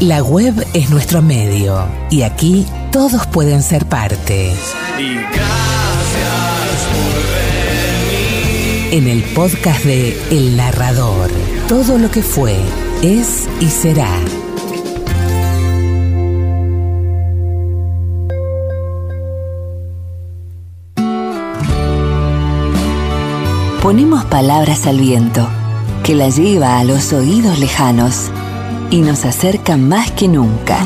La 0.00 0.24
web 0.24 0.66
es 0.74 0.90
nuestro 0.90 1.22
medio 1.22 1.86
y 2.10 2.22
aquí 2.22 2.66
todos 2.90 3.28
pueden 3.28 3.62
ser 3.62 3.86
parte. 3.86 4.52
Y 4.98 5.14
gracias 5.14 5.34
por 6.90 7.14
venir. 8.10 8.92
En 8.92 9.06
el 9.06 9.22
podcast 9.34 9.84
de 9.84 10.20
El 10.32 10.56
Narrador, 10.56 11.30
todo 11.68 11.96
lo 11.98 12.10
que 12.10 12.22
fue, 12.22 12.56
es 13.02 13.48
y 13.60 13.66
será. 13.66 14.10
Ponemos 23.80 24.24
palabras 24.24 24.88
al 24.88 24.98
viento, 24.98 25.48
que 26.02 26.16
la 26.16 26.30
lleva 26.30 26.80
a 26.80 26.84
los 26.84 27.12
oídos 27.12 27.60
lejanos 27.60 28.32
y 28.90 29.00
nos 29.00 29.24
acerca 29.24 29.76
más 29.76 30.10
que 30.12 30.28
nunca. 30.28 30.78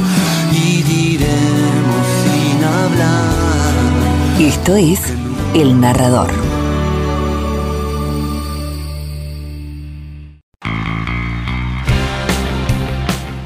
Y 0.53 0.83
diremos 0.83 2.07
sin 2.25 2.65
hablar. 2.65 4.41
Esto 4.41 4.77
es 4.77 5.13
El 5.55 5.81
Narrador. 5.81 6.31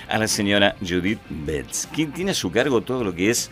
a 0.08 0.18
la 0.18 0.28
señora 0.28 0.76
Judith 0.80 1.20
Betts, 1.28 1.86
quien 1.94 2.10
tiene 2.12 2.30
a 2.30 2.34
su 2.34 2.50
cargo 2.50 2.80
todo 2.80 3.04
lo 3.04 3.14
que 3.14 3.28
es 3.28 3.50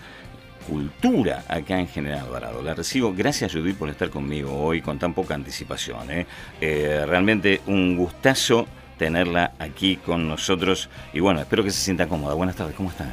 cultura 0.70 1.44
acá 1.48 1.80
en 1.80 1.88
General 1.88 2.20
Alvarado. 2.20 2.62
La 2.62 2.74
recibo. 2.74 3.12
Gracias, 3.12 3.52
Judith, 3.52 3.76
por 3.76 3.88
estar 3.88 4.08
conmigo 4.08 4.56
hoy 4.56 4.80
con 4.80 5.00
tan 5.00 5.12
poca 5.12 5.34
anticipación. 5.34 6.08
¿eh? 6.12 6.26
Eh, 6.60 7.04
realmente 7.06 7.60
un 7.66 7.96
gustazo 7.96 8.68
tenerla 8.96 9.52
aquí 9.58 9.96
con 9.96 10.28
nosotros. 10.28 10.88
Y 11.12 11.18
bueno, 11.18 11.40
espero 11.40 11.64
que 11.64 11.72
se 11.72 11.80
sienta 11.80 12.06
cómoda. 12.06 12.34
Buenas 12.34 12.54
tardes, 12.54 12.76
¿cómo 12.76 12.90
está? 12.90 13.06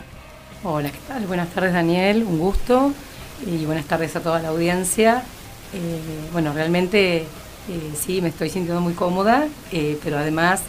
Hola, 0.63 0.91
¿qué 0.91 0.99
tal? 1.07 1.25
Buenas 1.25 1.49
tardes, 1.49 1.73
Daniel, 1.73 2.23
un 2.23 2.37
gusto. 2.37 2.93
Y 3.45 3.65
buenas 3.65 3.85
tardes 3.85 4.15
a 4.15 4.21
toda 4.21 4.39
la 4.39 4.49
audiencia. 4.49 5.23
Eh, 5.73 5.99
bueno, 6.31 6.53
realmente 6.53 7.25
sí, 7.99 8.21
me 8.21 8.29
estoy 8.29 8.49
sintiendo 8.49 8.81
muy 8.81 8.93
cómoda, 8.93 9.47
pero 10.03 10.19
además 10.19 10.61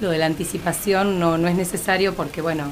lo 0.00 0.10
de 0.10 0.18
la 0.18 0.26
anticipación 0.26 1.18
no, 1.18 1.38
no 1.38 1.48
es 1.48 1.54
necesario 1.54 2.14
porque, 2.14 2.40
bueno, 2.40 2.64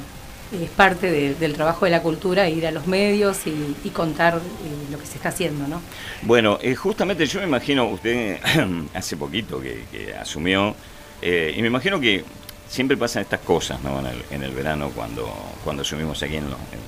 es 0.52 0.70
parte 0.70 1.10
de- 1.10 1.34
del 1.34 1.54
trabajo 1.54 1.84
de 1.84 1.90
la 1.90 2.02
cultura 2.02 2.48
ir 2.48 2.66
a 2.66 2.70
los 2.70 2.86
medios 2.86 3.38
y, 3.46 3.90
contar 3.90 4.36
eh, 4.36 4.90
lo 4.90 4.98
que 4.98 5.06
se 5.06 5.16
está 5.16 5.30
haciendo, 5.30 5.66
¿no? 5.66 5.82
Bueno, 6.22 6.58
eh, 6.62 6.74
justamente 6.74 7.26
yo 7.26 7.40
me 7.40 7.46
imagino, 7.46 7.86
usted 7.86 8.38
hace 8.94 9.16
poquito 9.16 9.60
que, 9.60 9.84
que 9.90 10.14
asumió, 10.14 10.74
eh, 11.20 11.54
y 11.56 11.60
me 11.60 11.68
imagino 11.68 12.00
que 12.00 12.24
siempre 12.68 12.96
pasan 12.96 13.22
estas 13.22 13.40
cosas 13.40 13.82
¿no? 13.82 14.00
en, 14.30 14.42
el, 14.42 14.52
verano 14.52 14.90
cuando, 14.94 15.28
cuando 15.64 15.82
asumimos 15.82 16.22
aquí 16.22 16.36
en, 16.36 16.46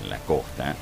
la 0.08 0.18
costa, 0.18 0.76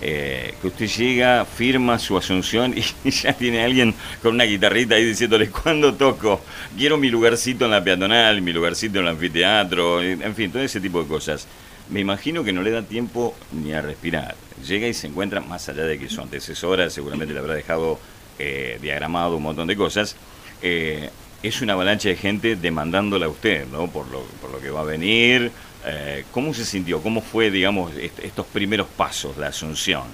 que 0.00 0.56
usted 0.62 0.86
llega, 0.88 1.44
firma 1.44 1.98
su 1.98 2.18
asunción 2.18 2.74
y 3.04 3.10
ya 3.10 3.32
tiene 3.32 3.64
alguien 3.64 3.94
con 4.20 4.34
una 4.34 4.44
guitarrita 4.44 4.96
ahí 4.96 5.04
diciéndole 5.04 5.48
cuándo 5.48 5.94
toco, 5.94 6.42
quiero 6.76 6.98
mi 6.98 7.08
lugarcito 7.08 7.64
en 7.64 7.70
la 7.70 7.82
peatonal, 7.82 8.42
mi 8.42 8.52
lugarcito 8.52 8.98
en 8.98 9.06
el 9.06 9.12
anfiteatro, 9.12 10.02
en 10.02 10.34
fin, 10.34 10.52
todo 10.52 10.62
ese 10.62 10.80
tipo 10.80 11.02
de 11.02 11.08
cosas. 11.08 11.46
Me 11.88 12.00
imagino 12.00 12.44
que 12.44 12.52
no 12.52 12.62
le 12.62 12.70
da 12.70 12.82
tiempo 12.86 13.36
ni 13.50 13.72
a 13.72 13.82
respirar. 13.82 14.36
Llega 14.64 14.86
y 14.88 14.94
se 14.94 15.08
encuentra, 15.08 15.40
más 15.40 15.68
allá 15.68 15.84
de 15.84 15.98
que 15.98 16.08
su 16.08 16.20
antecesora 16.20 16.88
seguramente 16.90 17.34
le 17.34 17.40
habrá 17.40 17.54
dejado 17.54 17.98
eh, 18.38 18.78
diagramado 18.80 19.36
un 19.36 19.42
montón 19.42 19.66
de 19.68 19.76
cosas, 19.76 20.16
eh, 20.62 21.10
es 21.42 21.60
una 21.60 21.72
avalancha 21.74 22.08
de 22.08 22.16
gente 22.16 22.56
demandándola 22.56 23.26
a 23.26 23.28
usted, 23.28 23.66
¿no? 23.66 23.90
Por 23.90 24.08
lo, 24.08 24.22
por 24.40 24.50
lo 24.50 24.60
que 24.60 24.70
va 24.70 24.80
a 24.82 24.84
venir. 24.84 25.52
Eh, 25.84 26.24
¿Cómo 26.30 26.54
se 26.54 26.64
sintió? 26.64 27.02
¿Cómo 27.02 27.20
fue, 27.20 27.50
digamos, 27.50 27.94
est- 27.96 28.20
estos 28.20 28.46
primeros 28.46 28.88
pasos, 28.88 29.36
la 29.36 29.48
asunción? 29.48 30.04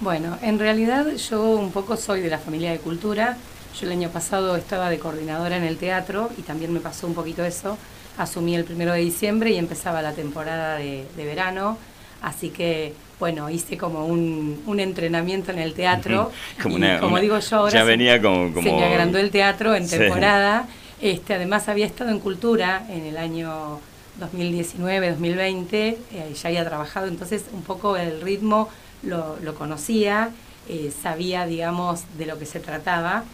Bueno, 0.00 0.38
en 0.42 0.58
realidad 0.58 1.06
yo 1.16 1.42
un 1.42 1.72
poco 1.72 1.96
soy 1.96 2.20
de 2.20 2.28
la 2.30 2.38
familia 2.38 2.70
de 2.72 2.80
cultura. 2.80 3.44
Yo 3.72 3.86
el 3.86 3.92
año 3.92 4.10
pasado 4.12 4.56
estaba 4.56 4.90
de 4.90 4.98
coordinadora 4.98 5.56
en 5.56 5.64
el 5.64 5.78
teatro 5.78 6.30
y 6.36 6.42
también 6.42 6.72
me 6.72 6.80
pasó 6.80 7.06
un 7.06 7.14
poquito 7.14 7.44
eso. 7.44 7.78
Asumí 8.18 8.54
el 8.54 8.64
primero 8.64 8.92
de 8.92 9.00
diciembre 9.00 9.50
y 9.50 9.56
empezaba 9.58 10.00
la 10.02 10.12
temporada 10.12 10.76
de, 10.76 11.04
de 11.16 11.24
verano. 11.24 11.76
Así 12.22 12.50
que, 12.50 12.94
bueno, 13.20 13.50
hice 13.50 13.76
como 13.76 14.06
un, 14.06 14.62
un 14.66 14.80
entrenamiento 14.80 15.50
en 15.52 15.58
el 15.58 15.74
teatro. 15.74 16.30
Como 16.62 16.74
y 16.76 16.78
una- 16.78 17.00
como 17.00 17.12
una- 17.12 17.20
digo 17.20 17.38
yo 17.38 17.56
ahora, 17.58 17.72
ya 17.72 17.80
se- 17.80 17.86
venía 17.86 18.22
como- 18.22 18.52
como- 18.54 18.68
se 18.68 18.74
me 18.74 18.84
agrandó 18.84 19.18
el 19.18 19.30
teatro 19.30 19.74
en 19.74 19.88
Sí. 19.88 19.98
temporada. 19.98 20.66
Este, 21.00 21.34
además 21.34 21.68
había 21.68 21.86
estado 21.86 22.10
en 22.10 22.20
cultura 22.20 22.86
en 22.88 23.04
el 23.04 23.16
año 23.18 23.80
2019, 24.20 25.10
2020, 25.10 25.98
eh, 26.12 26.34
ya 26.40 26.48
había 26.48 26.64
trabajado, 26.64 27.08
entonces 27.08 27.44
un 27.52 27.62
poco 27.62 27.96
el 27.96 28.20
ritmo 28.20 28.68
lo, 29.02 29.36
lo 29.42 29.54
conocía, 29.56 30.30
eh, 30.68 30.92
sabía, 31.02 31.46
digamos, 31.46 32.04
de 32.16 32.26
lo 32.26 32.38
que 32.38 32.46
se 32.46 32.60
trataba. 32.60 33.24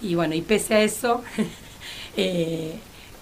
Y 0.00 0.14
bueno, 0.14 0.34
y 0.34 0.40
pese 0.40 0.74
a 0.76 0.80
eso, 0.82 1.22
eh, 2.16 2.74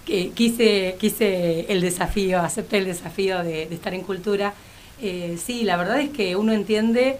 que 0.09 0.31
quise, 0.31 0.95
quise 0.99 1.71
el 1.71 1.81
desafío, 1.81 2.39
acepté 2.39 2.79
el 2.79 2.85
desafío 2.85 3.43
de, 3.43 3.67
de 3.67 3.75
estar 3.75 3.93
en 3.93 4.01
cultura. 4.01 4.53
Eh, 5.01 5.37
sí, 5.43 5.63
la 5.63 5.77
verdad 5.77 5.99
es 5.99 6.09
que 6.09 6.35
uno 6.35 6.51
entiende 6.51 7.17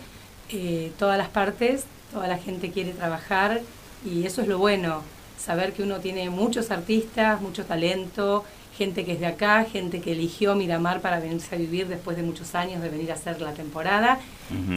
eh, 0.50 0.92
todas 0.98 1.18
las 1.18 1.30
partes, 1.30 1.84
toda 2.12 2.28
la 2.28 2.40
gente 2.40 2.72
quiere 2.72 2.92
trabajar 2.92 3.62
y 4.04 4.26
eso 4.26 4.42
es 4.42 4.48
lo 4.48 4.58
bueno, 4.58 5.04
saber 5.38 5.74
que 5.74 5.84
uno 5.84 6.00
tiene 6.00 6.30
muchos 6.32 6.72
artistas, 6.72 7.40
mucho 7.42 7.64
talento, 7.64 8.44
gente 8.76 9.06
que 9.06 9.14
es 9.14 9.20
de 9.20 9.28
acá, 9.28 9.66
gente 9.72 10.02
que 10.02 10.14
eligió 10.14 10.56
Miramar 10.56 11.00
para 11.00 11.20
venirse 11.20 11.54
a 11.54 11.58
vivir 11.58 11.88
después 11.88 12.18
de 12.18 12.24
muchos 12.24 12.56
años 12.56 12.82
de 12.82 12.90
venir 12.90 13.12
a 13.12 13.16
hacer 13.16 13.40
la 13.42 13.54
temporada 13.54 14.20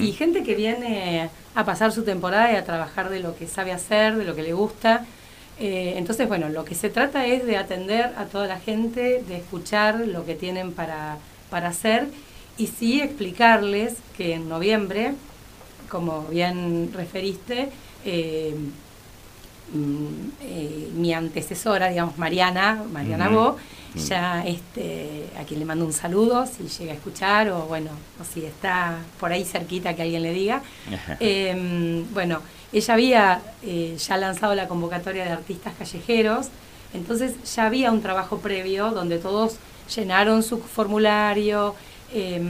y 0.01 0.13
gente 0.13 0.43
que 0.43 0.55
viene 0.55 1.31
a 1.55 1.65
pasar 1.65 1.93
su 1.93 2.03
temporada 2.03 2.53
y 2.53 2.57
a 2.57 2.65
trabajar 2.65 3.09
de 3.09 3.21
lo 3.21 3.37
que 3.37 3.47
sabe 3.47 3.73
hacer, 3.73 4.17
de 4.17 4.25
lo 4.25 4.35
que 4.35 4.43
le 4.43 4.53
gusta. 4.53 5.07
Eh, 5.65 5.95
entonces, 5.97 6.27
bueno, 6.27 6.49
lo 6.49 6.65
que 6.65 6.75
se 6.75 6.91
trata 6.91 7.25
es 7.25 7.47
de 7.47 7.57
atender 7.57 8.13
a 8.17 8.25
toda 8.25 8.49
la 8.49 8.59
gente, 8.59 9.23
de 9.23 9.37
escuchar 9.37 10.01
lo 10.09 10.27
que 10.27 10.35
tienen 10.35 10.73
para, 10.73 11.19
para 11.51 11.69
hacer 11.69 12.09
y 12.59 12.67
sí 12.67 13.01
explicarles 13.01 13.95
que 14.17 14.35
en 14.35 14.49
noviembre, 14.49 15.15
como 15.89 16.23
bien 16.23 16.91
referiste, 16.93 17.69
eh, 18.05 18.57
mm, 19.73 20.07
eh, 20.41 20.89
mi 20.97 21.15
antecesora, 21.15 21.91
digamos, 21.91 22.19
Mariana, 22.19 22.83
Mariana. 22.93 23.29
Bo, 23.29 23.57
ya 23.95 24.43
este, 24.45 25.27
a 25.39 25.45
quien 25.45 25.61
le 25.61 25.67
mando 25.67 25.85
un 25.85 25.93
saludo, 25.93 26.45
si 26.47 26.65
llega 26.65 26.93
a 26.93 26.97
escuchar 26.97 27.51
o 27.51 27.67
bueno, 27.67 27.91
o 28.21 28.25
si 28.25 28.45
está 28.45 28.99
por 29.21 29.31
ahí 29.31 29.45
cerquita 29.45 29.95
que 29.95 30.03
alguien 30.03 30.23
le 30.23 30.33
diga. 30.33 30.61
Eh, 31.21 32.03
bueno, 32.13 32.41
ella 32.73 32.95
había 32.95 33.41
eh, 33.63 33.97
ya 33.99 34.17
lanzado 34.17 34.55
la 34.55 34.69
convocatoria 34.69 35.25
de 35.25 35.31
artistas 35.31 35.75
callejeros, 35.79 36.47
entonces 36.95 37.35
ya 37.55 37.67
había 37.67 37.91
un 37.91 38.03
trabajo 38.03 38.39
previo 38.39 38.91
donde 38.91 39.19
todos 39.19 39.57
llenaron 39.95 40.43
su 40.43 40.59
formulario, 40.59 41.75
eh, 42.15 42.41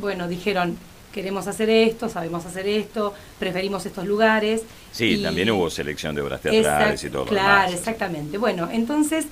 bueno, 0.00 0.28
dijeron, 0.28 0.76
queremos 1.12 1.46
hacer 1.46 1.68
esto, 1.68 2.08
sabemos 2.08 2.44
hacer 2.46 2.66
esto, 2.66 3.12
preferimos 3.38 3.84
estos 3.84 4.06
lugares. 4.06 4.62
Sí, 4.92 5.04
y- 5.18 5.22
también 5.22 5.50
hubo 5.50 5.68
selección 5.68 6.14
de 6.14 6.22
obras 6.22 6.40
teatrales 6.40 7.00
Exact- 7.02 7.08
y 7.08 7.10
todo 7.10 7.24
lo 7.24 7.28
Claro, 7.30 7.66
demás. 7.70 7.78
exactamente. 7.78 8.38
Bueno, 8.38 8.68
entonces, 8.72 9.26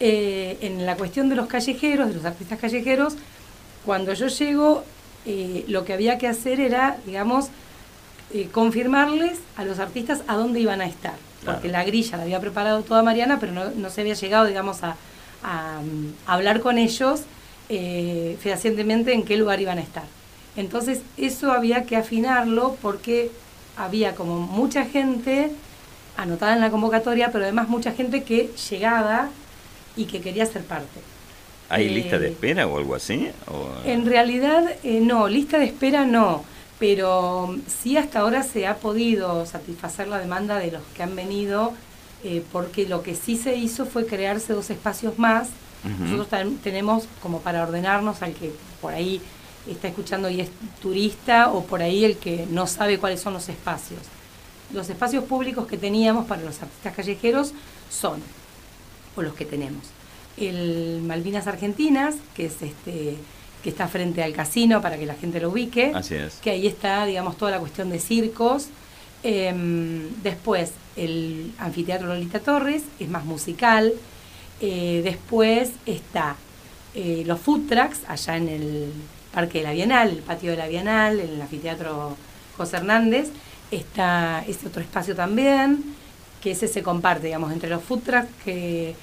eh, 0.00 0.58
en 0.60 0.86
la 0.86 0.96
cuestión 0.96 1.28
de 1.28 1.34
los 1.36 1.46
callejeros, 1.48 2.08
de 2.08 2.14
los 2.14 2.24
artistas 2.24 2.58
callejeros, 2.60 3.14
cuando 3.84 4.12
yo 4.14 4.28
llego, 4.28 4.84
eh, 5.26 5.64
lo 5.68 5.84
que 5.84 5.92
había 5.92 6.18
que 6.18 6.28
hacer 6.28 6.60
era, 6.60 6.98
digamos, 7.06 7.46
eh, 8.32 8.48
confirmarles 8.50 9.38
a 9.56 9.64
los 9.64 9.78
artistas 9.78 10.22
a 10.26 10.34
dónde 10.36 10.60
iban 10.60 10.80
a 10.80 10.86
estar. 10.86 11.14
Claro. 11.42 11.58
Porque 11.58 11.68
la 11.72 11.84
grilla 11.84 12.16
la 12.16 12.22
había 12.24 12.40
preparado 12.40 12.82
toda 12.82 13.02
Mariana, 13.02 13.38
pero 13.38 13.52
no, 13.52 13.70
no 13.70 13.90
se 13.90 14.00
había 14.00 14.14
llegado, 14.14 14.46
digamos, 14.46 14.82
a, 14.82 14.96
a, 15.42 15.80
hablar 16.26 16.60
con 16.60 16.78
ellos 16.78 17.22
eh, 17.68 18.36
fehacientemente 18.40 19.12
en 19.12 19.24
qué 19.24 19.36
lugar 19.36 19.60
iban 19.60 19.78
a 19.78 19.82
estar. 19.82 20.04
Entonces, 20.56 21.00
eso 21.16 21.52
había 21.52 21.84
que 21.84 21.96
afinarlo 21.96 22.76
porque 22.80 23.30
había 23.76 24.14
como 24.14 24.38
mucha 24.40 24.84
gente 24.84 25.50
anotada 26.16 26.54
en 26.54 26.60
la 26.60 26.70
convocatoria, 26.70 27.30
pero 27.32 27.44
además 27.44 27.68
mucha 27.68 27.92
gente 27.92 28.22
que 28.22 28.50
llegaba 28.70 29.28
y 29.96 30.04
que 30.04 30.20
quería 30.20 30.46
ser 30.46 30.62
parte. 30.62 31.00
¿Hay 31.68 31.86
Eh, 31.88 31.90
lista 31.90 32.18
de 32.18 32.28
espera 32.28 32.66
o 32.68 32.78
algo 32.78 32.94
así? 32.94 33.28
¿O- 33.48 33.86
En 33.88 34.06
realidad, 34.06 34.64
eh, 34.84 35.00
no, 35.02 35.28
lista 35.28 35.58
de 35.58 35.64
espera 35.64 36.04
no, 36.04 36.44
pero 36.86 37.56
sí 37.66 37.96
hasta 37.96 38.18
ahora 38.18 38.42
se 38.42 38.66
ha 38.66 38.76
podido 38.76 39.46
satisfacer 39.46 40.06
la 40.06 40.18
demanda 40.18 40.58
de 40.58 40.70
los 40.70 40.82
que 40.94 41.02
han 41.02 41.16
venido, 41.16 41.72
eh, 42.22 42.42
porque 42.52 42.86
lo 42.86 43.02
que 43.02 43.14
sí 43.14 43.38
se 43.38 43.56
hizo 43.56 43.86
fue 43.86 44.04
crearse 44.04 44.52
dos 44.52 44.68
espacios 44.68 45.18
más. 45.18 45.48
Nosotros 45.98 46.28
tenemos 46.62 47.04
como 47.22 47.40
para 47.40 47.62
ordenarnos 47.62 48.20
al 48.20 48.34
que 48.34 48.52
por 48.82 48.92
ahí 48.92 49.22
está 49.66 49.88
escuchando 49.88 50.28
y 50.28 50.42
es 50.42 50.50
turista 50.82 51.52
o 51.52 51.64
por 51.64 51.80
ahí 51.80 52.04
el 52.04 52.18
que 52.18 52.46
no 52.50 52.66
sabe 52.66 52.98
cuáles 52.98 53.22
son 53.22 53.32
los 53.32 53.48
espacios. 53.48 54.00
Los 54.70 54.90
espacios 54.90 55.24
públicos 55.24 55.66
que 55.66 55.78
teníamos 55.78 56.26
para 56.26 56.42
los 56.42 56.60
artistas 56.60 56.94
callejeros 56.94 57.54
son, 57.88 58.20
o 59.16 59.22
los 59.22 59.32
que 59.32 59.46
tenemos, 59.46 59.84
el 60.36 61.00
Malvinas 61.02 61.46
Argentinas, 61.46 62.16
que 62.34 62.44
es 62.44 62.60
este 62.60 63.16
que 63.64 63.70
está 63.70 63.88
frente 63.88 64.22
al 64.22 64.34
casino 64.34 64.82
para 64.82 64.98
que 64.98 65.06
la 65.06 65.14
gente 65.14 65.40
lo 65.40 65.48
ubique, 65.48 65.90
Así 65.94 66.14
es. 66.14 66.34
que 66.34 66.50
ahí 66.50 66.66
está, 66.66 67.06
digamos, 67.06 67.38
toda 67.38 67.50
la 67.50 67.58
cuestión 67.58 67.88
de 67.88 67.98
circos. 67.98 68.66
Em, 69.22 70.10
después, 70.22 70.72
el 70.96 71.50
anfiteatro 71.58 72.06
Lolita 72.06 72.40
Torres, 72.40 72.82
es 73.00 73.08
más 73.08 73.24
musical. 73.24 73.94
Eh, 74.60 75.00
después 75.02 75.70
está 75.86 76.36
eh, 76.94 77.24
los 77.26 77.40
food 77.40 77.66
trucks, 77.66 78.02
allá 78.06 78.36
en 78.36 78.48
el 78.50 78.92
Parque 79.32 79.58
de 79.58 79.64
la 79.64 79.72
Bienal, 79.72 80.10
el 80.10 80.18
patio 80.18 80.50
de 80.50 80.58
la 80.58 80.68
Bienal, 80.68 81.18
en 81.18 81.30
el 81.30 81.40
anfiteatro 81.42 82.16
José 82.58 82.76
Hernández. 82.76 83.30
Está 83.70 84.44
ese 84.46 84.68
otro 84.68 84.82
espacio 84.82 85.16
también, 85.16 85.82
que 86.42 86.50
ese 86.50 86.68
se 86.68 86.82
comparte, 86.82 87.28
digamos, 87.28 87.50
entre 87.50 87.70
los 87.70 87.82
food 87.82 88.00
trucks 88.00 88.28
que 88.44 88.94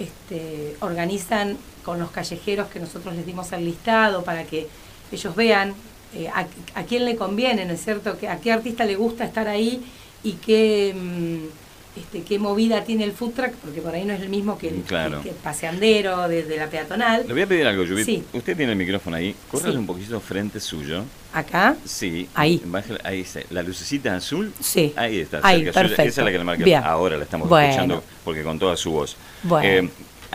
este, 0.00 0.76
organizan 0.80 1.56
con 1.84 1.98
los 1.98 2.10
callejeros 2.10 2.68
que 2.68 2.80
nosotros 2.80 3.14
les 3.14 3.26
dimos 3.26 3.52
el 3.52 3.64
listado 3.64 4.22
para 4.22 4.44
que 4.44 4.68
ellos 5.12 5.34
vean 5.34 5.74
eh, 6.14 6.28
a, 6.28 6.46
a 6.74 6.82
quién 6.84 7.04
le 7.04 7.16
conviene, 7.16 7.64
¿no 7.64 7.72
es 7.72 7.84
cierto? 7.84 8.18
Que, 8.18 8.28
a 8.28 8.38
qué 8.40 8.52
artista 8.52 8.84
le 8.84 8.96
gusta 8.96 9.24
estar 9.24 9.48
ahí 9.48 9.82
y 10.22 10.32
qué, 10.34 10.94
mm, 10.94 11.59
este, 11.96 12.22
qué 12.22 12.38
movida 12.38 12.84
tiene 12.84 13.04
el 13.04 13.12
food 13.12 13.32
truck, 13.32 13.52
porque 13.64 13.80
por 13.80 13.94
ahí 13.94 14.04
no 14.04 14.12
es 14.12 14.20
el 14.20 14.28
mismo 14.28 14.56
que 14.58 14.68
el, 14.68 14.82
Claro. 14.82 15.22
que 15.22 15.30
paseandero 15.30 16.28
desde 16.28 16.56
la 16.56 16.68
peatonal. 16.68 17.24
Le 17.26 17.32
voy 17.32 17.42
a 17.42 17.46
pedir 17.46 17.66
algo, 17.66 17.84
Judith. 17.86 18.06
Sí. 18.06 18.22
Usted 18.32 18.56
tiene 18.56 18.72
el 18.72 18.78
micrófono 18.78 19.16
ahí. 19.16 19.34
Córrale 19.50 19.72
Sí. 19.72 19.78
un 19.78 19.86
poquito 19.86 20.20
frente 20.20 20.60
suyo. 20.60 21.04
Acá, 21.32 21.76
Sí. 21.84 22.28
Ahí. 22.34 22.60
Bájale- 22.64 23.00
ahí 23.04 23.20
está. 23.20 23.40
La 23.50 23.62
lucecita 23.62 24.14
azul. 24.16 24.52
Sí. 24.60 24.92
Ahí 24.96 25.18
está. 25.20 25.40
Ahí, 25.42 25.64
perfecto. 25.64 26.02
Esa 26.02 26.20
es 26.20 26.24
la 26.24 26.30
que 26.30 26.38
le 26.38 26.44
marca. 26.44 26.64
Bien. 26.64 26.82
Ahora 26.84 27.16
la 27.16 27.24
estamos 27.24 27.48
Bueno. 27.48 27.66
escuchando 27.68 28.04
porque 28.24 28.42
con 28.42 28.58
toda 28.58 28.76
su 28.76 28.92
voz. 28.92 29.16
Bueno. 29.42 29.68
Eh, 29.68 29.90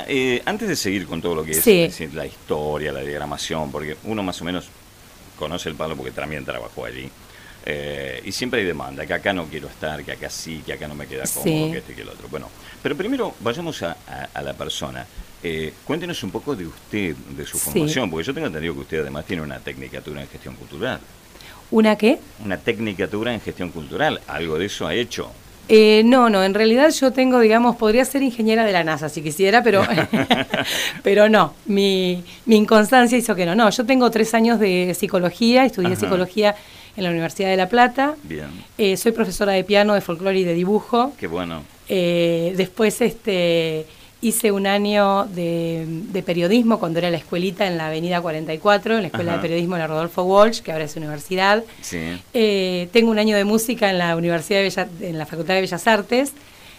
eh, 0.08 0.42
antes 0.46 0.68
de 0.68 0.76
seguir 0.76 1.06
con 1.08 1.22
todo 1.22 1.36
lo 1.36 1.44
que 1.44 1.52
es, 1.52 1.62
Sí. 1.62 1.84
es 1.84 1.92
decir, 1.98 2.14
la 2.14 2.26
historia, 2.26 2.92
la 2.92 3.02
diagramación, 3.02 3.72
porque 3.72 3.96
uno 4.04 4.24
más 4.24 4.42
o 4.42 4.46
menos 4.46 4.66
conoce 5.38 5.70
el 5.70 5.76
palo 5.76 5.96
porque 5.96 6.12
también 6.12 6.44
trabajó 6.46 6.86
allí. 6.86 7.10
Eh, 7.68 8.22
y 8.24 8.32
siempre 8.32 8.60
hay 8.62 8.66
demanda, 8.68 9.06
que 9.08 9.14
acá 9.14 9.34
no 9.34 9.46
quiero 9.46 9.68
estar, 9.68 10.04
que 10.04 10.12
acá 10.12 10.30
sí, 10.30 10.62
que 10.66 10.74
acá 10.74 10.88
no 10.88 10.94
me 10.96 11.08
queda 11.08 11.24
cómodo, 11.24 11.66
Sí. 11.66 11.72
que 11.72 11.78
este 11.80 11.92
y 11.94 11.96
que 11.96 12.02
el 12.04 12.10
otro. 12.10 12.28
Bueno, 12.30 12.48
pero 12.84 12.96
primero 12.96 13.34
vayamos 13.40 13.82
a, 13.82 13.98
a- 14.08 14.30
a 14.34 14.42
la 14.44 14.54
persona. 14.54 15.06
Eh, 15.42 15.74
cuéntenos 15.84 16.22
un 16.24 16.32
poco 16.32 16.56
de 16.56 16.68
usted, 16.68 17.16
de 17.16 17.46
su 17.46 17.58
Sí. 17.58 17.66
formación, 17.72 18.10
porque 18.12 18.26
yo 18.28 18.34
tengo 18.34 18.48
entendido 18.48 18.74
que 18.76 18.80
usted 18.82 19.00
además 19.02 19.26
tiene 19.26 19.42
una 19.42 19.60
tecnicatura 19.60 20.22
en 20.22 20.28
gestión 20.28 20.56
cultural. 20.56 21.00
¿una 21.72 21.96
qué? 21.98 22.20
Una 22.44 22.58
tecnicatura 22.58 23.34
en 23.34 23.42
gestión 23.42 23.70
cultural, 23.72 24.22
algo 24.28 24.60
de 24.60 24.66
eso 24.68 24.86
ha 24.86 24.94
hecho. 24.94 25.32
Eh, 25.68 26.04
no, 26.06 26.30
no, 26.30 26.44
en 26.44 26.54
realidad 26.54 26.92
yo 26.92 27.12
tengo, 27.12 27.40
digamos, 27.40 27.76
podría 27.78 28.06
ser 28.06 28.22
ingeniera 28.22 28.64
de 28.64 28.72
la 28.72 28.84
NASA 28.84 29.10
si 29.10 29.24
quisiera, 29.24 29.64
pero, 29.64 29.82
pero 31.04 31.28
no, 31.30 31.56
mi, 31.66 32.24
mi 32.46 32.56
inconstancia 32.58 33.18
hizo 33.18 33.36
que 33.36 33.46
no. 33.48 33.56
No, 33.56 33.70
yo 33.72 33.84
tengo 33.86 34.12
tres 34.12 34.34
años 34.36 34.60
de 34.60 34.96
psicología, 34.98 35.66
estudié 35.66 35.94
Ajá. 35.94 36.00
psicología 36.02 36.56
en 36.98 37.04
la 37.04 37.10
Universidad 37.10 37.50
de 37.50 37.58
La 37.58 37.70
Plata, 37.70 38.16
Bien, 38.24 38.48
eh, 38.78 38.96
soy 38.98 39.12
profesora 39.12 39.52
de 39.54 39.64
piano, 39.64 39.94
de 39.94 40.02
folclore 40.02 40.40
y 40.40 40.44
de 40.44 40.54
dibujo. 40.54 41.14
qué 41.20 41.28
bueno. 41.28 41.64
Eh, 41.90 42.54
después 42.58 43.00
este, 43.02 43.86
hice 44.22 44.52
un 44.52 44.66
año 44.66 45.26
de, 45.26 45.86
de 45.88 46.24
periodismo 46.24 46.80
cuando 46.80 46.98
era 47.00 47.10
la 47.12 47.18
escuelita 47.18 47.68
en 47.68 47.78
la 47.78 47.88
Avenida 47.88 48.22
44, 48.22 48.96
en 48.96 49.02
la 49.02 49.08
Escuela 49.08 49.34
Ajá. 49.34 49.38
de 49.38 49.48
Periodismo 49.48 49.76
de 49.76 49.82
la 49.82 49.88
Rodolfo 49.88 50.24
Walsh, 50.24 50.62
que 50.62 50.72
ahora 50.72 50.86
es 50.86 50.96
universidad. 50.96 51.64
Sí. 51.82 52.00
Eh, 52.34 52.90
tengo 52.92 53.12
un 53.12 53.20
año 53.20 53.36
de 53.38 53.44
música 53.44 53.90
en 53.90 53.98
la 54.00 54.16
Universidad 54.16 54.60
de 54.60 54.64
Bella- 54.70 54.88
en 55.02 55.18
la 55.18 55.26
Facultad 55.26 55.54
de 55.56 55.62
Bellas 55.62 55.86
Artes, 55.88 56.32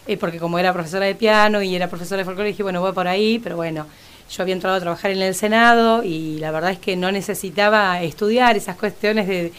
eh, 0.08 0.16
porque 0.16 0.38
como 0.38 0.58
era 0.58 0.73
profesora 0.73 1.06
de 1.06 1.14
piano 1.14 1.62
y 1.62 1.75
era 1.76 1.88
profesora 1.88 2.18
de 2.18 2.25
folclore, 2.25 2.49
dije, 2.50 2.62
bueno, 2.62 2.80
voy 2.80 2.92
por 2.92 3.06
ahí, 3.06 3.38
pero 3.38 3.56
bueno, 3.56 3.87
yo 4.28 4.42
había 4.42 4.54
entrado 4.54 4.75
a 4.76 4.80
trabajar 4.80 5.12
en 5.12 5.23
el 5.23 5.35
Senado 5.37 6.02
y 6.02 6.38
la 6.40 6.50
verdad 6.50 6.73
es 6.73 6.78
que 6.78 6.96
no 6.96 7.12
necesitaba 7.12 8.02
estudiar 8.02 8.56
esas 8.56 8.75
cuestiones 8.76 9.28
de, 9.28 9.52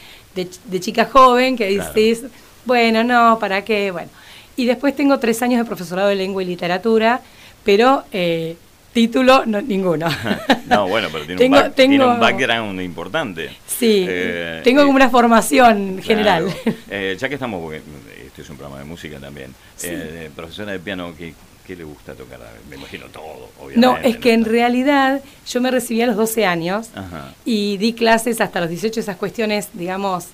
de, 0.43 0.47
de 0.65 0.79
chica 0.79 1.05
joven 1.05 1.57
que 1.57 1.75
Claro. 1.75 1.93
dices, 1.93 2.25
bueno, 2.65 3.03
no, 3.03 3.37
¿para 3.39 3.63
qué? 3.65 3.91
Bueno. 3.91 4.09
Y 4.55 4.65
después 4.65 4.95
tengo 4.95 5.19
tres 5.19 5.41
años 5.41 5.59
de 5.59 5.65
profesorado 5.65 6.07
de 6.09 6.15
lengua 6.15 6.41
y 6.41 6.45
literatura, 6.45 7.21
pero 7.63 8.03
eh, 8.11 8.55
título 8.93 9.45
no, 9.45 9.61
ninguno. 9.61 10.07
No, 10.67 10.85
bueno, 10.89 11.07
pero 11.11 11.25
tiene, 11.25 11.39
Tengo- 11.39 11.57
un, 11.57 11.63
back- 11.63 11.75
tiene 11.75 11.97
tengo- 11.97 12.11
un 12.13 12.19
background 12.19 12.81
importante. 12.81 13.51
Sí, 13.67 14.05
Eh, 14.07 14.59
tengo 14.65 14.81
eh, 14.81 14.85
como 14.85 14.95
una 14.97 15.09
formación 15.09 16.01
general. 16.03 16.45
Claro. 16.63 16.77
Ya 17.19 17.29
que 17.29 17.35
estamos, 17.35 17.61
porque 17.61 17.81
este 18.25 18.41
es 18.41 18.49
un 18.49 18.57
programa 18.57 18.79
de 18.79 18.85
música 18.85 19.17
también, 19.19 19.53
Sí. 19.77 19.89
profesora 20.35 20.73
de 20.73 20.79
piano, 20.79 21.13
¿qué, 21.17 21.33
qué 21.67 21.75
le 21.75 21.83
gusta 21.83 22.13
tocar? 22.13 22.39
Me 22.69 22.77
imagino 22.77 23.05
todo, 23.07 23.49
obviamente. 23.59 23.79
No, 23.79 23.97
es 23.97 24.17
que 24.17 24.33
en 24.33 24.45
realidad 24.45 25.21
yo 25.47 25.61
me 25.61 25.69
recibí 25.69 26.01
a 26.01 26.07
los 26.07 26.15
12 26.15 26.45
años 26.45 26.87
Ajá. 26.95 27.33
y 27.45 27.77
di 27.77 27.93
clases 27.93 28.39
hasta 28.41 28.61
los 28.61 28.69
18, 28.69 28.99
esas 29.01 29.17
cuestiones, 29.17 29.69
digamos, 29.73 30.25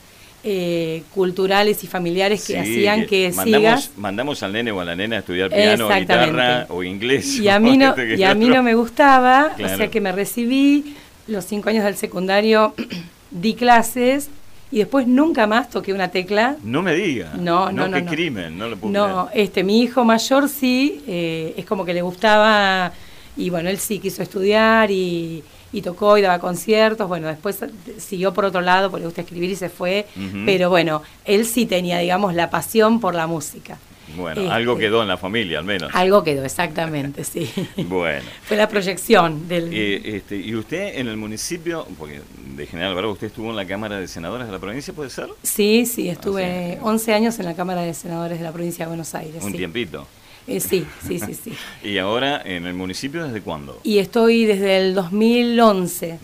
eh, 0.46 1.04
culturales 1.14 1.84
y 1.84 1.88
familiares 1.88 2.42
que 2.46 2.54
Sí, 2.54 2.60
hacían 2.60 3.06
que, 3.08 3.32
mandamos, 3.34 3.82
sigas. 3.82 3.92
mandamos 3.98 4.44
al 4.44 4.52
nene 4.54 4.72
o 4.72 4.80
a 4.82 4.86
la 4.86 4.96
nena 4.96 5.16
a 5.16 5.20
estudiar 5.20 5.50
piano, 5.50 5.88
guitarra 5.90 6.66
o 6.70 6.84
inglés. 6.84 7.40
Y 7.40 7.48
a 7.48 7.60
mí 7.60 7.78
no, 7.78 7.90
Este 7.96 8.16
y 8.18 8.24
a 8.24 8.36
mí 8.36 8.48
no 8.50 8.62
me 8.62 8.76
gustaba, 8.76 9.54
o 9.56 9.68
sea 9.78 9.90
que 9.90 10.02
me 10.02 10.12
recibí, 10.12 10.96
los 11.28 11.46
cinco 11.46 11.70
años 11.70 11.86
del 11.86 11.96
secundario 11.96 12.74
di 13.32 13.54
clases 13.56 14.30
y 14.74 14.80
después 14.80 15.06
nunca 15.08 15.46
más 15.46 15.70
toqué 15.70 15.94
una 15.94 16.08
tecla. 16.10 16.56
No 16.64 16.82
me 16.82 16.96
diga. 16.96 17.34
No, 17.36 17.72
no, 17.72 17.88
no. 17.88 17.96
qué 17.98 18.02
no. 18.02 18.12
crimen, 18.12 18.58
no 18.58 18.68
lo 18.68 18.76
puedo 18.78 18.92
No, 18.92 19.28
creer. 19.28 19.46
este, 19.46 19.64
mi 19.64 19.82
hijo 19.84 20.04
mayor 20.04 20.50
sí, 20.50 21.04
eh, 21.08 21.54
es 21.56 21.66
como 21.66 21.86
que 21.86 21.94
le 21.94 22.02
gustaba, 22.02 22.92
y 23.38 23.52
bueno, 23.52 23.70
él 23.70 23.78
sí 23.78 24.00
quiso 24.00 24.24
estudiar 24.24 24.90
y, 24.90 25.44
y 25.72 25.82
tocó 25.84 26.18
y 26.18 26.22
daba 26.24 26.40
conciertos, 26.40 27.08
bueno, 27.08 27.28
después 27.28 27.60
siguió 28.00 28.34
por 28.34 28.46
otro 28.46 28.62
lado, 28.62 28.90
porque 28.90 29.02
le 29.02 29.08
gusta 29.08 29.22
escribir 29.22 29.52
y 29.52 29.56
se 29.56 29.70
fue, 29.70 30.08
pero 30.46 30.70
bueno, 30.72 31.04
él 31.26 31.46
sí 31.46 31.68
tenía, 31.68 32.00
digamos, 32.00 32.34
la 32.34 32.50
pasión 32.50 33.00
por 33.00 33.14
la 33.14 33.28
música. 33.28 33.78
Bueno, 34.16 34.42
Este, 34.42 34.54
algo 34.54 34.78
quedó 34.78 35.02
en 35.02 35.08
la 35.08 35.18
familia, 35.18 35.60
al 35.60 35.66
menos. 35.66 35.90
Algo 35.94 36.24
quedó, 36.24 36.44
exactamente, 36.44 37.24
sí. 37.24 37.50
Bueno. 37.88 38.26
Fue 38.44 38.58
la 38.58 38.68
proyección 38.68 39.48
del... 39.48 39.70
Eh, 39.74 40.16
este, 40.18 40.38
y 40.38 40.56
usted 40.56 40.98
en 41.00 41.08
el 41.08 41.18
municipio, 41.18 41.88
porque 41.98 42.22
de 42.56 42.66
General 42.68 42.96
Bravo 42.96 43.14
usted 43.14 43.28
estuvo 43.28 43.50
en 43.50 43.56
la 43.56 43.66
Cámara 43.66 44.00
de 44.00 44.08
Senadores 44.08 44.48
de 44.48 44.54
la 44.54 44.60
provincia, 44.60 44.94
¿puede 44.94 45.10
ser? 45.10 45.28
Sí, 45.42 45.86
sí, 45.86 46.10
estuve 46.10 46.74
Ah, 46.74 46.74
sí. 46.76 46.80
11 46.82 47.14
años 47.14 47.40
en 47.40 47.46
la 47.46 47.56
Cámara 47.56 47.82
de 47.82 47.94
Senadores 47.94 48.38
de 48.38 48.44
la 48.44 48.52
provincia 48.52 48.86
de 48.86 48.90
Buenos 48.90 49.16
Aires. 49.16 49.44
Un 49.44 49.52
sí. 49.52 49.58
tiempito. 49.58 50.06
Eh, 50.46 50.60
sí, 50.60 50.86
sí, 51.08 51.20
sí, 51.20 51.34
sí. 51.34 51.54
¿Y 51.88 51.98
ahora 51.98 52.42
en 52.44 52.66
el 52.68 52.74
municipio 52.74 53.24
desde 53.26 53.42
cuándo? 53.42 53.80
Y 53.84 54.00
estoy 54.00 54.46
desde 54.46 54.78
el 54.78 54.94
2011. 54.94 56.14
Mm. 56.14 56.18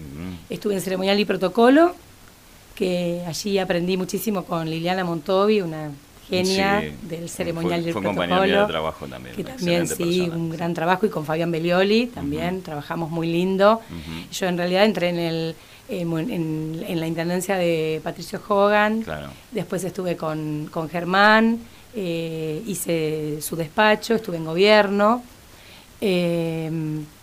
Estuve 0.54 0.74
en 0.76 0.82
ceremonial 0.82 1.20
y 1.20 1.26
protocolo, 1.26 1.96
que 2.76 3.24
allí 3.26 3.58
aprendí 3.58 3.96
muchísimo 3.98 4.44
con 4.46 4.70
Liliana 4.70 5.04
Montovi, 5.04 5.62
una 5.62 5.92
genia 6.30 6.82
Sí. 6.82 7.08
del 7.08 7.30
ceremonial 7.30 7.82
Fue- 7.82 7.88
el 7.90 7.94
fue 7.94 8.02
mía 8.02 8.12
protocolo. 8.14 8.62
de 8.62 8.68
trabajo 8.68 9.08
también, 9.08 9.36
Que 9.36 9.44
también, 9.44 9.88
sí, 9.88 9.96
persona, 9.96 10.36
un 10.36 10.50
gran 10.50 10.74
trabajo. 10.74 11.06
Y 11.06 11.10
con 11.10 11.26
Fabián 11.26 11.52
Belioli 11.52 12.08
también, 12.08 12.62
trabajamos 12.62 13.10
muy 13.10 13.28
lindo. 13.28 13.82
Yo 14.32 14.48
en 14.48 14.58
realidad 14.58 14.86
entré 14.86 15.10
en, 15.10 15.18
el, 15.20 15.56
en, 15.90 16.14
en- 16.30 16.86
en 16.88 17.00
la 17.00 17.08
intendencia 17.08 17.56
de 17.56 18.00
Patricio 18.04 18.40
Hogan. 18.48 19.02
Claro. 19.02 19.28
Después 19.52 19.84
estuve 19.84 20.16
con, 20.16 20.70
con 20.72 20.88
Germán, 20.90 21.60
eh, 21.96 22.62
hice 22.68 23.42
su 23.42 23.56
despacho, 23.56 24.14
estuve 24.16 24.38
en 24.38 24.46
gobierno. 24.46 25.24
Eh, 26.02 26.70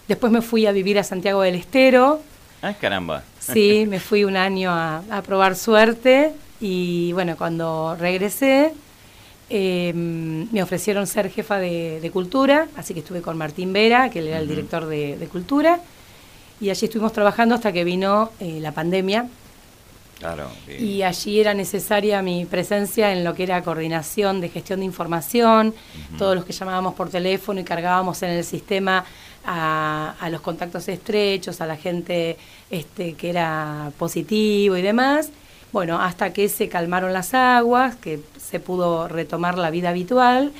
después 0.09 0.33
me 0.33 0.43
fui 0.43 0.67
a 0.67 0.73
vivir 0.73 0.99
a 0.99 1.05
Santiago 1.05 1.43
del 1.43 1.55
Estero. 1.55 2.21
Ah, 2.63 2.75
caramba. 2.75 3.23
Sí, 3.39 3.85
me 3.89 4.01
fui 4.01 4.25
un 4.25 4.37
año 4.37 4.71
a, 4.73 5.03
a 5.11 5.23
probar 5.23 5.57
suerte 5.57 6.33
y 6.61 7.13
bueno, 7.13 7.37
cuando 7.37 7.97
regresé 7.99 8.73
eh, 9.49 9.93
me 9.95 10.63
ofrecieron 10.63 11.07
ser 11.07 11.31
jefa 11.31 11.59
de, 11.59 12.01
de 12.01 12.11
cultura, 12.11 12.67
así 12.77 12.95
que 12.95 13.01
estuve 13.01 13.23
con 13.23 13.37
Martín 13.37 13.73
Vera, 13.73 14.11
que 14.11 14.19
él 14.19 14.29
era 14.29 14.39
el 14.39 14.49
director 14.49 14.87
de, 14.87 15.17
de 15.17 15.27
cultura, 15.29 15.81
y 16.61 16.71
allí 16.71 16.87
estuvimos 16.87 17.13
trabajando 17.13 17.55
hasta 17.55 17.71
que 17.73 17.85
vino 17.85 18.31
eh, 18.41 18.59
la 18.61 18.73
pandemia 18.73 19.27
Claro. 20.19 20.49
y 20.67 21.03
allí 21.03 21.41
era 21.41 21.53
necesaria 21.53 22.23
mi 22.23 22.47
presencia 22.47 23.13
en 23.13 23.23
lo 23.23 23.35
que 23.35 23.43
era 23.43 23.63
coordinación 23.63 24.41
de 24.41 24.49
gestión 24.49 24.79
de 24.81 24.87
información, 24.87 25.75
todos 26.17 26.35
los 26.35 26.47
que 26.47 26.55
llamábamos 26.55 26.95
por 26.95 27.11
teléfono 27.11 27.61
y 27.61 27.65
cargábamos 27.65 28.23
en 28.23 28.31
el 28.31 28.43
sistema 28.43 29.05
a, 29.45 30.15
a 30.19 30.31
los 30.31 30.41
contactos 30.41 30.89
estrechos, 30.89 31.61
a 31.61 31.67
la 31.67 31.77
gente 31.77 32.39
este, 32.71 33.13
que 33.13 33.29
era 33.29 33.93
positivo 33.99 34.79
y 34.79 34.81
demás. 34.83 35.29
Bueno, 35.73 36.01
hasta 36.01 36.33
que 36.33 36.49
se 36.49 36.69
calmaron 36.69 37.13
las 37.13 37.35
aguas, 37.35 37.97
que 37.97 38.21
se 38.39 38.61
pudo 38.61 39.09
retomar 39.09 39.59
la 39.59 39.71
vida 39.71 39.91
habitual. 39.91 40.53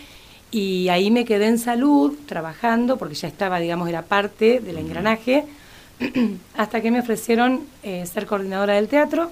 Y 0.51 0.89
ahí 0.89 1.11
me 1.11 1.25
quedé 1.25 1.47
en 1.47 1.59
salud, 1.59 2.15
trabajando, 2.27 2.97
porque 2.97 3.15
ya 3.15 3.29
estaba, 3.29 3.59
digamos, 3.59 3.89
era 3.89 4.03
parte 4.03 4.61
del 4.61 4.79
engranaje, 4.79 5.45
hasta 6.57 6.81
que 6.81 6.91
me 6.91 7.01
ofrecieron 7.01 7.67
eh, 7.83 8.07
ser 8.07 8.27
coordinadora 8.27 8.75
del 8.75 8.89
teatro. 8.89 9.31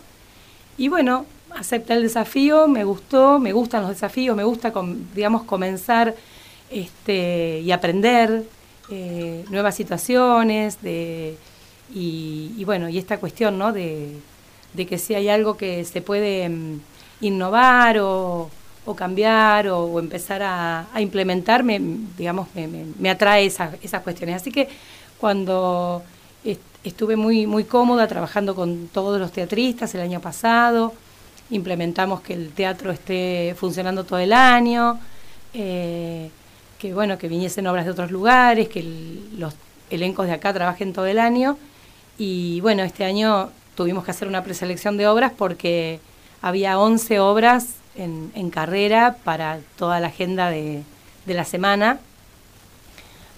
Y 0.76 0.88
bueno, 0.88 1.26
acepté 1.50 1.94
el 1.94 2.02
desafío, 2.02 2.66
me 2.66 2.84
gustó, 2.84 3.38
me 3.38 3.52
gustan 3.52 3.82
los 3.82 3.90
desafíos, 3.90 4.36
me 4.36 4.44
gusta, 4.44 4.72
digamos, 5.14 5.44
comenzar 5.44 6.14
este, 6.70 7.60
y 7.60 7.70
aprender 7.70 8.44
eh, 8.90 9.44
nuevas 9.50 9.76
situaciones, 9.76 10.82
de, 10.82 11.36
y, 11.94 12.52
y 12.56 12.64
bueno, 12.64 12.88
y 12.88 12.98
esta 12.98 13.18
cuestión, 13.18 13.56
¿no? 13.58 13.72
De, 13.72 14.16
de 14.74 14.86
que 14.86 14.98
si 14.98 15.14
hay 15.14 15.28
algo 15.28 15.56
que 15.56 15.84
se 15.84 16.02
puede 16.02 16.48
mm, 16.48 16.80
innovar 17.22 17.98
o, 18.00 18.50
cambiar 18.96 19.68
o, 19.68 19.98
empezar 19.98 20.42
a, 20.42 20.86
implementar, 20.98 21.62
me, 21.64 21.80
digamos, 22.18 22.48
me, 22.98 23.10
atrae 23.10 23.46
esas, 23.46 24.02
cuestiones. 24.02 24.36
Así 24.36 24.50
que 24.50 24.68
cuando 25.18 26.02
est- 26.44 26.60
estuve 26.82 27.16
muy, 27.16 27.46
muy 27.46 27.64
cómoda 27.64 28.06
trabajando 28.06 28.54
con 28.54 28.88
todos 28.88 29.18
los 29.18 29.32
teatristas 29.32 29.94
el 29.94 30.02
año 30.02 30.20
pasado, 30.20 30.92
implementamos 31.50 32.20
que 32.20 32.34
el 32.34 32.52
teatro 32.52 32.90
esté 32.90 33.54
funcionando 33.56 34.04
todo 34.04 34.18
el 34.18 34.32
año, 34.32 34.98
eh, 35.54 36.30
que 36.78 36.92
bueno, 36.92 37.16
que 37.16 37.28
viniesen 37.28 37.66
obras 37.66 37.86
de 37.86 37.92
otros 37.92 38.10
lugares, 38.10 38.68
que 38.68 38.82
los 39.38 39.54
elencos 39.88 40.26
de 40.26 40.32
acá 40.32 40.52
trabajen 40.52 40.92
todo 40.92 41.06
el 41.06 41.18
año. 41.18 41.56
Y 42.18 42.60
bueno, 42.60 42.82
este 42.82 43.04
año 43.04 43.50
tuvimos 43.74 44.04
que 44.04 44.10
hacer 44.10 44.28
una 44.28 44.44
preselección 44.44 44.96
de 44.96 45.06
obras 45.08 45.32
porque 45.36 46.00
había 46.42 46.78
11 46.78 47.20
obras 47.20 47.68
en, 47.96 48.30
en 48.34 48.50
carrera 48.50 49.16
para 49.24 49.60
toda 49.76 50.00
la 50.00 50.08
agenda 50.08 50.50
de, 50.50 50.82
de 51.26 51.34
la 51.34 51.44
semana. 51.44 51.98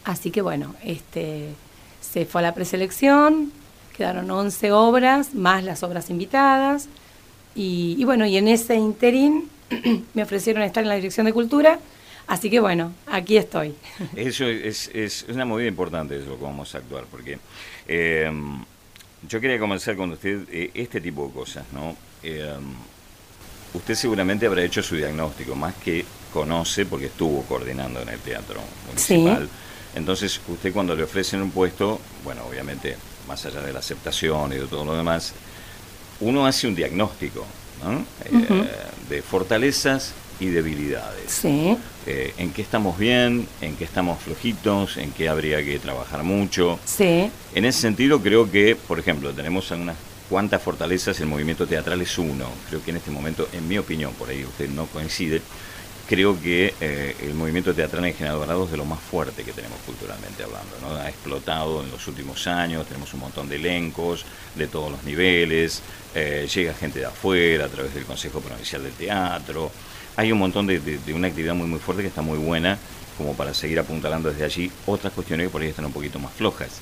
Así 0.05 0.31
que 0.31 0.41
bueno, 0.41 0.75
este, 0.85 1.49
se 2.01 2.27
fue 2.27 2.41
a 2.41 2.43
la 2.43 2.55
preselección, 2.55 3.53
quedaron 3.97 4.31
11 4.31 4.73
obras, 4.73 5.35
más 5.35 5.65
las 5.65 5.83
obras 5.83 6.11
invitadas. 6.11 6.89
Y, 7.55 8.05
bueno, 8.05 8.27
y 8.27 8.37
en 8.37 8.49
ese 8.49 8.75
interín 8.77 9.49
me 10.15 10.23
ofrecieron 10.23 10.63
estar 10.63 10.83
en 10.83 10.91
la 10.91 10.97
Dirección 10.97 11.25
de 11.25 11.33
Cultura, 11.33 11.79
así 12.27 12.51
que 12.51 12.61
bueno, 12.61 12.93
aquí 13.07 13.39
estoy. 13.39 13.75
Eso 14.15 14.45
es, 14.45 14.91
es 14.93 15.25
una 15.29 15.47
movida 15.47 15.69
importante 15.69 16.19
eso, 16.19 16.37
cómo 16.37 16.51
vamos 16.51 16.75
a 16.75 16.79
actuar, 16.79 17.05
porque 17.11 17.39
eh, 17.89 18.31
yo 19.29 19.41
quería 19.41 19.59
comenzar 19.59 19.97
con 19.97 20.13
usted 20.13 20.41
eh, 20.51 20.71
este 20.75 21.01
tipo 21.01 21.27
de 21.27 21.33
cosas, 21.33 21.65
¿no? 21.73 21.97
Eh, 22.23 22.55
usted 23.75 23.95
seguramente 23.95 24.47
habrá 24.47 24.63
hecho 24.63 24.83
su 24.83 24.97
diagnóstico, 24.97 25.55
más 25.55 25.75
que 25.75 26.05
conoce, 26.33 26.87
porque 26.87 27.07
estuvo 27.07 27.43
coordinando 27.43 28.01
en 28.03 28.09
el 28.09 28.19
teatro 28.21 28.61
municipal. 28.87 29.49
Entonces, 29.95 30.41
usted 30.49 30.73
cuando 30.73 30.95
le 30.95 31.03
ofrecen 31.03 31.41
un 31.41 31.51
puesto, 31.51 32.01
bueno, 32.25 32.43
obviamente, 32.49 32.97
más 33.27 33.45
allá 33.47 33.63
de 33.63 33.73
la 33.73 33.79
aceptación 33.79 34.53
y 34.53 34.57
de 34.57 34.67
todo 34.67 34.85
lo 34.85 34.97
demás, 34.97 35.33
uno 36.21 36.47
hace 36.47 36.67
un 36.67 36.75
diagnóstico, 36.75 37.47
¿no? 37.83 38.05
Eh, 38.25 38.69
de 39.09 39.23
fortalezas 39.23 40.13
y 40.41 40.47
debilidades 40.47 41.31
Sí, 41.31 41.77
eh, 42.07 42.33
en 42.39 42.53
qué 42.53 42.63
estamos 42.63 42.99
bien, 42.99 43.47
en 43.61 43.77
qué 43.77 43.85
estamos 43.85 44.21
flojitos, 44.23 44.97
en 44.97 45.11
qué 45.13 45.29
habría 45.29 45.65
que 45.65 45.79
trabajar 45.79 46.23
mucho. 46.23 46.79
sí, 46.85 47.31
En 47.55 47.65
ese 47.65 47.81
sentido 47.81 48.21
creo 48.21 48.51
que, 48.51 48.77
por 48.77 48.99
ejemplo, 48.99 49.33
tenemos 49.33 49.71
unas 49.71 49.97
cuantas 50.29 50.63
fortalezas, 50.63 51.19
el 51.21 51.27
movimiento 51.27 51.67
teatral 51.67 52.01
es 52.03 52.19
uno. 52.19 52.49
Creo 52.69 52.83
que 52.83 52.91
en 52.91 52.97
este 52.99 53.11
momento, 53.11 53.49
en 53.53 53.67
mi 53.67 53.79
opinión, 53.79 54.13
por 54.15 54.29
ahí 54.29 54.45
usted 54.45 54.69
no 54.69 54.87
coincide, 54.87 55.41
creo 56.09 56.41
que 56.41 56.73
eh, 56.81 57.17
el 57.23 57.35
movimiento 57.35 57.75
teatral 57.75 58.05
en 58.05 58.15
General 58.15 58.39
Dorado 58.39 58.65
es 58.65 58.71
de 58.71 58.77
lo 58.77 58.85
más 58.85 59.01
fuerte 59.01 59.43
que 59.43 59.53
tenemos 59.53 59.79
culturalmente 59.87 60.43
hablando. 60.45 60.77
¿no? 60.83 60.95
Ha 60.97 61.09
explotado 61.09 61.83
en 61.83 61.91
los 61.91 62.07
últimos 62.07 62.47
años, 62.47 62.87
tenemos 62.87 63.13
un 63.15 63.21
montón 63.21 63.49
de 63.49 63.57
elencos 63.57 64.25
de 64.55 64.67
todos 64.69 64.91
los 64.91 65.03
niveles, 65.05 65.83
eh, 66.15 66.49
llega 66.53 66.75
gente 66.75 67.01
de 67.01 67.07
afuera 67.07 67.65
a 67.67 67.69
través 67.69 67.95
del 67.95 68.05
Consejo 68.05 68.41
Provincial 68.41 68.83
del 68.83 68.93
Teatro. 68.93 69.71
Hay 70.17 70.33
un 70.33 70.39
montón 70.39 70.67
de, 70.67 70.99
una 71.15 71.29
actividad 71.29 71.55
muy 71.55 71.67
muy 71.67 71.79
fuerte 71.79 72.03
que 72.03 72.09
está 72.09 72.23
muy 72.23 72.39
buena 72.39 72.79
como 73.19 73.35
para 73.35 73.53
seguir 73.53 73.79
apuntalando 73.79 74.31
desde 74.31 74.45
allí 74.45 74.71
otras 74.87 75.13
cuestiones 75.13 75.47
que 75.47 75.51
por 75.51 75.63
ahí 75.63 75.69
están 75.69 75.85
un 75.85 75.93
poquito 75.93 76.19
más 76.19 76.33
flojas. 76.33 76.81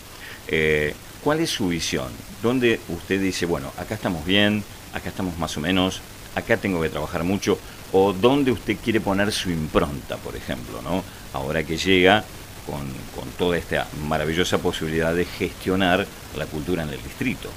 Eh, 0.49 0.95
¿Cuál 1.23 1.41
es 1.41 1.50
su 1.50 1.69
visión? 1.69 2.09
¿Dónde 2.43 2.81
usted 2.88 3.21
dice, 3.21 3.47
bueno, 3.47 3.73
acá 3.76 3.95
estamos 3.95 4.25
bien, 4.25 4.62
acá 4.93 5.09
estamos 5.09 5.38
más 5.38 5.57
o 5.57 5.61
menos, 5.61 6.00
acá 6.35 6.57
tengo 6.57 6.81
que 6.81 6.88
trabajar 6.88 7.25
mucho? 7.25 7.59
¿O 7.93 8.12
dónde 8.12 8.53
usted 8.53 8.76
quiere 8.83 9.00
poner 9.00 9.33
su 9.33 9.50
impronta, 9.50 10.17
por 10.17 10.37
ejemplo, 10.37 10.83
¿no? 10.83 11.03
ahora 11.33 11.64
que 11.64 11.76
llega 11.76 12.25
con, 12.67 12.87
con 13.14 13.29
toda 13.38 13.57
esta 13.57 13.87
maravillosa 14.07 14.59
posibilidad 14.59 15.14
de 15.14 15.25
gestionar 15.25 16.07
la 16.37 16.47
cultura 16.47 16.83
en 16.83 16.91
el 16.91 17.03
distrito? 17.03 17.50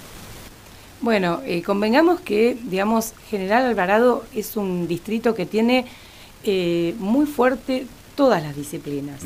Bueno, 1.02 1.42
eh, 1.46 1.62
convengamos 1.62 2.20
que, 2.22 2.58
digamos, 2.64 3.14
General 3.30 3.64
Alvarado 3.66 4.24
es 4.34 4.58
un 4.58 4.88
distrito 4.88 5.36
que 5.36 5.46
tiene 5.46 5.86
eh, 6.44 6.96
muy 6.98 7.26
fuerte 7.28 7.86
todas 8.16 8.42
las 8.42 8.56
disciplinas. 8.56 9.22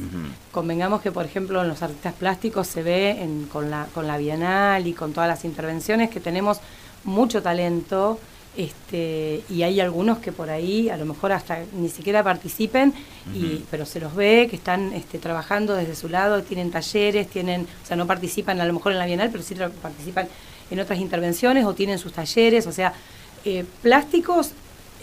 Convengamos 0.52 1.02
que, 1.02 1.12
por 1.14 1.26
ejemplo, 1.26 1.62
en 1.62 1.70
los 1.70 1.82
artistas 1.82 2.14
plásticos 2.14 2.68
se 2.68 2.84
ve 2.84 3.12
en- 3.22 3.46
con, 3.46 3.70
la, 3.72 3.88
con 3.94 4.06
la 4.06 4.18
Bienal 4.18 4.86
y 4.86 4.92
con 4.94 5.14
todas 5.14 5.30
las 5.30 5.46
intervenciones 5.46 6.10
que 6.10 6.20
tenemos 6.20 6.60
mucho 7.06 7.42
talento 7.42 8.20
este, 8.58 9.42
y 9.50 9.64
hay 9.64 9.80
algunos 9.80 10.18
que 10.20 10.34
por 10.34 10.50
ahí 10.50 10.90
a 10.90 10.98
lo 10.98 11.06
mejor 11.06 11.32
hasta 11.32 11.60
ni 11.74 11.88
siquiera 11.88 12.22
participen, 12.22 12.94
y, 13.34 13.64
pero 13.72 13.86
se 13.86 14.02
los 14.02 14.14
ve 14.14 14.48
que 14.50 14.58
están 14.58 14.92
este, 14.92 15.20
trabajando 15.20 15.74
desde 15.74 15.96
su 15.96 16.10
lado, 16.10 16.44
tienen 16.44 16.70
talleres, 16.70 17.30
tienen, 17.30 17.62
o 17.82 17.88
sea, 17.88 17.96
no 17.96 18.06
participan 18.08 18.60
a 18.60 18.66
lo 18.66 18.74
mejor 18.74 18.92
en 18.92 18.98
la 19.00 19.06
Bienal, 19.06 19.30
pero 19.32 19.42
sí 19.42 19.56
participan 19.82 20.28
en 20.72 20.80
otras 20.80 21.00
intervenciones 21.00 21.66
o 21.66 21.74
tienen 21.76 22.00
sus 22.00 22.14
talleres, 22.14 22.66
o 22.66 22.72
sea, 22.72 22.94
eh, 23.46 23.66
plásticos 23.82 24.52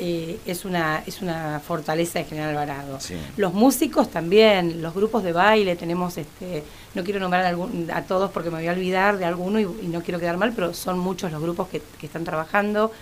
eh, 0.00 0.38
es, 0.46 0.64
una, 0.64 1.02
es 1.06 1.20
una 1.22 1.60
fortaleza 1.60 2.20
de 2.20 2.24
General 2.24 2.50
Alvarado. 2.50 3.00
Sí. 3.00 3.14
Los 3.36 3.52
músicos 3.52 4.10
también, 4.10 4.80
los 4.80 4.94
grupos 4.94 5.24
de 5.24 5.32
baile, 5.32 5.74
tenemos, 5.76 6.16
este, 6.18 6.62
no 6.94 7.02
quiero 7.02 7.18
nombrar 7.20 7.44
a, 7.44 7.48
algún- 7.48 7.90
a 7.92 8.02
todos 8.02 8.30
porque 8.30 8.48
me 8.50 8.58
voy 8.58 8.68
a 8.68 8.72
olvidar 8.72 9.18
de 9.18 9.24
alguno 9.24 9.58
y, 9.58 9.64
y 9.64 9.88
no 9.88 10.00
quiero 10.02 10.20
quedar 10.20 10.36
mal, 10.36 10.52
pero 10.54 10.72
son 10.72 10.98
muchos 11.00 11.32
los 11.32 11.42
grupos 11.42 11.68
que, 11.68 11.82
que 12.00 12.06
están 12.06 12.22
trabajando. 12.24 12.92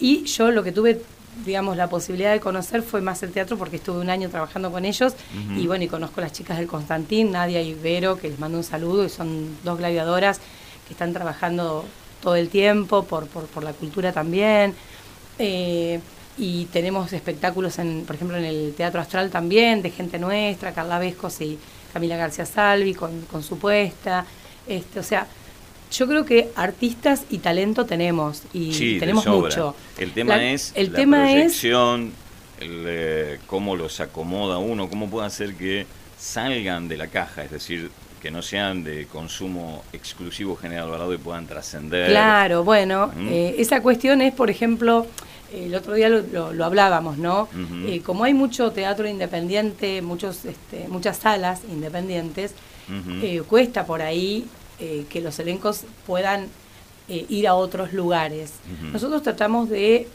Y 0.00 0.24
yo 0.24 0.50
lo 0.50 0.64
que 0.64 0.72
tuve, 0.72 1.00
digamos, 1.46 1.76
la 1.76 1.88
posibilidad 1.88 2.32
de 2.32 2.40
conocer 2.40 2.82
fue 2.82 3.00
más 3.00 3.22
el 3.22 3.30
teatro 3.30 3.56
porque 3.56 3.76
estuve 3.76 4.00
un 4.00 4.10
año 4.10 4.28
trabajando 4.28 4.72
con 4.72 4.84
ellos 4.84 5.14
Ujú. 5.50 5.60
y 5.60 5.66
bueno, 5.68 5.84
y 5.84 5.88
conozco 5.88 6.20
a 6.20 6.24
las 6.24 6.32
chicas 6.32 6.58
del 6.58 6.66
Constantín, 6.66 7.30
Nadia 7.30 7.62
y 7.62 7.74
Vero, 7.74 8.16
que 8.18 8.28
les 8.28 8.40
mando 8.40 8.58
un 8.58 8.64
saludo 8.64 9.04
y 9.04 9.08
son 9.08 9.56
dos 9.64 9.78
gladiadoras 9.78 10.40
que 10.88 10.94
están 10.94 11.12
trabajando 11.12 11.84
todo 12.20 12.34
el 12.34 12.48
tiempo 12.48 13.04
por, 13.04 13.28
por, 13.28 13.46
por 13.46 13.62
la 13.62 13.72
cultura 13.72 14.12
también. 14.12 14.74
Eh, 15.38 16.00
y 16.36 16.64
tenemos 16.66 17.12
espectáculos, 17.12 17.78
en, 17.78 18.04
por 18.06 18.16
ejemplo, 18.16 18.36
en 18.36 18.44
el 18.44 18.74
Teatro 18.76 19.00
Astral 19.00 19.30
también, 19.30 19.82
de 19.82 19.90
gente 19.90 20.18
nuestra, 20.18 20.72
Carla 20.72 20.98
Vescos 20.98 21.40
y 21.40 21.58
Camila 21.92 22.16
García 22.16 22.46
Salvi 22.46 22.94
con, 22.94 23.22
con 23.22 23.42
su 23.42 23.58
puesta. 23.58 24.24
Este, 24.66 25.00
o 25.00 25.02
sea, 25.02 25.26
yo 25.90 26.06
creo 26.06 26.24
que 26.24 26.50
artistas 26.54 27.22
y 27.30 27.38
talento 27.38 27.86
tenemos 27.86 28.42
y 28.52 28.72
Sí, 28.72 28.96
tenemos 29.00 29.26
mucho. 29.26 29.74
El 29.98 30.12
tema 30.12 30.36
La- 30.36 30.44
es 30.52 30.72
el 30.76 30.92
la 30.92 30.96
tema 30.96 31.30
es 31.30 31.34
proyección, 31.36 32.12
el, 32.60 32.84
eh, 32.86 33.38
cómo 33.46 33.74
los 33.74 33.98
acomoda 34.00 34.58
uno, 34.58 34.88
cómo 34.88 35.08
puede 35.08 35.26
hacer 35.26 35.54
que 35.54 35.86
salgan 36.18 36.88
de 36.88 36.96
la 36.98 37.06
caja, 37.08 37.42
es 37.44 37.50
decir, 37.50 37.90
que 38.20 38.30
no 38.30 38.42
sean 38.42 38.84
de 38.84 39.06
consumo 39.06 39.84
exclusivo 39.92 40.56
General 40.56 40.84
Alvarado 40.86 41.14
y 41.14 41.18
puedan 41.18 41.46
trascender. 41.46 42.10
Claro, 42.10 42.64
bueno, 42.64 43.10
eh, 43.28 43.54
esa 43.58 43.80
cuestión 43.82 44.20
es, 44.22 44.32
por 44.34 44.50
ejemplo, 44.50 45.06
el 45.52 45.74
otro 45.74 45.94
día 45.94 46.08
lo, 46.08 46.20
lo- 46.22 46.52
lo 46.52 46.64
hablábamos, 46.64 47.16
¿no? 47.18 47.48
Eh, 47.86 48.00
como 48.02 48.24
hay 48.24 48.34
mucho 48.34 48.70
teatro 48.72 49.08
independiente, 49.08 50.02
muchos, 50.02 50.44
este, 50.44 50.86
muchas 50.88 51.18
salas 51.18 51.60
independientes, 51.70 52.54
eh, 53.22 53.42
cuesta 53.48 53.84
por 53.86 54.00
ahí 54.02 54.46
que 55.10 55.20
los 55.20 55.38
elencos 55.40 55.82
puedan 56.06 56.46
ir 57.08 57.48
a 57.48 57.54
otros 57.54 57.92
lugares. 57.92 58.52
Nosotros 58.92 59.22
tratamos 59.22 59.68
de, 59.68 60.06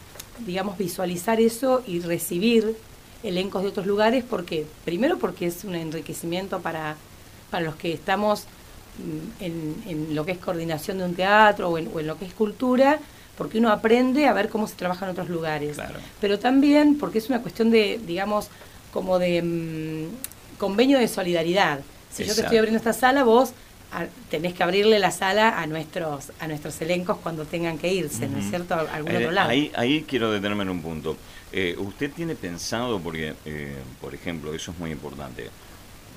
digamos, 0.46 0.78
visualizar 0.78 1.42
eso 1.42 1.84
y 1.88 2.00
recibir 2.00 2.76
elencos 3.24 3.64
de 3.64 3.70
otros 3.70 3.86
lugares 3.86 4.24
porque, 4.30 4.66
primero 4.86 5.18
porque 5.18 5.48
es 5.48 5.64
un 5.64 5.76
enriquecimiento 5.76 6.60
para, 6.62 6.96
para 7.54 7.66
los 7.66 7.76
que 7.76 7.94
estamos 7.94 8.46
mm, 8.98 9.44
en, 9.44 9.84
en 9.88 10.16
lo 10.16 10.26
que 10.26 10.32
es 10.32 10.40
coordinación 10.40 10.98
de 10.98 11.06
un 11.06 11.14
teatro 11.14 11.70
o 11.70 11.78
en, 11.78 11.88
o 11.94 12.00
en 12.00 12.08
lo 12.08 12.18
que 12.18 12.26
es 12.26 12.34
cultura, 12.34 12.98
porque 13.38 13.60
uno 13.60 13.70
aprende 13.72 14.26
a 14.26 14.34
ver 14.34 14.50
cómo 14.50 14.66
se 14.68 14.74
trabaja 14.74 15.06
en 15.06 15.12
otros 15.12 15.30
lugares. 15.30 15.76
Claro. 15.76 16.00
Pero 16.20 16.40
también 16.40 16.98
porque 16.98 17.20
es 17.20 17.30
una 17.30 17.42
cuestión 17.44 17.70
de, 17.70 18.00
digamos, 18.08 18.48
como 18.92 19.20
de 19.20 19.42
mm, 19.44 20.58
convenio 20.58 20.98
de 20.98 21.08
solidaridad. 21.08 21.82
Si 22.12 22.24
yo 22.26 22.34
te 22.34 22.42
estoy 22.42 22.58
abriendo 22.58 22.78
esta 22.80 22.94
sala, 22.94 23.24
vos 23.24 23.52
a- 23.92 24.08
tenés 24.32 24.56
que 24.56 24.64
abrirle 24.64 24.98
la 24.98 25.12
sala 25.12 25.60
a 25.62 25.68
nuestros 25.68 26.32
a 26.40 26.48
nuestros 26.48 26.82
elencos 26.82 27.18
cuando 27.22 27.46
tengan 27.46 27.78
que 27.78 27.94
irse, 27.94 28.28
¿no 28.28 28.40
es 28.40 28.50
cierto? 28.50 28.74
A 28.74 28.80
algún 28.96 29.12
Eh, 29.12 29.18
otro 29.18 29.32
lado. 29.32 29.50
Ahí, 29.52 29.72
ahí 29.76 30.04
quiero 30.08 30.32
detenerme 30.32 30.64
en 30.64 30.70
un 30.70 30.82
punto. 30.82 31.16
Eh, 31.52 31.76
¿Usted 31.78 32.10
tiene 32.12 32.34
pensado, 32.34 33.00
porque, 33.00 33.36
eh, 33.46 33.76
por 34.02 34.16
ejemplo, 34.16 34.56
eso 34.56 34.72
es 34.72 34.80
muy 34.80 34.90
importante, 34.92 35.50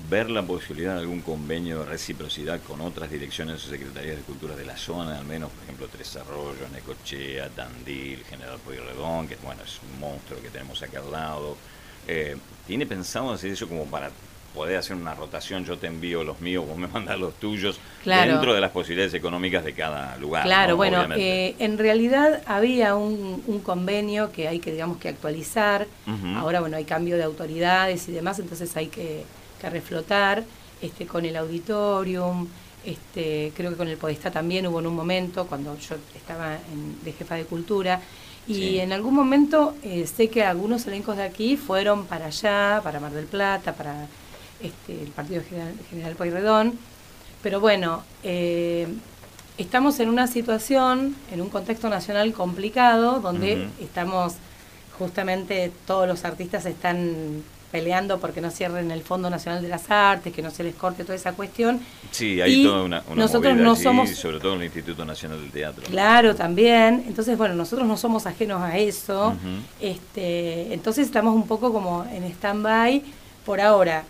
ver 0.09 0.29
la 0.29 0.43
posibilidad 0.43 0.93
de 0.95 1.01
algún 1.01 1.21
convenio 1.21 1.79
de 1.79 1.85
reciprocidad 1.85 2.59
con 2.61 2.81
otras 2.81 3.09
direcciones 3.11 3.65
o 3.65 3.69
secretarías 3.69 4.15
de 4.17 4.21
cultura 4.23 4.55
de 4.55 4.63
la 4.65 4.77
zona, 4.77 5.17
al 5.19 5.25
menos, 5.25 5.49
por 5.51 5.63
ejemplo, 5.63 5.87
Tres 5.91 6.15
Arroyos, 6.15 6.71
Necochea, 6.71 7.49
Tandil, 7.49 8.23
General 8.29 8.57
Pueyrredón, 8.63 9.27
que 9.27 9.35
bueno, 9.43 9.61
es 9.65 9.79
un 9.91 9.99
monstruo 9.99 10.41
que 10.41 10.49
tenemos 10.49 10.81
acá 10.81 10.99
al 10.99 11.11
lado. 11.11 11.57
Eh, 12.07 12.37
¿Tiene 12.65 12.85
pensado 12.85 13.31
hacer 13.31 13.51
eso 13.51 13.67
como 13.67 13.85
para 13.85 14.11
poder 14.53 14.77
hacer 14.77 14.95
una 14.95 15.13
rotación? 15.13 15.65
Yo 15.65 15.77
te 15.77 15.87
envío 15.87 16.23
los 16.23 16.39
míos, 16.39 16.65
vos 16.65 16.77
me 16.77 16.87
mandás 16.87 17.19
los 17.19 17.33
tuyos, 17.35 17.79
Claro. 18.03 18.31
dentro 18.31 18.53
de 18.53 18.61
las 18.61 18.71
posibilidades 18.71 19.13
económicas 19.13 19.65
de 19.65 19.73
cada 19.73 20.15
lugar. 20.17 20.43
Claro, 20.43 20.71
¿no? 20.71 20.77
bueno, 20.77 21.05
eh, 21.17 21.55
en 21.59 21.77
realidad 21.77 22.41
había 22.45 22.95
un, 22.95 23.43
un 23.45 23.59
convenio 23.59 24.31
que 24.31 24.47
hay 24.47 24.59
que, 24.59 24.71
digamos, 24.71 24.97
que 24.99 25.09
actualizar. 25.09 25.85
Ahora, 26.37 26.61
bueno, 26.61 26.77
hay 26.77 26.85
cambio 26.85 27.17
de 27.17 27.23
autoridades 27.23 28.07
y 28.07 28.13
demás, 28.13 28.39
entonces 28.39 28.75
hay 28.77 28.87
que, 28.87 29.25
que 29.59 29.69
reflotar 29.69 30.43
este, 30.81 31.05
con 31.05 31.25
el 31.25 31.35
auditorium. 31.35 32.47
Este, 32.85 33.51
creo 33.55 33.71
que 33.71 33.77
con 33.77 33.87
el 33.87 33.97
Podestá 33.97 34.31
también 34.31 34.65
hubo 34.67 34.79
en 34.79 34.87
un 34.87 34.95
momento, 34.95 35.45
cuando 35.47 35.77
yo 35.77 35.95
estaba 36.15 36.53
en- 36.55 37.03
de 37.03 37.11
jefa 37.13 37.35
de 37.35 37.45
cultura. 37.45 37.99
Y 38.47 38.53
Sí. 38.53 38.79
en 38.79 38.93
algún 38.93 39.13
momento 39.13 39.75
eh, 39.83 40.07
sé 40.07 40.29
que 40.29 40.43
algunos 40.43 40.87
elencos 40.87 41.17
de 41.17 41.23
aquí 41.23 41.57
fueron 41.57 42.05
para 42.05 42.27
allá, 42.27 42.79
para 42.83 42.99
Mar 43.01 43.11
del 43.11 43.25
Plata, 43.25 43.73
para 43.73 44.07
este, 44.61 45.01
el 45.03 45.09
Partido 45.09 45.41
General, 45.47 45.73
General 45.89 46.15
Pueyrredón. 46.15 46.79
Pero 47.43 47.59
bueno, 47.59 48.03
eh, 48.23 48.87
estamos 49.57 49.99
en 49.99 50.07
una 50.09 50.27
situación, 50.27 51.15
en 51.31 51.41
un 51.41 51.49
contexto 51.49 51.89
nacional 51.89 52.31
complicado, 52.33 53.19
donde 53.19 53.67
estamos, 53.81 54.35
justamente 54.97 55.71
todos 55.85 56.07
los 56.07 56.23
artistas 56.23 56.65
están 56.65 57.43
peleando 57.71 58.19
porque 58.19 58.39
no 58.39 58.49
cierren 58.49 58.91
el 58.91 59.01
Fondo 59.01 59.29
Nacional 59.29 59.61
de 59.61 59.67
las 59.67 59.89
Artes, 59.91 60.33
que 60.33 60.41
no 60.41 60.51
se 60.51 60.63
les 60.63 60.73
corte 60.75 61.03
toda 61.03 61.15
esa 61.15 61.33
cuestión. 61.33 61.81
Sí, 62.11 62.39
hay 62.39 62.61
Y 62.61 62.63
toda 62.63 62.83
una, 62.83 63.03
una 63.07 63.23
nosotros 63.23 63.51
movida 63.53 63.63
no 63.65 63.73
allí, 63.73 63.83
somos- 63.83 64.09
sobre 64.15 64.39
todo 64.39 64.53
en 64.53 64.59
el 64.59 64.65
Instituto 64.67 65.03
Nacional 65.05 65.41
del 65.41 65.51
Teatro. 65.51 65.83
Claro, 65.89 66.33
también. 66.35 67.03
Entonces, 67.07 67.37
bueno, 67.37 67.55
nosotros 67.55 67.87
no 67.87 67.97
somos 67.97 68.25
ajenos 68.25 68.61
a 68.61 68.77
eso. 68.77 69.35
Este, 69.81 70.73
entonces 70.73 71.05
estamos 71.05 71.35
un 71.35 71.47
poco 71.47 71.71
como 71.71 72.05
en 72.11 72.23
stand-by 72.23 73.03
por 73.45 73.61
ahora, 73.61 74.03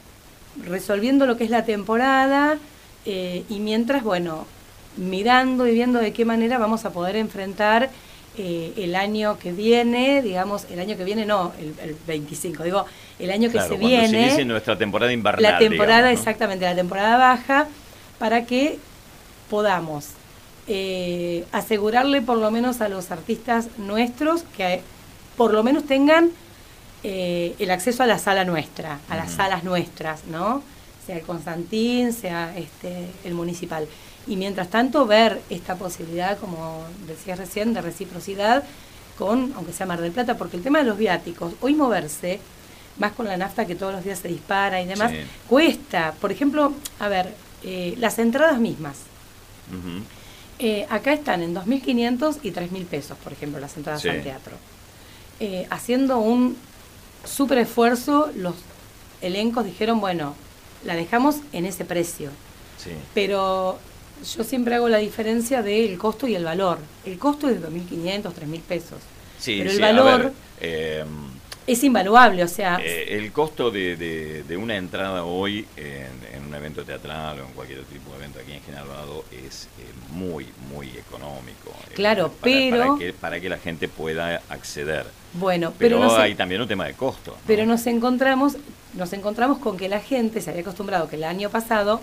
resolviendo 0.65 1.26
lo 1.26 1.38
que 1.38 1.43
es 1.43 1.50
la 1.50 1.65
temporada 1.65 2.58
eh, 3.06 3.43
y 3.50 3.60
mientras, 3.60 4.04
bueno, 4.04 4.46
mirando 4.98 5.67
y 5.67 5.74
viendo 5.74 6.00
de 6.00 6.13
qué 6.13 6.26
manera 6.26 6.58
vamos 6.58 6.86
a 6.86 6.91
poder 6.91 7.15
enfrentar 7.15 7.89
eh, 8.38 8.73
el 8.78 8.95
año 8.95 9.38
que 9.39 9.52
viene, 9.52 10.21
digamos, 10.21 10.65
el 10.69 10.80
año 10.80 10.95
que 10.95 11.04
viene 11.04 11.26
no, 11.26 11.54
el, 11.60 11.73
el 11.82 11.95
25, 12.06 12.63
digo, 12.63 12.86
el 13.19 13.32
año 13.32 13.50
que 13.50 13.60
se 13.60 13.67
cuando 13.67 13.78
se 13.78 13.86
viene. 13.86 14.21
inicie 14.21 14.45
nuestra 14.45 14.78
temporada 14.78 15.12
invernal. 15.12 15.41
La 15.41 15.58
temporada, 15.58 15.97
digamos, 15.97 16.13
¿no? 16.13 16.19
exactamente, 16.19 16.65
la 16.65 16.76
temporada 16.76 17.17
baja, 17.17 17.67
para 18.19 18.45
que 18.45 18.80
podamos 19.50 20.10
eh, 20.67 21.45
asegurarle 21.52 22.21
por 22.21 22.38
lo 22.38 22.52
menos 22.52 22.82
a 22.82 22.89
los 22.89 23.12
artistas 23.12 23.69
nuestros 23.78 24.43
que 24.58 24.82
por 25.38 25.54
lo 25.54 25.63
menos 25.63 25.86
tengan 25.86 26.32
eh, 27.04 27.56
el 27.58 27.71
acceso 27.71 28.04
a 28.04 28.06
la 28.06 28.19
sala 28.19 28.43
nuestra, 28.43 29.00
a 29.08 29.15
las 29.15 29.32
salas 29.32 29.63
nuestras, 29.63 30.26
¿no? 30.26 30.62
Sea 31.06 31.17
el 31.17 31.21
Constantín, 31.21 32.12
sea 32.12 32.54
este, 32.58 33.08
el 33.23 33.34
municipal. 33.34 33.88
Y 34.27 34.35
mientras 34.35 34.69
tanto 34.69 35.05
ver 35.05 35.41
esta 35.49 35.75
posibilidad, 35.75 36.37
como 36.37 36.83
decías 37.07 37.37
recién, 37.39 37.73
de 37.73 37.81
reciprocidad 37.81 38.63
con, 39.17 39.53
aunque 39.55 39.73
sea 39.73 39.85
Mar 39.85 40.01
del 40.01 40.11
Plata, 40.11 40.37
porque 40.37 40.57
el 40.57 40.63
tema 40.63 40.79
de 40.79 40.85
los 40.85 40.97
viáticos, 40.97 41.53
hoy 41.61 41.73
moverse, 41.73 42.39
más 42.99 43.13
con 43.13 43.25
la 43.27 43.37
nafta 43.37 43.65
que 43.65 43.75
todos 43.75 43.93
los 43.93 44.03
días 44.03 44.19
se 44.19 44.27
dispara 44.27 44.81
y 44.81 44.85
demás, 44.87 45.11
Sí. 45.11 45.17
cuesta. 45.47 46.13
Por 46.19 46.31
ejemplo, 46.31 46.73
a 46.99 47.07
ver, 47.07 47.33
eh, 47.63 47.95
las 47.97 48.19
entradas 48.19 48.59
mismas. 48.59 48.97
Eh, 50.59 50.87
acá 50.89 51.13
están 51.13 51.41
en 51.43 51.53
2.500 51.53 52.39
y 52.41 52.51
3.000 52.51 52.85
pesos, 52.85 53.17
por 53.23 53.31
ejemplo, 53.33 53.59
las 53.59 53.77
entradas 53.77 54.01
Sí. 54.01 54.09
al 54.09 54.23
teatro. 54.23 54.55
Eh, 55.39 55.67
haciendo 55.69 56.17
un 56.17 56.57
súper 57.23 57.59
esfuerzo, 57.59 58.31
los 58.35 58.55
elencos 59.21 59.65
dijeron, 59.65 59.99
bueno, 59.99 60.33
la 60.83 60.95
dejamos 60.95 61.37
en 61.53 61.65
ese 61.65 61.85
precio. 61.85 62.31
Sí. 62.83 62.91
Pero 63.13 63.77
yo 64.23 64.43
siempre 64.43 64.75
hago 64.75 64.89
la 64.89 64.97
diferencia 64.97 65.62
del 65.62 65.97
costo 65.97 66.27
y 66.27 66.36
el 66.36 66.43
valor. 66.43 66.80
El 67.06 67.17
costo 67.17 67.49
es 67.49 67.62
de 67.62 67.67
2.500, 67.67 68.23
3.000 68.23 68.62
pesos. 68.62 68.99
Sí, 69.39 69.58
Pero 69.60 69.71
el 69.71 69.77
sí, 69.77 69.84
a 69.84 69.86
valor 69.88 70.23
ver, 70.23 70.32
eh, 70.62 71.06
es 71.67 71.84
invaluable, 71.84 72.43
o 72.43 72.47
sea, 72.47 72.80
eh, 72.82 73.17
el 73.17 73.32
costo 73.32 73.69
de, 73.69 73.95
de- 73.97 74.43
de 74.43 74.58
una 74.58 74.75
entrada 74.77 75.23
hoy 75.25 75.67
en, 75.75 76.08
en 76.34 76.45
un 76.47 76.56
evento 76.56 76.84
teatral 76.86 77.39
o 77.41 77.45
en 77.45 77.51
cualquier 77.51 77.80
otro 77.82 77.91
tipo 77.93 78.10
de 78.12 78.17
evento 78.17 78.39
aquí 78.39 78.53
en 78.53 78.62
General 78.63 78.86
Alvarado 78.86 79.25
es 79.45 79.65
eh, 79.80 79.84
muy, 80.13 80.47
muy 80.73 80.88
económico. 80.97 81.71
eh, 81.89 81.93
Claro, 81.93 82.30
para- 82.30 82.41
pero- 82.53 82.77
Para 82.88 82.97
que, 82.99 83.13
para 83.13 83.39
que 83.41 83.49
la 83.49 83.58
gente 83.58 83.88
pueda 83.89 84.41
acceder. 84.49 85.06
bueno, 85.34 85.73
Pero, 85.77 85.97
pero, 85.99 86.15
hay 86.17 86.36
también 86.36 86.62
un 86.62 86.67
tema 86.69 86.86
de 86.86 86.93
costo. 86.93 87.32
¿no? 87.32 87.38
pero 87.45 87.65
nos 87.65 87.86
encontramos, 87.86 88.56
nos 88.93 89.12
encontramos 89.13 89.58
con 89.60 89.75
que 89.77 89.89
la 89.89 89.99
gente 89.99 90.39
se 90.41 90.49
había 90.49 90.62
acostumbrado 90.62 91.10
que 91.10 91.17
el 91.17 91.25
año 91.25 91.49
pasado 91.49 91.99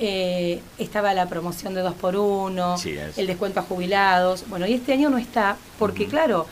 eh, 0.00 0.60
estaba 0.78 1.14
la 1.14 1.28
promoción 1.28 1.74
de 1.74 1.82
dos 1.82 1.94
por 1.94 2.16
uno, 2.16 2.76
Sí, 2.78 2.90
es. 2.96 3.16
el 3.18 3.26
descuento 3.26 3.60
a 3.60 3.62
jubilados. 3.62 4.44
Bueno, 4.48 4.66
y 4.66 4.74
este 4.74 4.92
año 4.92 5.08
no 5.10 5.18
está, 5.18 5.56
porque 5.78 6.06
claro, 6.06 6.46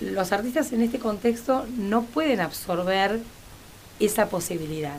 los 0.00 0.32
artistas 0.32 0.72
en 0.72 0.82
este 0.82 0.98
contexto 0.98 1.66
no 1.76 2.02
pueden 2.02 2.40
absorber 2.40 3.18
esa 4.00 4.28
posibilidad. 4.28 4.96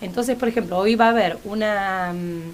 Entonces, 0.00 0.36
por 0.36 0.48
ejemplo, 0.48 0.76
hoy 0.78 0.94
va 0.94 1.06
a 1.06 1.10
haber 1.10 1.38
una 1.44 2.12
mm, 2.12 2.52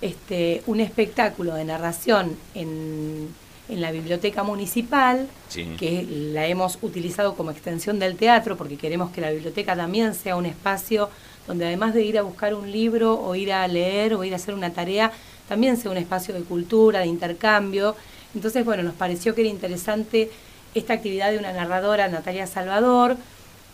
este, 0.00 0.62
un 0.66 0.80
espectáculo 0.80 1.54
de 1.54 1.64
narración 1.64 2.36
en, 2.54 3.28
en 3.68 3.80
la 3.80 3.92
biblioteca 3.92 4.42
municipal, 4.42 5.28
Sí. 5.48 5.76
que 5.78 6.04
la 6.32 6.46
hemos 6.46 6.78
utilizado 6.82 7.34
como 7.36 7.50
extensión 7.52 7.98
del 8.00 8.16
teatro, 8.16 8.56
porque 8.56 8.76
queremos 8.76 9.12
que 9.12 9.20
la 9.20 9.30
biblioteca 9.30 9.76
también 9.76 10.14
sea 10.14 10.34
un 10.36 10.46
espacio 10.46 11.08
donde 11.46 11.66
además 11.66 11.94
de 11.94 12.02
ir 12.04 12.18
a 12.18 12.22
buscar 12.22 12.54
un 12.54 12.70
libro 12.72 13.14
o 13.20 13.34
ir 13.36 13.52
a 13.52 13.66
leer 13.68 14.14
o 14.14 14.24
ir 14.24 14.32
a 14.32 14.36
hacer 14.36 14.54
una 14.54 14.70
tarea, 14.72 15.12
también 15.48 15.76
sea 15.76 15.90
un 15.90 15.96
espacio 15.98 16.34
de 16.34 16.40
cultura, 16.42 17.00
de 17.00 17.06
intercambio. 17.06 17.94
Entonces, 18.34 18.64
bueno, 18.64 18.82
nos 18.82 18.94
pareció 18.94 19.34
que 19.34 19.42
era 19.42 19.50
interesante 19.50 20.30
esta 20.74 20.94
actividad 20.94 21.30
de 21.30 21.38
una 21.38 21.52
narradora, 21.52 22.08
Natalia 22.08 22.46
Salvador, 22.46 23.16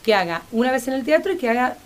que 0.03 0.15
haga 0.15 0.43
una 0.53 0.73
vez 0.73 0.89
en 0.89 0.95
el 0.95 1.05
teatro 1.05 1.33
y 1.33 1.37
que 1.39 1.49
haga 1.49 1.77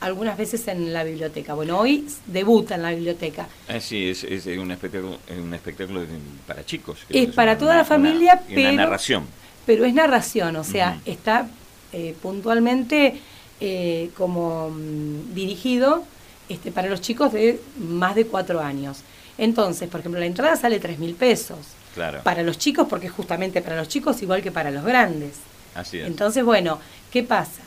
algunas 0.00 0.36
veces 0.36 0.66
en 0.68 0.92
la 0.92 1.02
biblioteca. 1.04 1.54
Bueno, 1.54 1.78
hoy 1.78 2.06
debuta 2.26 2.74
en 2.74 2.82
la 2.82 2.90
biblioteca. 2.90 3.46
Ah, 3.68 3.80
sí, 3.80 4.10
es, 4.10 4.24
es 4.24 4.46
un 4.46 4.70
espectáculo, 4.70 5.18
es 5.26 5.38
un 5.38 5.54
espectáculo 5.54 6.02
para 6.46 6.64
chicos. 6.64 6.98
Es 7.08 7.32
para 7.32 7.56
toda 7.56 7.74
la 7.76 7.84
familia, 7.84 8.34
una- 8.34 8.54
pero- 8.54 8.60
Una 8.70 8.72
narración. 8.84 9.24
pero 9.64 9.84
es 9.86 9.94
narración, 9.94 10.56
o 10.56 10.64
sea, 10.64 11.00
está 11.06 11.48
eh, 11.92 12.14
puntualmente 12.20 13.20
eh, 13.60 14.10
como 14.16 14.70
mm, 14.70 15.32
dirigido 15.34 16.04
este, 16.48 16.70
para 16.72 16.88
los 16.88 17.00
chicos 17.00 17.32
de 17.32 17.60
más 17.78 18.14
de 18.14 18.26
cuatro 18.26 18.60
años. 18.60 18.98
Entonces, 19.38 19.88
por 19.88 20.00
ejemplo, 20.00 20.20
la 20.20 20.26
entrada 20.26 20.56
sale 20.56 20.80
tres 20.80 20.98
mil 20.98 21.14
pesos. 21.14 21.58
Claro. 21.94 22.22
Para 22.22 22.42
los 22.42 22.58
chicos, 22.58 22.86
porque 22.88 23.06
es 23.06 23.12
justamente 23.12 23.62
para 23.62 23.76
los 23.76 23.88
chicos 23.88 24.20
igual 24.22 24.42
que 24.42 24.50
para 24.50 24.70
los 24.70 24.84
grandes. 24.84 25.36
Así 25.74 25.98
es. 25.98 26.06
Entonces, 26.06 26.44
bueno, 26.44 26.78
¿qué 27.10 27.22
pasa? 27.22 27.62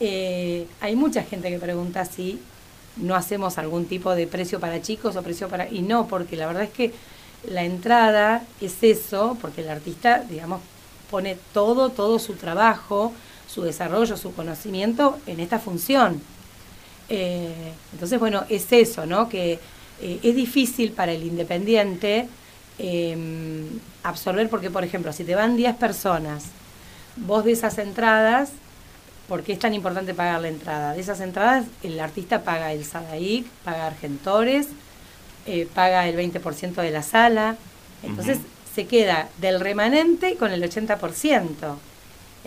Eh, 0.00 0.66
hay 0.80 0.96
mucha 0.96 1.22
gente 1.22 1.50
que 1.50 1.58
pregunta 1.58 2.04
si 2.04 2.40
no 2.96 3.14
hacemos 3.14 3.58
algún 3.58 3.86
tipo 3.86 4.14
de 4.14 4.26
precio 4.26 4.60
para 4.60 4.82
chicos 4.82 5.16
o 5.16 5.22
precio 5.22 5.48
para... 5.48 5.68
Y 5.68 5.82
no, 5.82 6.06
porque 6.06 6.36
la 6.36 6.46
verdad 6.46 6.64
es 6.64 6.70
que 6.70 6.92
la 7.48 7.64
entrada 7.64 8.44
es 8.60 8.82
eso, 8.82 9.36
porque 9.40 9.62
el 9.62 9.68
artista, 9.68 10.20
digamos, 10.28 10.60
pone 11.10 11.36
todo, 11.52 11.90
todo 11.90 12.18
su 12.18 12.34
trabajo, 12.34 13.12
su 13.48 13.62
desarrollo, 13.62 14.16
su 14.16 14.32
conocimiento 14.34 15.18
en 15.26 15.40
esta 15.40 15.58
función. 15.58 16.22
Eh, 17.08 17.72
entonces, 17.92 18.18
bueno, 18.18 18.44
es 18.48 18.72
eso, 18.72 19.06
¿no? 19.06 19.28
Que 19.28 19.58
eh, 20.00 20.20
es 20.22 20.34
difícil 20.34 20.92
para 20.92 21.12
el 21.12 21.22
independiente 21.22 22.28
eh, 22.78 23.16
absorber, 24.02 24.48
porque, 24.48 24.70
por 24.70 24.84
ejemplo, 24.84 25.12
si 25.12 25.24
te 25.24 25.34
van 25.34 25.56
10 25.56 25.76
personas, 25.76 26.44
vos 27.16 27.44
de 27.44 27.52
esas 27.52 27.78
entradas, 27.78 28.50
¿por 29.28 29.42
qué 29.42 29.52
es 29.52 29.58
tan 29.58 29.74
importante 29.74 30.14
pagar 30.14 30.40
la 30.40 30.48
entrada? 30.48 30.94
De 30.94 31.00
esas 31.00 31.20
entradas, 31.20 31.66
el 31.82 31.98
artista 32.00 32.42
paga 32.42 32.72
el 32.72 32.84
SADAIC, 32.84 33.46
paga 33.64 33.86
Argentores, 33.86 34.68
eh, 35.46 35.68
paga 35.74 36.08
el 36.08 36.16
20% 36.16 36.82
de 36.82 36.90
la 36.90 37.02
sala, 37.02 37.56
entonces 38.02 38.38
se 38.74 38.86
queda 38.86 39.28
del 39.38 39.60
remanente 39.60 40.36
con 40.36 40.52
el 40.52 40.62
80%. 40.62 41.78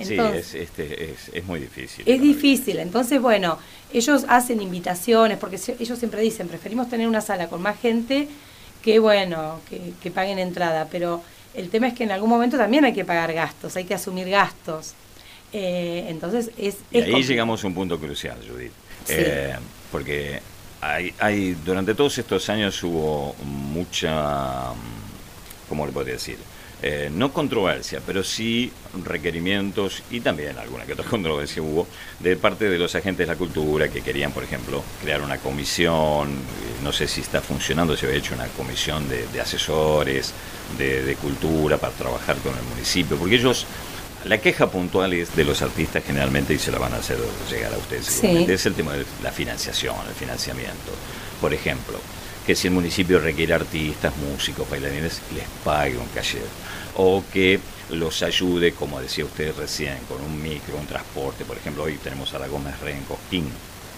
sí, 0.02 0.14
Entonces, 0.14 0.54
es, 0.54 0.62
este, 0.62 1.12
es, 1.12 1.30
es 1.34 1.46
muy 1.46 1.60
difícil. 1.60 2.06
es 2.08 2.22
difícil, 2.22 2.80
entonces 2.80 3.22
bueno, 3.22 3.58
ellos 3.94 4.26
hacen 4.28 4.62
invitaciones, 4.62 5.38
porque 5.38 5.60
ellos 5.80 6.00
siempre 6.00 6.22
dicen, 6.22 6.48
preferimos 6.48 6.90
tener 6.90 7.08
una 7.08 7.22
sala 7.22 7.48
con 7.48 7.62
más 7.62 7.80
gente 7.80 8.28
que 8.86 9.00
bueno, 9.00 9.62
que, 9.68 9.94
que 10.00 10.12
paguen 10.12 10.38
entrada, 10.38 10.88
pero 10.92 11.24
el 11.56 11.70
tema 11.70 11.88
es 11.88 11.96
que 11.96 12.04
en 12.04 12.12
algún 12.12 12.30
momento 12.30 12.56
también 12.56 12.86
hay 12.86 12.94
que 12.94 13.04
pagar 13.04 13.34
gastos, 13.34 13.76
hay 13.76 13.86
que 13.86 13.96
asumir 13.96 14.30
gastos. 14.30 14.94
Eh, 15.52 16.06
entonces 16.08 16.52
es... 16.56 16.78
Y 16.92 17.00
ahí 17.00 17.24
llegamos 17.24 17.64
a 17.64 17.68
un 17.68 17.74
punto 17.74 18.00
crucial, 18.00 18.38
Judith. 18.48 18.72
Sí. 19.06 19.16
Eh, 19.18 19.56
porque 19.92 20.40
hay, 20.82 21.12
hay, 21.18 21.58
durante 21.66 21.96
todos 21.96 22.16
estos 22.20 22.48
años 22.50 22.84
hubo 22.84 23.36
mucha, 23.44 24.66
¿cómo 25.68 25.88
le 25.88 25.92
podría 25.92 26.14
decir? 26.14 26.38
Eh, 26.84 27.10
no 27.12 27.32
controversia, 27.32 28.02
pero 28.06 28.24
sí 28.24 28.72
requerimientos 29.04 30.04
y 30.12 30.20
también 30.20 30.58
alguna 30.58 30.86
que 30.86 30.94
otra 30.94 31.06
controversia 31.10 31.62
hubo 31.62 31.88
de 32.20 32.36
parte 32.36 32.70
de 32.70 32.78
los 32.78 32.94
agentes 32.96 33.28
de 33.28 33.34
la 33.34 33.38
cultura 33.38 33.88
que 33.88 34.02
querían, 34.02 34.32
por 34.32 34.44
ejemplo, 34.44 34.84
crear 35.02 35.22
una 35.22 35.38
comisión, 35.38 36.30
eh, 36.32 36.84
no 36.84 36.92
sé 36.92 37.08
si 37.08 37.22
está 37.22 37.42
funcionando, 37.42 37.96
se 37.96 38.06
había 38.06 38.20
hecho 38.20 38.36
una 38.36 38.48
comisión 38.50 39.08
de, 39.10 39.26
de 39.28 39.42
asesores 39.42 40.34
de, 40.78 41.04
de 41.04 41.16
cultura 41.16 41.78
para 41.78 41.94
trabajar 41.94 42.36
con 42.38 42.54
el 42.56 42.64
municipio, 42.64 43.16
porque 43.18 43.36
ellos 43.36 43.66
la 44.26 44.40
queja 44.40 44.70
puntual 44.70 45.14
es 45.14 45.36
de 45.36 45.46
los 45.46 45.62
artistas 45.62 46.04
generalmente, 46.06 46.54
y 46.54 46.60
se 46.60 46.72
la 46.72 46.80
van 46.80 46.94
a 46.94 46.98
hacer 46.98 47.18
llegar 47.50 47.74
a 47.74 47.78
ustedes 47.78 48.06
Sí. 48.08 48.46
es 48.50 48.66
el 48.66 48.74
tema 48.74 48.94
de 48.94 49.06
la 49.24 49.32
financiación, 49.32 49.96
el 50.08 50.14
financiamiento. 50.16 50.92
Por 51.40 51.54
ejemplo, 51.54 52.00
que 52.46 52.56
si 52.56 52.68
el 52.68 52.74
municipio 52.74 53.20
requiere 53.20 53.54
artistas, 53.54 54.14
músicos, 54.18 54.70
bailarines, 54.70 55.22
les 55.34 55.46
pague 55.64 55.98
un 55.98 56.08
calle. 56.08 56.40
O 56.98 57.24
que 57.34 57.60
los 57.92 58.22
ayude, 58.24 58.74
como 58.74 59.00
decía 59.02 59.26
usted 59.26 59.54
recién, 59.58 59.98
con 60.08 60.22
un 60.22 60.42
micro, 60.42 60.78
un 60.78 60.86
transporte. 60.88 61.44
Por 61.46 61.58
ejemplo, 61.58 61.84
hoy 61.84 61.98
tenemos 62.04 62.34
a 62.34 62.40
la 62.40 62.48
Gómez 62.48 62.80
Rey 62.82 62.94
en 62.94 63.04
Cosquín 63.04 63.50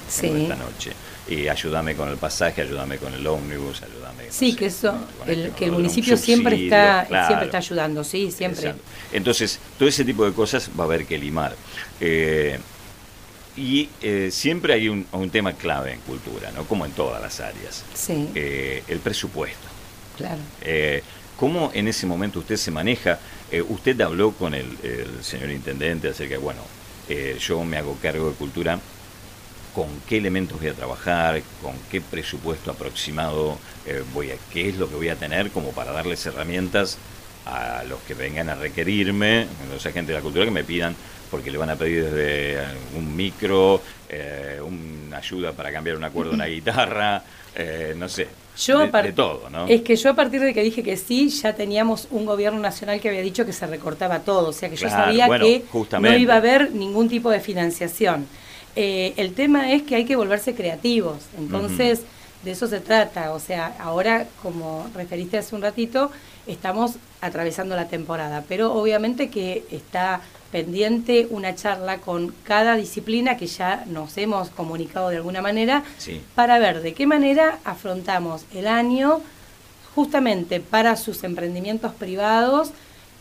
Sí. 0.10 0.28
esta 0.28 0.56
noche. 0.56 0.92
Y 1.28 1.50
ayúdame 1.50 1.94
con 1.96 2.08
el 2.08 2.16
pasaje, 2.16 2.62
ayúdame 2.62 2.98
con 2.98 3.14
el 3.14 3.28
ómnibus, 3.28 3.82
ayúdame. 3.84 4.28
no 4.28 4.32
Sí, 4.32 4.52
sé, 4.52 4.58
que 4.58 4.66
eso, 4.68 4.96
con 5.20 5.30
el, 5.30 5.52
que 5.52 5.66
el 5.66 5.74
municipio 5.74 6.16
siempre 6.16 6.64
está, 6.64 7.06
claro. 7.08 7.28
siempre 7.28 7.46
está 7.48 7.58
ayudando, 7.58 8.04
sí, 8.06 8.32
siempre. 8.32 8.62
Exacto. 8.62 8.82
Entonces, 9.12 9.60
todo 9.78 9.90
ese 9.90 10.06
tipo 10.06 10.24
de 10.26 10.32
cosas 10.32 10.70
va 10.80 10.86
a 10.86 10.88
haber 10.88 11.06
que 11.06 11.18
limar. 11.18 11.54
Eh, 12.00 12.58
y 13.58 13.90
eh, 14.02 14.30
siempre 14.32 14.74
hay 14.74 14.88
un, 14.88 15.06
un 15.12 15.30
tema 15.30 15.54
clave 15.54 15.94
en 15.94 16.00
cultura, 16.02 16.52
¿no? 16.52 16.66
Como 16.66 16.86
en 16.86 16.92
todas 16.92 17.22
las 17.22 17.40
áreas. 17.40 17.84
Sí, 17.94 18.30
Eh, 18.36 18.84
el 18.88 19.00
presupuesto. 19.00 19.68
claro. 20.16 20.40
Eh, 20.62 21.02
¿Cómo 21.38 21.70
en 21.76 21.88
ese 21.88 22.08
momento 22.08 22.40
usted 22.40 22.58
se 22.58 22.72
maneja? 22.72 23.20
Eh, 23.52 23.62
usted 23.62 24.00
habló 24.02 24.32
con 24.32 24.56
el, 24.56 24.66
el 24.84 25.24
señor 25.24 25.52
intendente 25.52 26.10
acerca 26.10 26.34
de, 26.36 26.40
bueno, 26.40 26.62
yo 27.40 27.64
me 27.64 27.78
hago 27.78 27.96
cargo 28.02 28.30
de 28.30 28.36
cultura, 28.36 28.80
¿con 29.74 29.88
qué 30.10 30.18
elementos 30.18 30.60
voy 30.60 30.70
a 30.70 30.74
trabajar? 30.74 31.42
¿Con 31.62 31.74
qué 31.92 32.02
presupuesto 32.02 32.72
aproximado 32.72 33.60
voy 34.14 34.32
a, 34.32 34.36
qué 34.52 34.68
es 34.70 34.76
lo 34.78 34.90
que 34.90 34.96
voy 34.96 35.10
a 35.10 35.16
tener 35.16 35.52
como 35.52 35.72
para 35.72 35.92
darles 35.94 36.26
herramientas 36.26 36.98
a 37.46 37.84
los 37.88 38.00
que 38.02 38.14
vengan 38.14 38.50
a 38.50 38.56
requerirme, 38.56 39.48
los 39.72 39.86
agentes 39.86 40.08
de 40.10 40.14
la 40.16 40.22
cultura 40.22 40.44
que 40.44 40.52
me 40.52 40.66
pidan, 40.66 40.96
porque 41.30 41.52
le 41.52 41.58
van 41.58 41.70
a 41.70 41.76
pedir 41.76 42.06
desde 42.06 42.64
un 42.96 43.16
micro, 43.16 43.82
eh, 44.10 44.60
una 44.62 45.18
ayuda 45.18 45.52
para 45.52 45.72
cambiar 45.72 45.98
una 45.98 46.10
cuerda 46.10 46.32
de 46.32 46.36
una 46.36 46.46
guitarra, 46.46 47.24
eh, 47.56 47.96
no 47.98 48.08
sé, 48.08 48.28
Yo 48.58 48.80
de, 48.80 49.02
de 49.02 49.14
todo, 49.14 49.50
¿no? 49.50 49.68
Es 49.68 49.82
que 49.82 49.96
yo 49.96 50.12
a 50.12 50.14
partir 50.14 50.42
de 50.42 50.54
que 50.54 50.62
dije 50.62 50.84
que 50.84 50.96
sí, 50.96 51.30
ya 51.30 51.54
teníamos 51.54 52.08
un 52.12 52.26
gobierno 52.26 52.60
nacional 52.60 53.00
que 53.00 53.10
había 53.10 53.22
dicho 53.22 53.46
que 53.46 53.54
se 53.54 53.66
recortaba 53.68 54.20
todo. 54.20 54.50
O 54.50 54.54
sea 54.54 54.70
que 54.70 54.76
yo 54.76 54.90
sabía 54.90 55.28
bueno, 55.28 55.46
que 55.46 55.64
justamente. 55.72 56.18
no 56.18 56.22
iba 56.22 56.36
a 56.36 56.38
haber 56.38 56.72
ningún 56.72 57.10
tipo 57.10 57.30
de 57.30 57.40
financiación. 57.40 58.28
Eh, 58.76 59.14
el 59.18 59.34
tema 59.34 59.74
es 59.74 59.82
que 59.82 59.96
hay 59.96 60.06
que 60.06 60.16
volverse 60.16 60.54
creativos. 60.54 61.18
Entonces, 61.38 62.04
de 62.44 62.52
eso 62.52 62.68
se 62.68 62.80
trata. 62.80 63.34
O 63.34 63.40
sea, 63.40 63.76
ahora, 63.80 64.28
como 64.44 64.88
referiste 64.94 65.40
hace 65.40 65.56
un 65.56 65.64
ratito, 65.64 66.12
estamos 66.46 66.94
atravesando 67.22 67.76
la 67.76 67.88
temporada. 67.88 68.44
Pero 68.48 68.74
obviamente 68.74 69.30
que 69.32 69.66
está 69.72 70.22
pendiente 70.52 71.28
una 71.30 71.56
charla 71.56 71.98
con 72.00 72.34
cada 72.44 72.76
disciplina 72.76 73.38
que 73.38 73.48
ya 73.48 73.84
nos 73.88 74.18
hemos 74.18 74.50
comunicado 74.50 75.10
de 75.10 75.18
alguna 75.18 75.42
manera 75.42 75.84
Sí. 75.98 76.22
para 76.36 76.58
ver 76.60 76.82
de 76.82 76.94
qué 76.94 77.06
manera 77.06 77.60
afrontamos 77.66 78.44
el 78.54 78.68
año 78.68 79.22
justamente 79.96 80.60
para 80.60 80.96
sus 80.96 81.24
emprendimientos 81.24 81.94
privados, 81.94 82.70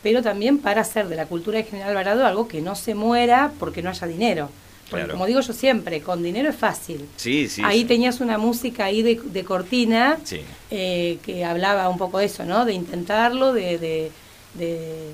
pero 0.03 0.21
también 0.21 0.59
para 0.59 0.81
hacer 0.81 1.07
de 1.07 1.15
la 1.15 1.25
cultura 1.25 1.57
de 1.57 1.63
General 1.65 1.89
Alvarado 1.89 2.25
algo 2.25 2.47
que 2.47 2.61
no 2.61 2.75
se 2.75 2.93
muera 2.95 3.51
porque 3.59 3.81
no 3.81 3.89
haya 3.89 4.07
dinero. 4.07 4.49
Porque 4.89 5.03
Claro. 5.03 5.13
como 5.15 5.25
digo 5.25 5.41
yo 5.41 5.51
siempre, 5.51 6.01
con 6.01 6.23
dinero 6.23 6.49
es 6.49 6.55
fácil. 6.55 7.05
Sí, 7.17 7.49
sí. 7.49 7.61
ahí 7.65 7.79
sí. 7.81 7.85
tenías 7.85 8.21
una 8.21 8.37
música 8.37 8.85
ahí 8.85 9.01
de, 9.01 9.15
de 9.21 9.43
cortina 9.43 10.17
Sí. 10.23 10.39
eh, 10.71 11.17
que 11.25 11.43
hablaba 11.43 11.89
un 11.89 11.97
poco 11.97 12.19
de 12.19 12.25
eso, 12.25 12.45
¿no? 12.45 12.63
De 12.63 12.71
intentarlo, 12.73 13.51
de, 13.51 13.77
de, 13.79 14.11
de, 14.53 15.11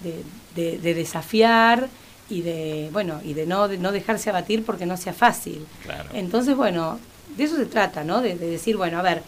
de- 0.00 0.22
de- 0.54 0.78
de 0.78 0.94
desafiar 0.94 1.88
y 2.28 2.42
de, 2.42 2.88
bueno, 2.92 3.20
y 3.24 3.34
de 3.34 3.46
no, 3.46 3.68
de 3.68 3.78
no 3.78 3.92
dejarse 3.92 4.30
abatir 4.30 4.64
porque 4.64 4.86
no 4.86 4.96
sea 4.96 5.12
fácil. 5.12 5.66
Claro. 5.84 6.08
Entonces, 6.12 6.56
bueno, 6.56 6.98
de 7.36 7.44
eso 7.44 7.56
se 7.56 7.66
trata, 7.66 8.04
¿no? 8.04 8.20
De, 8.20 8.36
de 8.36 8.46
decir, 8.50 8.76
bueno, 8.76 8.98
a 8.98 9.02
ver, 9.02 9.22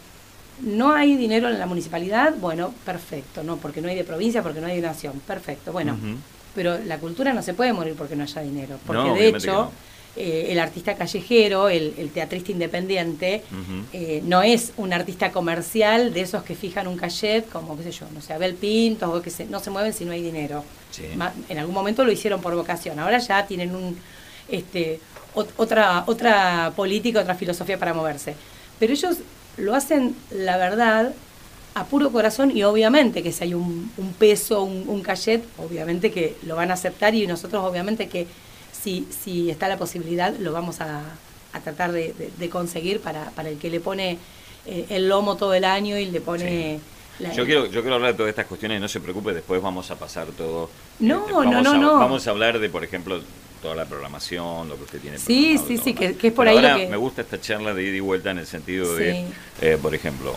no 0.61 0.93
hay 0.93 1.15
dinero 1.15 1.49
en 1.49 1.59
la 1.59 1.65
municipalidad, 1.65 2.33
bueno, 2.39 2.73
perfecto, 2.85 3.43
no, 3.43 3.57
porque 3.57 3.81
no 3.81 3.87
hay 3.89 3.95
de 3.95 4.03
provincia, 4.03 4.41
porque 4.43 4.61
no 4.61 4.67
hay 4.67 4.77
de 4.77 4.87
nación, 4.87 5.19
perfecto, 5.25 5.71
bueno, 5.71 5.97
pero 6.55 6.77
la 6.85 6.97
cultura 6.99 7.33
no 7.33 7.41
se 7.41 7.53
puede 7.53 7.73
morir 7.73 7.95
porque 7.97 8.15
no 8.15 8.23
haya 8.23 8.41
dinero, 8.41 8.77
porque 8.85 9.01
No, 9.03 9.15
de 9.15 9.27
hecho 9.29 9.71
eh, 10.15 10.47
el 10.49 10.59
artista 10.59 10.95
callejero, 10.95 11.69
el, 11.69 11.93
el 11.97 12.09
teatrista 12.11 12.51
independiente, 12.51 13.43
eh, 13.93 14.21
no 14.25 14.43
es 14.43 14.71
un 14.77 14.93
artista 14.93 15.31
comercial 15.31 16.13
de 16.13 16.21
esos 16.21 16.43
que 16.43 16.55
fijan 16.55 16.87
un 16.87 16.97
cachet, 16.97 17.49
como, 17.49 17.75
qué 17.77 17.83
sé 17.83 17.91
yo, 17.91 18.05
no 18.13 18.21
sé, 18.21 18.33
Abel 18.33 18.53
Pintos, 18.55 19.09
o 19.09 19.21
que 19.21 19.29
se, 19.29 19.45
no 19.45 19.59
se 19.59 19.69
mueven 19.71 19.93
si 19.93 20.05
no 20.05 20.11
hay 20.11 20.21
dinero. 20.21 20.63
Sí. 20.91 21.03
En 21.49 21.57
algún 21.57 21.73
momento 21.73 22.03
lo 22.05 22.11
hicieron 22.11 22.41
por 22.41 22.53
vocación, 22.55 22.99
ahora 22.99 23.17
ya 23.19 23.45
tienen 23.47 23.75
un 23.75 23.97
este 24.49 24.99
ot- 25.35 25.47
otra 25.57 26.03
otra 26.05 26.73
política, 26.75 27.21
otra 27.21 27.33
filosofía 27.35 27.79
para 27.79 27.93
moverse. 27.93 28.35
Pero 28.79 28.93
ellos 28.93 29.17
lo 29.57 29.73
hacen, 29.73 30.15
la 30.31 30.57
verdad, 30.57 31.13
a 31.75 31.85
puro 31.85 32.11
corazón 32.11 32.55
y 32.55 32.61
obviamente 32.63 33.23
que 33.23 33.31
si 33.31 33.45
hay 33.45 33.53
un, 33.55 33.91
un 33.97 34.13
peso, 34.13 34.61
un, 34.63 34.83
un 34.87 35.01
cachet, 35.01 35.43
obviamente 35.57 36.11
que 36.11 36.35
lo 36.45 36.55
van 36.55 36.69
a 36.69 36.75
aceptar 36.75 37.15
y 37.15 37.25
nosotros 37.25 37.63
obviamente 37.63 38.07
que 38.07 38.27
si, 38.83 39.07
si 39.23 39.49
está 39.49 39.67
la 39.67 39.77
posibilidad 39.77 40.35
lo 40.37 40.51
vamos 40.51 40.81
a, 40.81 41.01
a 41.53 41.59
tratar 41.61 41.91
de, 41.91 42.13
de- 42.13 42.31
de 42.37 42.49
conseguir 42.49 42.99
para, 42.99 43.29
para 43.31 43.49
el 43.49 43.57
que 43.57 43.69
le 43.69 43.79
pone 43.79 44.17
eh, 44.65 44.85
el 44.89 45.07
lomo 45.07 45.35
todo 45.37 45.53
el 45.53 45.63
año 45.65 45.97
y 45.97 46.05
le 46.05 46.21
pone... 46.21 46.79
la- 47.19 47.31
Yo 47.33 47.45
quiero, 47.45 47.65
yo 47.67 47.81
quiero 47.81 47.95
hablar 47.95 48.11
de 48.11 48.17
todas 48.17 48.29
estas 48.29 48.47
cuestiones, 48.47 48.81
no 48.81 48.87
se 48.87 48.99
preocupe, 48.99 49.33
después 49.33 49.61
vamos 49.61 49.89
a 49.91 49.95
pasar 49.95 50.27
todo. 50.37 50.69
No, 50.99 51.19
este, 51.21 51.31
no, 51.31 51.37
vamos 51.39 51.63
no, 51.63 51.71
a- 51.71 51.77
no. 51.77 51.93
Vamos 51.99 52.27
a 52.27 52.31
hablar 52.31 52.59
de, 52.59 52.69
por 52.69 52.83
ejemplo, 52.83 53.21
toda 53.61 53.75
la 53.75 53.85
programación, 53.85 54.67
lo 54.67 54.75
que 54.77 54.83
usted 54.83 54.99
tiene. 54.99 55.17
Sí, 55.17 55.57
sí, 55.65 55.77
sí, 55.77 55.93
que- 55.93 56.07
es 56.07 56.15
por 56.33 56.45
Pero 56.45 56.49
ahí 56.49 56.61
lo 56.61 56.67
ahora 56.69 56.75
que- 56.83 56.87
Me 56.89 56.97
gusta 56.97 57.21
esta 57.21 57.39
charla 57.39 57.73
de 57.73 57.83
ida 57.83 57.95
y 57.95 57.99
vuelta 58.01 58.31
en 58.31 58.39
el 58.39 58.47
sentido 58.47 58.95
de, 58.95 59.25
eh, 59.61 59.77
por 59.81 59.95
ejemplo, 59.95 60.35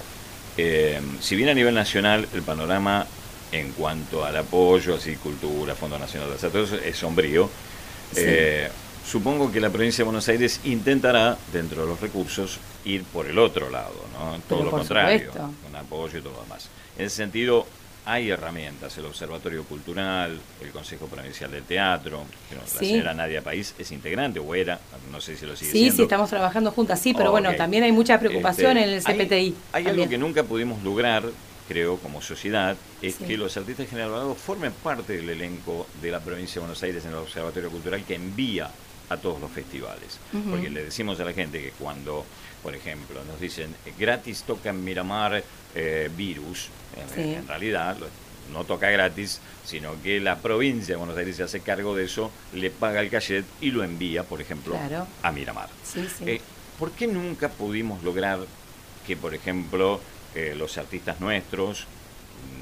eh, 0.56 1.00
si 1.20 1.34
bien 1.36 1.48
a 1.48 1.54
nivel 1.54 1.74
nacional 1.74 2.28
el 2.32 2.42
panorama 2.42 3.06
en 3.52 3.72
cuanto 3.72 4.24
al 4.24 4.36
apoyo, 4.36 4.94
así, 4.96 5.16
cultura, 5.16 5.74
Fondo 5.74 5.98
Nacional 5.98 6.30
de 6.30 6.36
todo 6.50 6.64
eso 6.64 6.76
es 6.76 6.96
sombrío, 6.96 7.48
Sí. 8.12 8.20
eh, 8.24 8.68
supongo 9.06 9.50
que 9.52 9.60
la 9.60 9.70
provincia 9.70 9.98
de 10.02 10.04
Buenos 10.06 10.28
Aires 10.28 10.60
intentará, 10.64 11.36
dentro 11.52 11.82
de 11.82 11.88
los 11.88 12.00
recursos, 12.00 12.58
ir 12.84 13.04
por 13.04 13.26
el 13.26 13.38
otro 13.38 13.70
lado, 13.70 13.94
¿no? 14.12 14.38
Todo 14.48 14.64
lo 14.64 14.70
contrario, 14.70 15.32
supuesto. 15.32 15.50
con 15.62 15.76
apoyo 15.76 16.18
y 16.18 16.22
todo 16.22 16.32
lo 16.34 16.42
demás. 16.42 16.68
En 16.98 17.06
ese 17.06 17.16
sentido, 17.16 17.66
hay 18.08 18.30
herramientas, 18.30 18.96
el 18.98 19.04
Observatorio 19.06 19.64
Cultural, 19.64 20.38
el 20.62 20.70
Consejo 20.70 21.06
Provincial 21.06 21.50
del 21.50 21.64
Teatro, 21.64 22.24
que 22.48 22.54
no, 22.54 22.62
la 22.62 22.68
Sí. 22.68 22.86
señora 22.90 23.14
Nadia 23.14 23.42
País 23.42 23.74
es 23.78 23.90
integrante, 23.90 24.38
o 24.38 24.54
era, 24.54 24.78
no 25.10 25.20
sé 25.20 25.36
si 25.36 25.44
lo 25.44 25.56
sigue 25.56 25.72
Sí, 25.72 25.78
siendo. 25.78 25.96
sí, 25.96 26.02
estamos 26.02 26.30
trabajando 26.30 26.70
juntas, 26.70 27.00
sí, 27.00 27.12
pero 27.14 27.32
bueno, 27.32 27.50
Ok. 27.50 27.56
también 27.56 27.82
hay 27.82 27.90
mucha 27.92 28.18
preocupación 28.20 28.76
Este, 28.76 28.82
en 28.84 28.88
el 28.94 29.02
hay- 29.04 29.14
CPTI. 29.26 29.54
Hay, 29.72 29.82
algo 29.82 29.88
también. 29.90 30.08
que 30.08 30.18
nunca 30.18 30.44
pudimos 30.44 30.80
lograr, 30.84 31.24
creo, 31.68 31.96
como 31.98 32.22
sociedad, 32.22 32.76
es 33.02 33.16
Sí. 33.16 33.24
que 33.24 33.36
los 33.36 33.56
artistas 33.56 33.92
Alvarado 33.92 34.34
formen 34.34 34.72
parte 34.72 35.14
del 35.16 35.28
elenco 35.30 35.86
de 36.02 36.10
la 36.10 36.20
provincia 36.20 36.54
de 36.54 36.60
Buenos 36.60 36.82
Aires 36.82 37.04
en 37.04 37.10
el 37.12 37.16
Observatorio 37.18 37.70
Cultural 37.70 38.02
que 38.04 38.14
envía 38.14 38.70
a 39.08 39.16
todos 39.16 39.40
los 39.40 39.50
festivales. 39.52 40.18
Porque 40.50 40.68
le 40.68 40.84
decimos 40.84 41.18
a 41.20 41.24
la 41.24 41.32
gente 41.32 41.60
que 41.62 41.70
cuando, 41.72 42.24
por 42.62 42.74
ejemplo, 42.74 43.22
nos 43.24 43.40
dicen 43.40 43.74
gratis 43.98 44.42
toca 44.42 44.70
en 44.70 44.82
Miramar 44.84 45.42
eh, 45.74 46.10
Virus, 46.16 46.68
en, 46.96 47.14
Sí. 47.14 47.34
en 47.34 47.46
realidad 47.46 47.96
no 48.52 48.64
toca 48.64 48.88
gratis, 48.90 49.40
sino 49.64 50.00
que 50.02 50.20
la 50.20 50.38
provincia 50.38 50.94
de 50.94 50.96
Buenos 50.96 51.16
Aires 51.18 51.36
se 51.36 51.42
hace 51.42 51.60
cargo 51.60 51.94
de 51.96 52.04
eso, 52.04 52.30
le 52.54 52.70
paga 52.70 53.00
el 53.00 53.10
cachet 53.10 53.44
y 53.60 53.70
lo 53.72 53.82
envía, 53.84 54.22
por 54.24 54.40
ejemplo, 54.40 54.74
Claro. 54.74 55.06
a 55.22 55.32
Miramar. 55.32 55.68
Sí, 55.84 56.06
sí. 56.16 56.24
Eh, 56.26 56.40
¿Por 56.78 56.92
qué 56.92 57.06
nunca 57.06 57.48
pudimos 57.48 58.02
lograr 58.02 58.40
que, 59.06 59.16
por 59.16 59.34
ejemplo, 59.34 60.00
eh, 60.36 60.54
los 60.56 60.76
artistas 60.78 61.18
nuestros, 61.20 61.86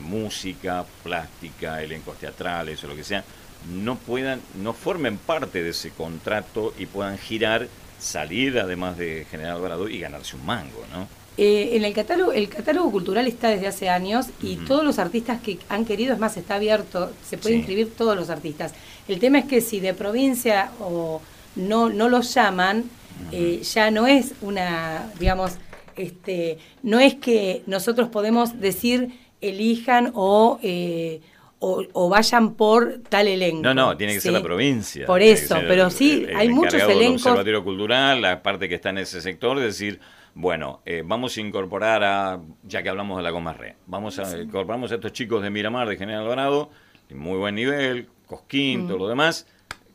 música, 0.02 0.84
plástica, 1.02 1.82
elencos 1.82 2.16
teatrales 2.18 2.82
o 2.84 2.88
lo 2.88 2.96
que 2.96 3.04
sea, 3.04 3.24
no 3.72 3.96
puedan, 3.96 4.40
no 4.62 4.72
formen 4.72 5.16
parte 5.18 5.62
de 5.62 5.70
ese 5.70 5.90
contrato 5.90 6.74
y 6.78 6.86
puedan 6.86 7.18
girar, 7.18 7.68
salir 7.98 8.58
además 8.58 8.98
de 8.98 9.26
General 9.30 9.56
Alvarado 9.56 9.88
y 9.88 9.98
ganarse 9.98 10.36
un 10.36 10.44
mango, 10.44 10.84
¿no? 10.92 11.08
Eh, 11.36 11.70
en 11.76 11.84
el 11.84 11.92
catálogo, 11.94 12.30
el 12.32 12.48
catálogo 12.48 12.92
cultural 12.92 13.26
está 13.26 13.48
desde 13.48 13.66
hace 13.66 13.88
años 13.88 14.26
y 14.40 14.56
todos 14.56 14.84
los 14.84 14.98
artistas 15.00 15.40
que 15.40 15.58
han 15.68 15.84
querido, 15.84 16.12
es 16.14 16.20
más, 16.20 16.36
está 16.36 16.56
abierto, 16.56 17.10
se 17.28 17.38
pueden 17.38 17.56
Sí. 17.56 17.58
inscribir 17.60 17.92
todos 17.96 18.14
los 18.14 18.30
artistas. 18.30 18.72
El 19.08 19.18
tema 19.18 19.40
es 19.40 19.46
que 19.46 19.60
si 19.60 19.80
de 19.80 19.94
provincia 19.94 20.70
o 20.78 21.20
no, 21.56 21.88
no 21.88 22.08
los 22.08 22.32
llaman, 22.34 22.84
eh, 23.32 23.62
ya 23.62 23.90
no 23.90 24.06
es 24.06 24.32
una, 24.42 25.10
digamos, 25.18 25.52
este, 25.96 26.58
no 26.82 26.98
es 27.00 27.14
que 27.14 27.62
nosotros 27.66 28.08
podemos 28.08 28.60
decir 28.60 29.10
elijan 29.40 30.10
o, 30.14 30.58
eh, 30.62 31.20
o, 31.58 31.82
o 31.92 32.08
vayan 32.08 32.54
por 32.54 33.00
tal 33.08 33.28
elenco. 33.28 33.62
No, 33.62 33.74
no, 33.74 33.96
tiene 33.96 34.14
que 34.14 34.20
ser 34.20 34.32
Sí. 34.32 34.36
la 34.38 34.42
provincia. 34.42 35.06
Por 35.06 35.22
eso, 35.22 35.54
ser 35.56 35.68
pero 35.68 35.84
el- 35.86 35.90
sí, 35.90 36.22
el- 36.24 36.30
el 36.30 36.36
hay 36.36 36.48
muchos 36.48 36.82
elencos. 36.82 37.22
Observatorio 37.26 37.64
Cultural, 37.64 38.20
la 38.22 38.42
parte 38.42 38.68
que 38.68 38.74
está 38.74 38.90
en 38.90 38.98
ese 38.98 39.20
sector, 39.20 39.58
de 39.58 39.66
decir, 39.66 40.00
bueno, 40.34 40.80
eh, 40.84 41.02
vamos 41.04 41.36
a 41.36 41.40
incorporar 41.40 42.02
a, 42.04 42.40
ya 42.64 42.82
que 42.82 42.88
hablamos 42.88 43.16
de 43.18 43.22
la 43.22 43.30
Gomarre, 43.30 43.76
vamos 43.86 44.18
a 44.18 44.40
incorporamos 44.40 44.90
a 44.92 44.96
estos 44.96 45.12
chicos 45.12 45.42
de 45.42 45.50
Miramar, 45.50 45.88
de 45.88 45.96
General 45.96 46.22
Alvarado, 46.22 46.70
de 47.08 47.14
muy 47.14 47.38
buen 47.38 47.54
nivel, 47.54 48.08
Cosquín, 48.26 48.84
Mm. 48.84 48.88
todo 48.88 48.98
lo 48.98 49.08
demás, 49.08 49.46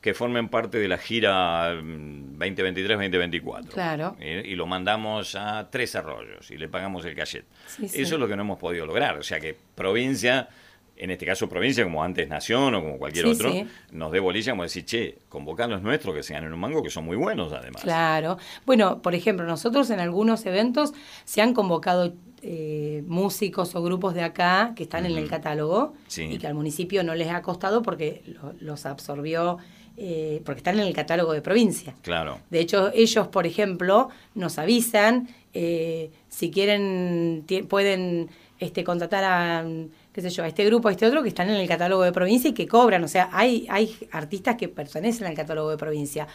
que 0.02 0.14
formen 0.14 0.48
parte 0.50 0.78
de 0.80 0.88
la 0.88 0.98
gira 0.98 1.74
mm, 1.82 2.38
2023-2024. 2.40 3.68
Claro. 3.70 4.16
Eh, 4.20 4.44
y 4.46 4.56
lo 4.56 4.66
mandamos 4.66 5.36
a 5.36 5.70
Tres 5.70 5.96
Arroyos 5.96 6.50
y 6.52 6.58
le 6.58 6.68
pagamos 6.70 7.06
el 7.06 7.16
cachet. 7.16 7.46
Sí, 7.68 7.88
sí. 7.88 8.02
Eso 8.02 8.16
es 8.16 8.20
lo 8.20 8.28
que 8.28 8.36
no 8.36 8.44
hemos 8.44 8.60
podido 8.60 8.86
lograr. 8.86 9.18
O 9.18 9.24
sea 9.24 9.40
que 9.40 9.56
provincia, 9.76 10.48
en 10.96 11.12
este 11.12 11.26
caso 11.26 11.50
provincia 11.50 11.84
como 11.84 12.04
antes 12.04 12.28
Nación 12.30 12.76
o 12.76 12.82
como 12.82 12.98
cualquier 12.98 13.26
Sí, 13.26 13.32
otro, 13.32 13.54
nos 13.92 14.12
dé 14.12 14.20
bolilla 14.20 14.52
como 14.54 14.64
decir, 14.64 14.86
che, 14.86 15.18
convocar 15.28 15.70
los 15.70 15.82
nuestros 15.82 16.16
que 16.16 16.24
se 16.24 16.34
ganen 16.34 16.54
un 16.54 16.60
mango, 16.60 16.82
que 16.84 16.90
son 16.90 17.06
muy 17.06 17.18
buenos 17.18 17.52
además. 17.54 17.82
Claro. 17.84 18.38
Bueno, 18.66 19.02
por 19.02 19.16
ejemplo, 19.16 19.46
nosotros 19.46 19.90
en 19.90 20.00
algunos 20.00 20.46
eventos 20.46 20.94
se 21.26 21.42
han 21.42 21.54
convocado 21.54 22.14
eh, 22.42 23.04
músicos 23.06 23.76
o 23.76 23.84
grupos 23.84 24.14
de 24.14 24.24
acá 24.24 24.72
que 24.74 24.84
están 24.84 25.06
en 25.06 25.18
el 25.18 25.28
catálogo 25.28 25.94
y 26.18 26.38
que 26.38 26.48
al 26.48 26.54
municipio 26.54 27.04
no 27.04 27.14
les 27.14 27.28
ha 27.28 27.42
costado 27.42 27.82
porque 27.82 28.22
lo- 28.28 28.54
los 28.62 28.86
absorbió, 28.86 29.58
eh, 30.02 30.42
porque 30.46 30.60
están 30.60 30.80
en 30.80 30.88
el 30.88 30.94
catálogo 30.94 31.34
de 31.34 31.42
provincia. 31.42 31.94
Claro. 32.02 32.40
De 32.50 32.62
hecho, 32.62 32.90
ellos, 32.94 33.28
por 33.28 33.46
ejemplo, 33.46 34.08
nos 34.34 34.58
avisan 34.58 35.28
eh, 35.54 36.12
si 36.30 36.52
quieren, 36.52 37.46
pueden 37.68 38.30
este, 38.60 38.86
contratar 38.86 39.26
a, 39.26 39.66
qué 40.14 40.22
sé 40.22 40.30
yo, 40.30 40.44
a 40.44 40.48
este 40.48 40.64
grupo, 40.66 40.88
a 40.88 40.92
este 40.92 41.06
otro, 41.06 41.22
que 41.22 41.28
están 41.28 41.50
en 41.50 41.56
el 41.56 41.68
catálogo 41.68 42.04
de 42.04 42.14
provincia 42.14 42.50
y 42.50 42.54
que 42.54 42.66
cobran. 42.66 43.04
O 43.04 43.10
sea, 43.10 43.30
hay, 43.34 43.68
hay 43.70 43.94
artistas 44.12 44.56
que 44.56 44.70
pertenecen 44.70 45.28
al 45.28 45.34
catálogo 45.34 45.70
de 45.70 45.78
provincia. 45.78 46.28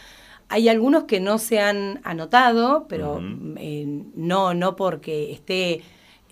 Hay 0.47 0.69
algunos 0.69 1.05
que 1.05 1.19
no 1.19 1.39
se 1.39 1.59
han 1.59 2.01
anotado, 2.03 2.85
pero 2.87 3.19
eh, 3.57 4.03
no, 4.13 4.53
no 4.53 4.75
porque 4.75 5.31
esté 5.31 5.81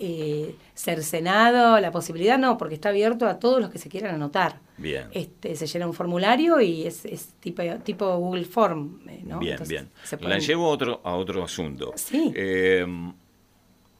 eh, 0.06 0.56
cercenado 0.76 1.80
la 1.80 1.92
posibilidad, 1.92 2.38
no, 2.38 2.58
porque 2.58 2.76
está 2.76 2.90
abierto 2.90 3.26
a 3.26 3.40
todos 3.40 3.62
los 3.62 3.70
que 3.70 3.78
se 3.78 3.88
quieran 3.88 4.14
anotar. 4.16 4.60
Bien. 4.78 5.08
Este, 5.14 5.56
se 5.56 5.66
llena 5.66 5.88
un 5.88 5.94
formulario 5.94 6.60
y 6.60 6.86
es, 6.86 7.06
es 7.06 7.30
tipo, 7.40 7.64
tipo 7.84 8.18
Google 8.18 8.44
Form. 8.44 9.00
eh, 9.08 9.22
¿no? 9.26 9.40
Bien, 9.40 9.54
Entonces, 9.54 9.70
bien. 9.70 9.90
se 10.04 10.18
La 10.18 10.22
pueden- 10.22 10.40
llevo 10.42 10.66
a 10.66 10.70
otro, 10.70 11.02
a 11.04 11.16
otro 11.16 11.44
asunto. 11.44 11.94
Sí. 11.96 12.32
Eh, 12.36 12.86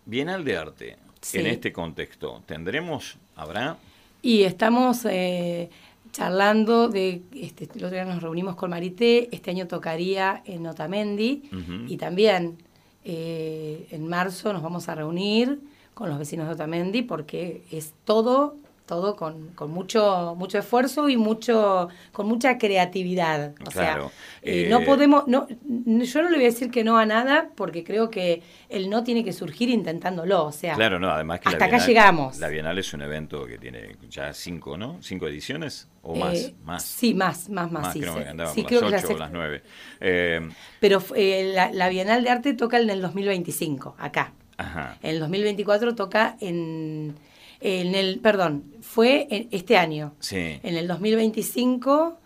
Bienal 0.06 0.44
de 0.44 0.58
Arte, 0.58 0.98
Sí. 1.22 1.38
en 1.40 1.48
este 1.48 1.72
contexto, 1.72 2.44
¿tendremos, 2.46 3.18
habrá? 3.38 3.78
Y 4.22 4.44
estamos 4.44 5.06
eh, 5.06 5.70
charlando 6.12 6.90
de, 6.90 7.22
este, 7.34 7.64
el 7.76 7.86
otro 7.86 7.90
día 7.92 8.04
nos 8.06 8.22
reunimos 8.22 8.56
con 8.58 8.70
Marité, 8.72 9.30
este 9.34 9.52
año 9.52 9.66
tocaría 9.68 10.42
en 10.46 10.68
Otamendi 10.68 11.44
Ujú. 11.52 11.86
y 11.88 11.96
también 11.98 12.58
eh, 13.06 13.88
en 13.92 14.08
marzo 14.08 14.52
nos 14.54 14.62
vamos 14.62 14.88
a 14.90 14.96
reunir 14.96 15.60
con 15.94 16.10
los 16.10 16.18
vecinos 16.20 16.48
de 16.48 16.54
Otamendi 16.54 17.02
porque 17.04 17.64
es 17.72 17.94
todo 18.06 18.56
todo 18.86 19.16
con, 19.16 19.48
con 19.56 19.72
mucho 19.72 20.36
mucho 20.38 20.58
esfuerzo 20.58 21.08
y 21.08 21.16
mucho 21.16 21.88
con 22.12 22.28
mucha 22.28 22.58
creatividad 22.58 23.54
o 23.66 23.72
Claro. 23.72 24.10
sea 24.10 24.18
eh, 24.42 24.68
no 24.70 24.84
podemos 24.84 25.26
no 25.26 25.48
yo 25.48 26.22
no 26.22 26.30
le 26.30 26.36
voy 26.36 26.44
a 26.46 26.50
decir 26.50 26.70
que 26.70 26.84
no 26.84 26.98
a 26.98 27.06
nada 27.06 27.50
porque 27.56 27.86
creo 27.86 28.10
que 28.10 28.44
el 28.68 28.90
no 28.90 29.06
tiene 29.06 29.24
que 29.24 29.32
surgir 29.32 29.70
intentándolo 29.70 30.44
o 30.44 30.52
sea 30.52 30.76
Claro, 30.76 31.00
no, 31.00 31.10
además 31.10 31.40
que 31.40 31.46
la 31.46 31.52
hasta 31.54 31.66
acá 31.66 31.78
Bienal- 31.78 31.88
llegamos 31.88 32.40
La 32.40 32.50
Bienal 32.50 32.78
es 32.78 32.94
un 32.94 33.02
evento 33.04 33.46
que 33.46 33.58
tiene 33.58 33.96
ya 34.10 34.34
cinco, 34.34 34.78
¿no? 34.78 34.98
¿Cinco 35.02 35.28
ediciones? 35.30 35.88
¿O 36.02 36.16
más? 36.16 36.34
Eh, 36.38 36.56
más. 36.66 36.84
Sí, 36.84 37.14
más, 37.14 37.48
más, 37.50 37.72
más. 37.72 37.84
Más, 37.84 37.94
sí, 37.94 38.02
creo 38.02 38.16
sí. 38.18 38.20
que 38.24 38.28
andaba 38.30 38.54
Sí, 38.54 38.62
las 38.64 38.70
que 38.70 38.76
la 38.82 38.88
ocho 38.98 39.14
o 39.14 39.18
las 39.18 39.32
nueve. 39.32 39.64
Eh, 40.02 40.42
Pero 40.82 41.02
eh, 41.16 41.54
la, 41.56 41.72
la 41.72 41.88
Bienal 41.88 42.22
de 42.26 42.30
Arte 42.32 42.54
toca 42.54 42.78
en 42.82 42.90
el 42.90 43.02
2025, 43.02 43.96
acá. 43.98 44.34
Ajá. 44.58 44.98
En 45.02 45.12
el 45.12 45.20
2024 45.20 45.96
toca 45.96 46.38
en, 46.42 47.16
en 47.62 47.96
el, 47.96 48.20
perdón, 48.20 48.64
fue 48.82 49.28
en 49.30 49.48
este 49.52 49.78
año. 49.78 50.14
Sí. 50.20 50.60
En 50.64 50.76
el 50.76 50.88
2025 50.88 52.20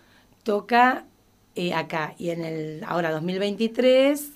toca 0.44 1.06
eh, 1.56 1.74
acá 1.74 2.14
y 2.18 2.30
en 2.30 2.44
el 2.44 2.84
ahora 2.86 3.12
2023 3.12 4.32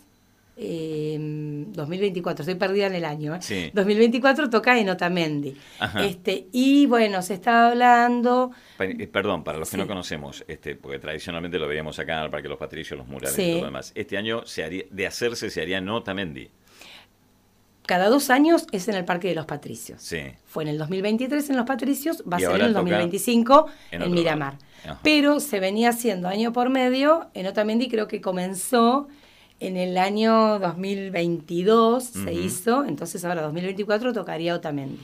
eh, 0.64 1.18
2024, 1.20 2.44
estoy 2.44 2.56
perdida 2.56 2.88
en 2.88 2.96
el 2.96 3.06
año. 3.06 3.34
¿eh? 3.36 3.40
Sí. 3.42 3.72
2024 3.74 4.50
toca 4.50 4.78
en 4.80 4.90
Otamendi. 4.90 5.56
Ajá. 5.80 6.06
Este, 6.06 6.48
y 6.52 6.86
bueno, 6.86 7.22
se 7.22 7.36
está 7.36 7.70
hablando 7.70 8.52
eh, 8.80 9.08
Perdón, 9.08 9.44
para 9.44 9.58
los 9.58 9.70
que 9.70 9.78
Sí. 9.78 9.82
no 9.82 9.88
conocemos, 9.88 10.44
este, 10.48 10.76
porque 10.76 11.00
tradicionalmente 11.00 11.58
lo 11.58 11.68
veíamos 11.68 11.98
acá 12.00 12.28
para 12.30 12.44
que 12.44 12.50
los 12.50 12.58
patricios, 12.60 12.98
los 13.00 13.08
murales 13.08 13.34
Sí. 13.36 13.42
y 13.44 13.52
todo 13.54 13.60
lo 13.62 13.66
demás. 13.68 13.92
Este 13.96 14.18
año 14.18 14.46
se 14.46 14.64
haría, 14.64 14.84
de 14.92 15.08
hacerse 15.08 15.50
se 15.50 15.62
haría 15.62 15.78
en 15.80 15.90
Otamendi. 15.90 16.50
Cada 17.86 18.10
dos 18.10 18.30
años 18.30 18.68
es 18.72 18.88
en 18.88 18.96
el 18.96 19.06
Parque 19.06 19.28
de 19.28 19.36
los 19.36 19.46
Patricios. 19.46 20.02
Sí. 20.02 20.20
Fue 20.46 20.64
en 20.64 20.70
el 20.70 20.78
2023 20.78 21.50
en 21.50 21.58
Los 21.58 21.66
Patricios, 21.66 22.24
va 22.32 22.38
a 22.38 22.40
ser 22.40 22.50
en 22.52 22.62
el 22.62 22.74
toca 22.74 22.80
2025 22.82 23.66
en 23.92 24.12
Miramar. 24.12 24.58
Pero 25.04 25.40
se 25.40 25.60
venía 25.60 25.90
haciendo 25.90 26.28
año 26.28 26.54
por 26.54 26.70
medio 26.70 27.28
en 27.34 27.48
Otamendi, 27.48 27.88
creo 27.88 28.08
que 28.08 28.22
comenzó 28.22 29.08
en 29.60 29.78
el 29.78 29.98
año 29.98 30.58
2022 30.58 32.04
se 32.04 32.34
hizo, 32.34 32.84
entonces 32.84 33.24
ahora 33.24 33.44
2024 33.44 34.12
tocaría 34.12 34.56
Otamendi. 34.56 35.00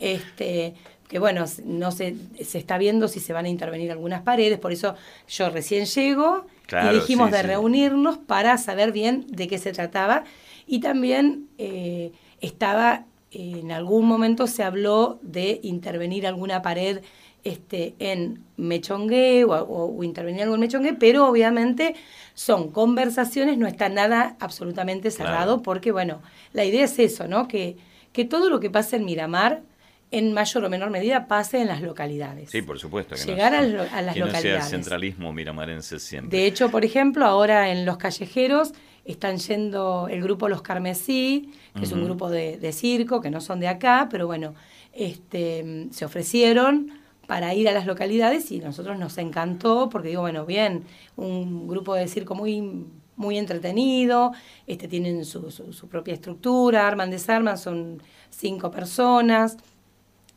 Este, 0.00 0.74
que 1.08 1.20
bueno, 1.20 1.44
no 1.64 1.92
se, 1.92 2.16
se 2.44 2.58
está 2.58 2.78
viendo 2.78 3.06
si 3.06 3.20
se 3.20 3.32
van 3.32 3.44
a 3.44 3.48
intervenir 3.48 3.92
algunas 3.92 4.22
paredes, 4.22 4.58
por 4.58 4.72
eso 4.72 4.96
yo 5.28 5.50
recién 5.50 5.86
llego 5.86 6.46
Claro, 6.66 6.90
y 6.90 7.00
dijimos 7.00 7.28
sí, 7.28 7.36
de 7.36 7.42
sí. 7.42 7.46
reunirnos 7.46 8.18
para 8.18 8.58
saber 8.58 8.90
bien 8.90 9.24
de 9.28 9.46
qué 9.46 9.58
se 9.58 9.72
trataba. 9.72 10.24
Y 10.66 10.80
también 10.80 11.48
eh, 11.58 12.12
estaba, 12.40 13.04
eh, 13.30 13.60
en 13.60 13.72
algún 13.72 14.06
momento 14.06 14.46
se 14.46 14.62
habló 14.64 15.18
de 15.22 15.60
intervenir 15.62 16.26
alguna 16.26 16.62
pared 16.62 17.00
este, 17.44 17.94
en 18.00 18.42
Mechongué 18.56 19.44
o, 19.44 19.52
o- 19.52 19.96
o 19.96 20.02
intervenir 20.02 20.42
algo 20.42 20.54
en 20.56 20.60
Mechongué, 20.62 20.94
pero 20.94 21.28
obviamente 21.28 21.94
son 22.34 22.70
conversaciones, 22.72 23.56
no 23.58 23.68
está 23.68 23.88
nada 23.88 24.36
absolutamente 24.40 25.10
cerrado, 25.12 25.52
Claro. 25.54 25.62
porque 25.62 25.92
bueno, 25.92 26.22
la 26.52 26.64
idea 26.64 26.84
es 26.84 26.98
eso, 26.98 27.28
¿no? 27.28 27.46
Que, 27.46 27.76
que 28.12 28.24
todo 28.24 28.50
lo 28.50 28.58
que 28.58 28.68
pasa 28.70 28.96
en 28.96 29.04
Miramar, 29.04 29.62
en 30.10 30.32
mayor 30.32 30.64
o 30.64 30.68
menor 30.70 30.90
medida, 30.90 31.28
pase 31.28 31.60
en 31.60 31.68
las 31.68 31.82
localidades. 31.82 32.50
Sí, 32.50 32.62
por 32.62 32.78
supuesto. 32.80 33.14
Que 33.14 33.22
Llegar 33.24 33.52
no, 33.52 33.58
a 33.58 33.62
lo- 33.62 33.82
a 33.92 34.02
las 34.02 34.14
que 34.14 34.20
no 34.20 34.26
sea 34.26 34.34
localidades. 34.40 34.64
el 34.64 34.70
centralismo 34.70 35.32
miramarense 35.32 36.00
siempre. 36.00 36.36
De 36.36 36.46
hecho, 36.46 36.70
por 36.70 36.84
ejemplo, 36.84 37.24
ahora 37.26 37.70
en 37.70 37.84
Los 37.86 37.96
Callejeros 37.96 38.72
están 39.06 39.38
yendo 39.38 40.08
el 40.10 40.22
grupo 40.22 40.48
Los 40.48 40.62
Carmesí, 40.62 41.52
que 41.74 41.84
es 41.84 41.92
un 41.92 42.04
grupo 42.04 42.28
de, 42.28 42.58
de 42.58 42.72
circo, 42.72 43.20
que 43.20 43.30
no 43.30 43.40
son 43.40 43.60
de 43.60 43.68
acá, 43.68 44.08
pero 44.10 44.26
bueno, 44.26 44.54
este, 44.92 45.88
se 45.90 46.04
ofrecieron 46.04 46.90
para 47.26 47.54
ir 47.54 47.68
a 47.68 47.72
las 47.72 47.86
localidades 47.86 48.50
y 48.52 48.60
a 48.60 48.64
nosotros 48.64 48.98
nos 48.98 49.18
encantó 49.18 49.88
porque 49.88 50.08
digo, 50.08 50.22
bueno, 50.22 50.46
bien, 50.46 50.84
un 51.16 51.66
grupo 51.68 51.94
de 51.94 52.08
circo 52.08 52.34
muy 52.34 52.86
muy 53.16 53.38
entretenido, 53.38 54.32
este, 54.66 54.88
tienen 54.88 55.24
su, 55.24 55.50
su, 55.50 55.72
su 55.72 55.88
propia 55.88 56.12
estructura, 56.12 56.86
arman, 56.86 57.10
desarman, 57.10 57.56
son 57.56 58.02
cinco 58.28 58.70
personas, 58.70 59.56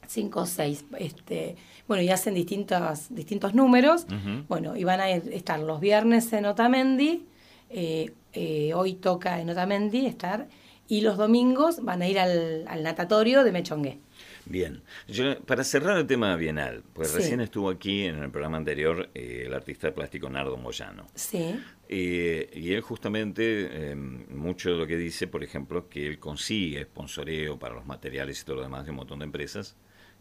cinco 0.07 0.41
o 0.41 0.45
seis, 0.45 0.85
este, 0.97 1.57
bueno, 1.87 2.03
y 2.03 2.09
hacen 2.09 2.33
distintos, 2.33 3.13
distintos 3.13 3.53
números. 3.53 4.05
Bueno, 4.47 4.75
y 4.75 4.83
van 4.83 5.01
a 5.01 5.09
estar 5.09 5.59
los 5.59 5.79
viernes 5.79 6.31
en 6.33 6.45
Otamendi, 6.45 7.25
eh, 7.69 8.13
eh, 8.33 8.73
hoy 8.73 8.93
toca 8.93 9.39
en 9.41 9.49
Otamendi 9.49 10.05
estar, 10.05 10.47
y 10.87 11.01
los 11.01 11.17
domingos 11.17 11.83
van 11.83 12.01
a 12.01 12.07
ir 12.07 12.17
al, 12.17 12.65
al 12.67 12.81
natatorio 12.81 13.43
de 13.43 13.51
Mechongué. 13.51 13.99
Bien, 14.45 14.81
Yo, 15.07 15.39
para 15.43 15.63
cerrar 15.63 15.97
el 15.99 16.07
tema 16.07 16.35
bienal, 16.35 16.81
pues 16.93 17.09
Sí. 17.09 17.17
recién 17.17 17.41
estuvo 17.41 17.69
aquí 17.69 18.05
en 18.05 18.23
el 18.23 18.31
programa 18.31 18.57
anterior 18.57 19.07
eh, 19.13 19.43
el 19.45 19.53
artista 19.53 19.93
plástico 19.93 20.29
Nardo 20.29 20.57
Moyano. 20.57 21.05
Sí, 21.13 21.59
Eh, 21.91 22.49
y 22.53 22.73
él 22.73 22.81
justamente, 22.81 23.91
eh, 23.91 23.95
mucho 23.95 24.69
de 24.71 24.77
lo 24.77 24.85
que 24.87 24.95
dice, 24.97 25.27
por 25.27 25.43
ejemplo, 25.43 25.89
que 25.89 26.05
él 26.07 26.19
consigue 26.19 26.83
sponsoreo 26.83 27.57
para 27.57 27.73
los 27.75 27.85
materiales 27.85 28.41
y 28.41 28.45
todo 28.45 28.57
lo 28.57 28.61
demás 28.63 28.85
de 28.85 28.91
un 28.91 28.97
montón 28.97 29.19
de 29.19 29.25
empresas, 29.25 29.75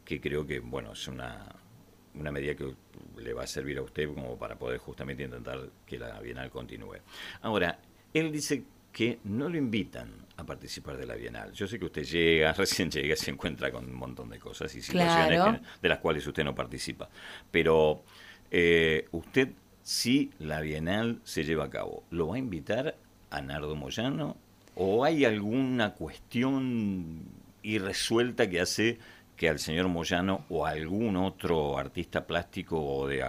que 0.05 0.19
creo 0.21 0.47
que, 0.47 0.61
bueno, 0.61 0.93
es 0.93 1.09
una, 1.09 1.47
una 2.15 2.31
medida 2.33 2.55
que 2.55 2.75
le 3.19 3.33
va 3.35 3.45
a 3.45 3.47
servir 3.47 3.77
a 3.79 3.83
usted 3.83 4.07
como 4.09 4.39
para 4.39 4.59
poder 4.59 4.79
justamente 4.79 5.23
intentar 5.25 5.61
que 5.87 5.99
la 5.99 6.19
Bienal 6.21 6.51
continúe. 6.51 6.97
Ahora, 7.43 7.79
él 8.15 8.33
dice 8.33 8.63
que 8.93 9.19
no 9.25 9.49
lo 9.49 9.57
invitan 9.57 10.11
a 10.37 10.45
participar 10.45 10.97
de 10.97 11.07
la 11.07 11.15
Bienal. 11.15 11.53
Yo 11.53 11.67
sé 11.67 11.79
que 11.79 11.85
usted 11.87 12.05
llega, 12.05 12.53
recién 12.55 12.91
llega, 12.91 13.15
se 13.17 13.31
encuentra 13.31 13.71
con 13.71 13.85
un 13.85 13.95
montón 13.95 14.31
de 14.31 14.39
cosas 14.39 14.75
y 14.75 14.83
situaciones 14.83 15.29
Claro. 15.41 15.59
que- 15.61 15.67
de 15.83 15.89
las 15.89 15.99
cuales 15.99 16.27
usted 16.27 16.45
no 16.45 16.55
participa. 16.55 17.09
Pero 17.51 18.03
eh, 18.51 19.07
usted, 19.13 19.49
si 19.83 20.31
la 20.39 20.61
Bienal 20.61 21.21
se 21.25 21.45
lleva 21.45 21.65
a 21.67 21.71
cabo, 21.71 22.05
¿lo 22.11 22.29
va 22.29 22.37
a 22.37 22.39
invitar 22.39 22.97
a 23.31 23.41
Nardo 23.43 23.75
Moyano? 23.77 24.37
¿O 24.75 25.05
hay 25.05 25.25
alguna 25.25 25.95
cuestión 25.95 27.23
irresuelta 27.63 28.49
que 28.49 28.61
hace 28.61 28.99
que 29.37 29.49
al 29.49 29.59
señor 29.59 29.89
Moyano 29.89 30.45
o 30.49 30.67
a 30.67 30.71
algún 30.71 31.17
otro 31.17 31.79
artista 31.79 32.27
plástico 32.27 32.81
o 32.81 33.07
de 33.07 33.23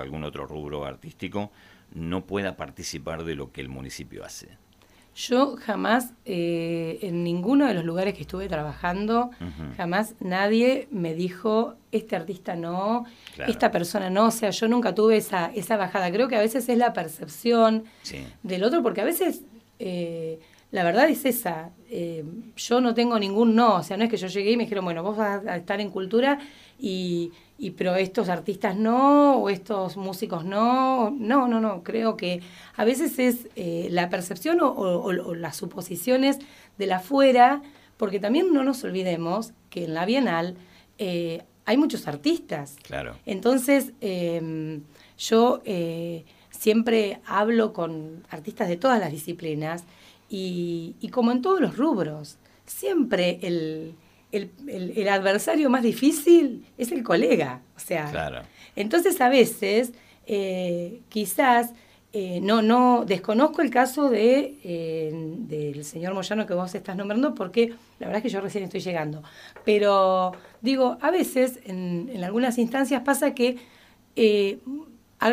algún 0.00 0.24
otro 0.24 0.46
rubro 0.46 0.84
artístico 0.84 1.50
no 1.94 2.24
pueda 2.26 2.56
participar 2.56 3.24
de 3.24 3.34
lo 3.34 3.52
que 3.52 3.60
el 3.60 3.68
municipio 3.68 4.24
hace? 4.24 4.48
yo 5.18 5.56
jamás, 5.56 6.12
eh, 6.26 6.98
en 7.00 7.24
ninguno 7.24 7.66
de 7.66 7.72
los 7.72 7.86
lugares 7.86 8.12
que 8.12 8.20
estuve 8.20 8.48
trabajando, 8.48 9.30
jamás 9.78 10.14
nadie 10.20 10.88
me 10.90 11.14
dijo, 11.14 11.74
este 11.90 12.16
artista 12.16 12.54
no, 12.54 13.06
Claro. 13.34 13.50
esta 13.50 13.70
persona 13.70 14.10
no, 14.10 14.26
o 14.26 14.30
sea, 14.30 14.50
yo 14.50 14.68
nunca 14.68 14.94
tuve 14.94 15.16
esa, 15.16 15.46
esa 15.54 15.78
bajada. 15.78 16.10
Creo 16.12 16.28
que 16.28 16.36
a 16.36 16.40
veces 16.40 16.68
es 16.68 16.76
la 16.76 16.92
percepción 16.92 17.84
Sí. 18.02 18.26
del 18.42 18.62
otro, 18.62 18.82
porque 18.82 19.00
a 19.00 19.04
veces 19.06 19.40
eh, 19.78 20.38
la 20.70 20.84
verdad 20.84 21.08
es 21.08 21.24
esa. 21.24 21.70
eh, 21.88 22.22
yo 22.56 22.82
no 22.82 22.92
tengo 22.92 23.18
ningún 23.18 23.54
no, 23.54 23.76
o 23.76 23.82
sea, 23.82 23.96
no 23.96 24.04
es 24.04 24.10
que 24.10 24.18
yo 24.18 24.26
llegué 24.26 24.50
y 24.50 24.56
me 24.58 24.64
dijeron, 24.64 24.84
bueno, 24.84 25.02
vos 25.02 25.16
vas 25.16 25.46
a 25.46 25.56
estar 25.56 25.80
en 25.80 25.88
cultura, 25.88 26.40
y, 26.78 27.32
y 27.58 27.70
pero 27.70 27.94
estos 27.96 28.28
artistas 28.28 28.76
no, 28.76 29.36
o 29.38 29.48
estos 29.48 29.96
músicos 29.96 30.44
no. 30.44 31.10
No, 31.10 31.48
no, 31.48 31.60
no. 31.60 31.82
Creo 31.82 32.16
que 32.16 32.42
a 32.76 32.84
veces 32.84 33.18
es 33.18 33.48
eh, 33.56 33.88
la 33.90 34.10
percepción 34.10 34.60
o, 34.60 34.68
o- 34.68 35.02
o 35.28 35.34
las 35.34 35.56
suposiciones 35.56 36.38
de 36.78 36.86
la 36.86 36.96
afuera, 36.96 37.62
porque 37.96 38.20
también 38.20 38.52
no 38.52 38.62
nos 38.62 38.84
olvidemos 38.84 39.52
que 39.70 39.84
en 39.84 39.94
la 39.94 40.04
Bienal 40.04 40.56
eh, 40.98 41.44
hay 41.64 41.76
muchos 41.78 42.06
artistas. 42.06 42.76
Claro. 42.82 43.16
Entonces, 43.24 43.92
eh, 44.02 44.80
yo 45.18 45.62
siempre 46.50 47.20
hablo 47.26 47.72
con 47.72 48.22
artistas 48.30 48.68
de 48.68 48.76
todas 48.76 49.00
las 49.00 49.10
disciplinas 49.10 49.84
y, 50.28 50.94
y 51.00 51.08
como 51.08 51.32
en 51.32 51.40
todos 51.42 51.60
los 51.60 51.76
rubros, 51.76 52.36
siempre 52.66 53.38
el, 53.42 53.94
el- 54.32 54.50
el- 54.68 54.92
el 54.98 55.08
adversario 55.08 55.70
más 55.70 55.82
difícil 55.82 56.66
es 56.78 56.92
el 56.92 57.02
colega. 57.02 57.62
O 57.76 57.80
sea, 57.80 58.10
Claro. 58.10 58.42
entonces 58.74 59.20
a 59.20 59.28
veces 59.28 59.92
eh, 60.26 61.00
quizás 61.08 61.72
eh, 62.12 62.40
no, 62.40 62.62
no 62.62 63.04
desconozco 63.06 63.60
el 63.62 63.70
caso 63.70 64.08
de, 64.08 64.58
eh, 64.64 65.10
del 65.12 65.84
señor 65.84 66.14
Moyano 66.14 66.46
que 66.46 66.54
vos 66.54 66.74
estás 66.74 66.96
nombrando 66.96 67.34
porque 67.34 67.74
la 68.00 68.06
verdad 68.06 68.16
es 68.16 68.22
que 68.22 68.28
yo 68.30 68.40
recién 68.40 68.64
estoy 68.64 68.80
llegando. 68.80 69.22
Pero 69.64 70.32
digo, 70.62 70.96
a 71.02 71.10
veces 71.10 71.60
en, 71.64 72.08
en 72.12 72.24
algunas 72.24 72.56
instancias 72.58 73.02
pasa 73.02 73.34
que 73.34 73.58
eh, 74.16 74.58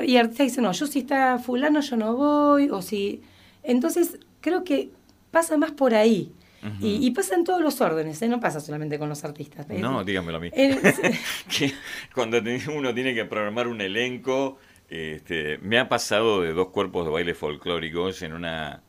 y 0.05 0.17
artistas 0.17 0.47
dicen, 0.47 0.63
no, 0.65 0.71
yo 0.73 0.85
si 0.87 0.99
está 0.99 1.39
fulano 1.39 1.79
yo 1.81 1.95
no 1.97 2.15
voy, 2.15 2.69
o 2.69 2.81
si... 2.81 3.21
Entonces 3.63 4.17
creo 4.41 4.63
que 4.63 4.91
pasa 5.31 5.57
más 5.57 5.71
por 5.71 5.93
ahí. 5.93 6.31
Y, 6.81 7.05
y 7.05 7.11
pasa 7.11 7.35
en 7.35 7.43
todos 7.43 7.61
los 7.61 7.79
órdenes, 7.81 8.21
¿eh? 8.21 8.27
no 8.27 8.39
pasa 8.39 8.59
solamente 8.59 8.97
con 8.99 9.09
los 9.09 9.23
artistas. 9.23 9.65
Es- 9.69 9.79
No, 9.79 10.03
dígamelo 10.03 10.37
a 10.37 10.41
mí. 10.41 10.49
Eh, 10.53 10.79
que 11.57 11.73
cuando 12.13 12.39
uno 12.73 12.93
tiene 12.93 13.13
que 13.13 13.25
programar 13.25 13.67
un 13.67 13.81
elenco, 13.81 14.57
este, 14.89 15.57
me 15.59 15.79
ha 15.79 15.89
pasado 15.89 16.41
de 16.41 16.53
dos 16.53 16.69
cuerpos 16.69 17.05
de 17.05 17.11
baile 17.11 17.33
folclóricos 17.33 18.21
en 18.21 18.33
una 18.33 18.81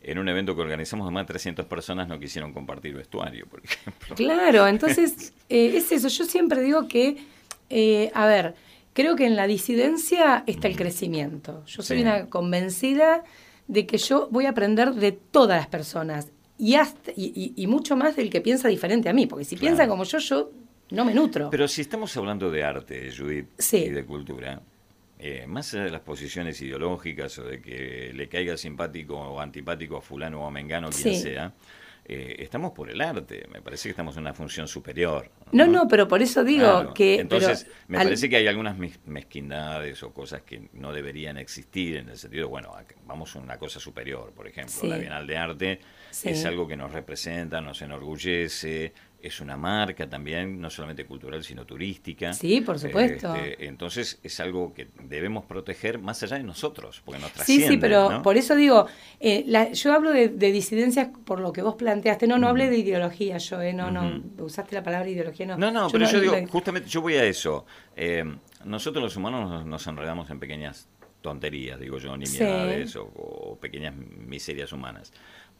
en 0.00 0.18
un 0.18 0.28
evento 0.28 0.54
que 0.54 0.62
organizamos 0.62 1.06
de 1.08 1.12
más 1.12 1.24
de 1.26 1.32
300 1.32 1.66
personas 1.66 2.06
no 2.08 2.20
quisieron 2.20 2.52
compartir 2.52 2.94
vestuario, 2.94 3.46
por 3.46 3.62
ejemplo. 3.64 4.14
Claro, 4.14 4.66
entonces 4.68 5.34
eh, 5.48 5.72
es 5.76 5.90
eso. 5.90 6.08
Yo 6.08 6.24
siempre 6.24 6.62
digo 6.62 6.86
que, 6.86 7.16
eh, 7.68 8.10
a 8.14 8.24
ver, 8.26 8.54
creo 8.94 9.16
que 9.16 9.26
en 9.26 9.34
la 9.34 9.46
disidencia 9.48 10.44
está 10.46 10.68
el 10.68 10.76
crecimiento. 10.76 11.64
Yo 11.66 11.82
soy 11.82 11.96
Sí. 11.98 12.02
una 12.04 12.26
convencida 12.26 13.24
de 13.66 13.86
que 13.86 13.98
yo 13.98 14.28
voy 14.30 14.46
a 14.46 14.50
aprender 14.50 14.94
de 14.94 15.12
todas 15.12 15.58
las 15.58 15.66
personas 15.66 16.28
y, 16.58 16.74
hasta, 16.74 17.12
y, 17.12 17.32
y- 17.56 17.62
y 17.62 17.66
mucho 17.66 17.96
más 17.96 18.16
del 18.16 18.30
que 18.30 18.40
piensa 18.40 18.68
diferente 18.68 19.08
a 19.08 19.12
mí, 19.12 19.26
porque 19.26 19.44
si 19.44 19.56
Claro. 19.56 19.76
piensa 19.76 19.88
como 19.88 20.04
yo, 20.04 20.18
yo 20.18 20.50
no 20.90 21.04
me 21.04 21.14
nutro. 21.14 21.50
Pero 21.50 21.68
si 21.68 21.80
estamos 21.82 22.16
hablando 22.16 22.50
de 22.50 22.64
arte, 22.64 23.10
Judith, 23.16 23.46
Sí. 23.58 23.76
y 23.78 23.88
de 23.90 24.04
cultura, 24.04 24.60
eh, 25.20 25.46
más 25.46 25.72
allá 25.74 25.84
de 25.84 25.90
las 25.90 26.00
posiciones 26.02 26.60
ideológicas 26.62 27.38
o 27.38 27.44
de 27.44 27.60
que 27.60 28.12
le 28.14 28.28
caiga 28.28 28.56
simpático 28.56 29.16
o 29.16 29.40
antipático 29.40 29.96
a 29.96 30.00
fulano 30.00 30.42
o 30.42 30.46
a 30.46 30.50
mengano, 30.50 30.90
quien 30.90 31.14
Sí. 31.14 31.20
sea, 31.20 31.52
eh, 32.10 32.36
estamos 32.38 32.72
por 32.72 32.88
el 32.90 33.00
arte. 33.02 33.46
Me 33.52 33.60
parece 33.60 33.84
que 33.84 33.90
estamos 33.90 34.16
en 34.16 34.22
una 34.22 34.32
función 34.32 34.66
superior. 34.66 35.30
no, 35.52 35.66
no, 35.66 35.86
pero 35.88 36.06
por 36.08 36.22
eso 36.22 36.42
digo 36.44 36.62
Claro. 36.64 36.94
que... 36.94 37.20
Entonces, 37.20 37.64
pero 37.64 37.76
me 37.88 37.98
al- 37.98 38.04
parece 38.04 38.28
que 38.30 38.36
hay 38.36 38.46
algunas 38.46 38.78
mez- 38.78 38.98
mezquindades 39.06 40.02
o 40.02 40.12
cosas 40.12 40.42
que 40.42 40.68
no 40.74 40.92
deberían 40.92 41.36
existir 41.38 41.96
en 41.98 42.08
el 42.10 42.16
sentido, 42.18 42.48
bueno, 42.48 42.72
vamos 43.06 43.34
a 43.36 43.38
una 43.40 43.58
cosa 43.58 43.78
superior, 43.80 44.32
por 44.34 44.46
ejemplo, 44.46 44.74
Sí. 44.80 44.86
la 44.88 44.96
Bienal 44.98 45.26
de 45.26 45.36
Arte 45.36 45.80
Sí. 46.10 46.30
es 46.30 46.44
algo 46.44 46.66
que 46.66 46.76
nos 46.76 46.92
representa, 46.92 47.60
nos 47.60 47.80
enorgullece, 47.82 48.92
es 49.20 49.40
una 49.40 49.56
marca 49.56 50.08
también, 50.08 50.60
no 50.60 50.70
solamente 50.70 51.04
cultural, 51.04 51.42
sino 51.42 51.66
turística. 51.66 52.32
Sí, 52.32 52.60
por 52.60 52.78
supuesto. 52.78 53.34
Este, 53.34 53.66
entonces, 53.66 54.20
es 54.22 54.38
algo 54.38 54.72
que 54.72 54.86
debemos 55.02 55.44
proteger 55.44 55.98
más 55.98 56.22
allá 56.22 56.36
de 56.36 56.44
nosotros, 56.44 57.02
porque 57.04 57.20
nos 57.20 57.30
Sí, 57.30 57.34
trasciende. 57.34 57.68
sí, 57.68 57.76
pero 57.78 58.10
¿no? 58.10 58.22
por 58.22 58.36
eso 58.36 58.54
digo, 58.54 58.86
eh, 59.18 59.42
la- 59.48 59.72
yo 59.72 59.92
hablo 59.92 60.12
de, 60.12 60.28
de 60.28 60.52
disidencias 60.52 61.08
por 61.24 61.40
lo 61.40 61.52
que 61.52 61.62
vos 61.62 61.74
planteaste. 61.74 62.28
No, 62.28 62.38
no 62.38 62.46
hablé 62.46 62.70
de 62.70 62.78
ideología 62.78 63.38
yo, 63.38 63.60
eh, 63.60 63.72
no, 63.72 63.90
no, 63.90 64.22
usaste 64.44 64.76
la 64.76 64.84
palabra 64.84 65.08
ideología, 65.08 65.46
no. 65.46 65.58
No, 65.58 65.70
no, 65.72 65.88
pero 65.90 66.08
yo 66.08 66.20
digo, 66.20 66.36
justamente 66.48 66.88
yo 66.88 67.00
voy 67.02 67.14
a 67.16 67.24
eso. 67.24 67.66
Eh, 67.96 68.24
nosotros 68.64 69.02
los 69.02 69.16
humanos 69.16 69.50
nos, 69.50 69.66
nos 69.66 69.86
enredamos 69.88 70.30
en 70.30 70.38
pequeñas 70.38 70.88
tonterías, 71.22 71.80
digo 71.80 71.98
yo, 71.98 72.14
Sí. 72.14 72.18
nimiedades 72.20 72.94
o, 72.94 73.02
o 73.04 73.58
pequeñas 73.60 73.96
miserias 73.96 74.72
humanas. 74.72 75.12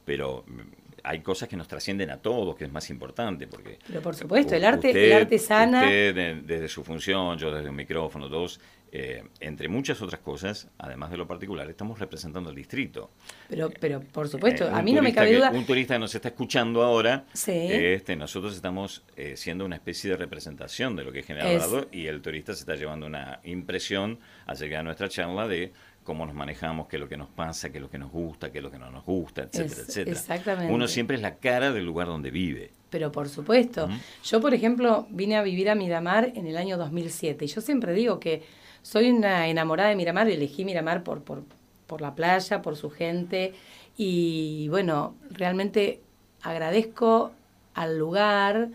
Pero 0.09 0.43
mm, 0.47 0.61
hay 1.05 1.21
cosas 1.21 1.49
que 1.51 1.57
nos 1.57 1.69
trascienden 1.69 2.11
a 2.11 2.17
todos, 2.17 2.57
que 2.57 2.65
es 2.65 2.73
más 2.73 2.89
importante, 2.89 3.47
porque... 3.47 3.79
Pero 3.87 4.01
por 4.01 4.15
supuesto, 4.17 4.55
el 4.55 4.65
arte- 4.65 4.91
el 4.91 5.13
arte 5.13 5.39
sana- 5.39 5.83
Usted 5.83 6.15
de- 6.15 6.35
desde 6.43 6.69
su 6.69 6.83
función, 6.83 7.37
yo 7.39 7.53
desde 7.53 7.69
un 7.69 7.77
micrófono, 7.77 8.29
todos, 8.29 8.59
eh, 8.91 9.23
entre 9.41 9.69
muchas 9.69 10.01
otras 10.01 10.21
cosas, 10.23 10.69
además 10.79 11.11
de 11.11 11.19
lo 11.19 11.27
particular, 11.29 11.69
estamos 11.69 11.99
representando 11.99 12.49
al 12.51 12.57
distrito. 12.57 13.11
Pero, 13.51 13.71
pero 13.79 14.01
por 14.01 14.29
supuesto, 14.29 14.65
Eh, 14.67 14.71
a 14.73 14.81
mí 14.83 14.93
no 14.95 15.03
me 15.03 15.13
cabe 15.13 15.31
que- 15.31 15.37
duda. 15.37 15.51
Un 15.51 15.67
turista 15.67 15.95
que 15.95 16.01
nos 16.01 16.15
está 16.15 16.29
escuchando 16.29 16.83
ahora, 16.83 17.27
Sí. 17.35 17.53
este, 17.53 18.17
nosotros 18.17 18.55
estamos 18.57 19.05
eh, 19.17 19.37
siendo 19.37 19.65
una 19.67 19.77
especie 19.77 20.11
de 20.11 20.17
representación 20.17 20.97
de 20.97 21.05
lo 21.05 21.13
que 21.13 21.19
es 21.21 21.27
General 21.27 21.49
Es- 21.53 21.71
Dorado 21.71 21.89
y 21.93 22.07
el 22.07 22.23
turista 22.23 22.55
se 22.55 22.61
está 22.61 22.75
llevando 22.77 23.05
una 23.07 23.41
impresión 23.45 24.19
acerca 24.47 24.79
de 24.79 24.83
nuestra 24.85 25.09
charla 25.11 25.47
de 25.47 25.73
cómo 26.09 26.27
nos 26.27 26.35
manejamos, 26.35 26.89
qué 26.89 26.97
es 26.97 27.01
lo 27.01 27.09
que 27.09 27.17
nos 27.17 27.29
pasa, 27.29 27.71
qué 27.71 27.79
es 27.79 27.83
lo 27.83 27.91
que 27.91 27.99
nos 27.99 28.11
gusta, 28.11 28.51
qué 28.51 28.59
es 28.59 28.65
lo 28.65 28.71
que 28.71 28.79
no 28.79 28.91
nos 28.91 29.05
gusta, 29.05 29.43
etcétera, 29.43 29.67
Es- 29.83 29.89
etcétera. 29.91 30.17
exactamente. 30.19 30.73
Uno 30.75 30.89
siempre 30.89 31.15
es 31.17 31.23
la 31.23 31.37
cara 31.37 31.71
del 31.71 31.85
lugar 31.85 32.07
donde 32.09 32.31
vive. 32.31 32.71
Pero 32.91 33.13
por 33.13 33.29
supuesto. 33.29 33.89
Yo, 34.25 34.41
por 34.41 34.55
ejemplo, 34.55 35.07
vine 35.11 35.37
a 35.37 35.43
vivir 35.43 35.69
a 35.71 35.75
Miramar 35.75 36.33
en 36.35 36.47
el 36.47 36.57
año 36.57 36.79
2007. 36.79 37.45
Y 37.45 37.49
yo 37.49 37.61
siempre 37.61 37.93
digo 37.93 38.19
que 38.19 38.43
soy 38.83 39.11
una 39.11 39.47
enamorada 39.49 39.91
de 39.91 39.97
Miramar. 39.97 40.29
Elegí 40.29 40.65
Miramar 40.65 41.05
por, 41.05 41.23
por, 41.23 41.43
por 41.87 42.01
la 42.01 42.15
playa, 42.15 42.63
por 42.63 42.77
su 42.77 42.89
gente. 42.91 43.53
Y 43.99 44.69
bueno, 44.71 45.15
realmente 45.31 46.01
agradezco 46.41 47.33
al 47.75 47.99
lugar 47.99 48.69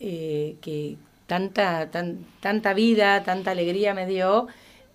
eh, 0.00 0.56
que 0.62 0.96
tanta, 1.26 1.90
tan, 1.90 2.24
tanta 2.40 2.72
vida, 2.72 3.22
tanta 3.22 3.50
alegría 3.50 3.92
me 3.92 4.06
dio, 4.06 4.46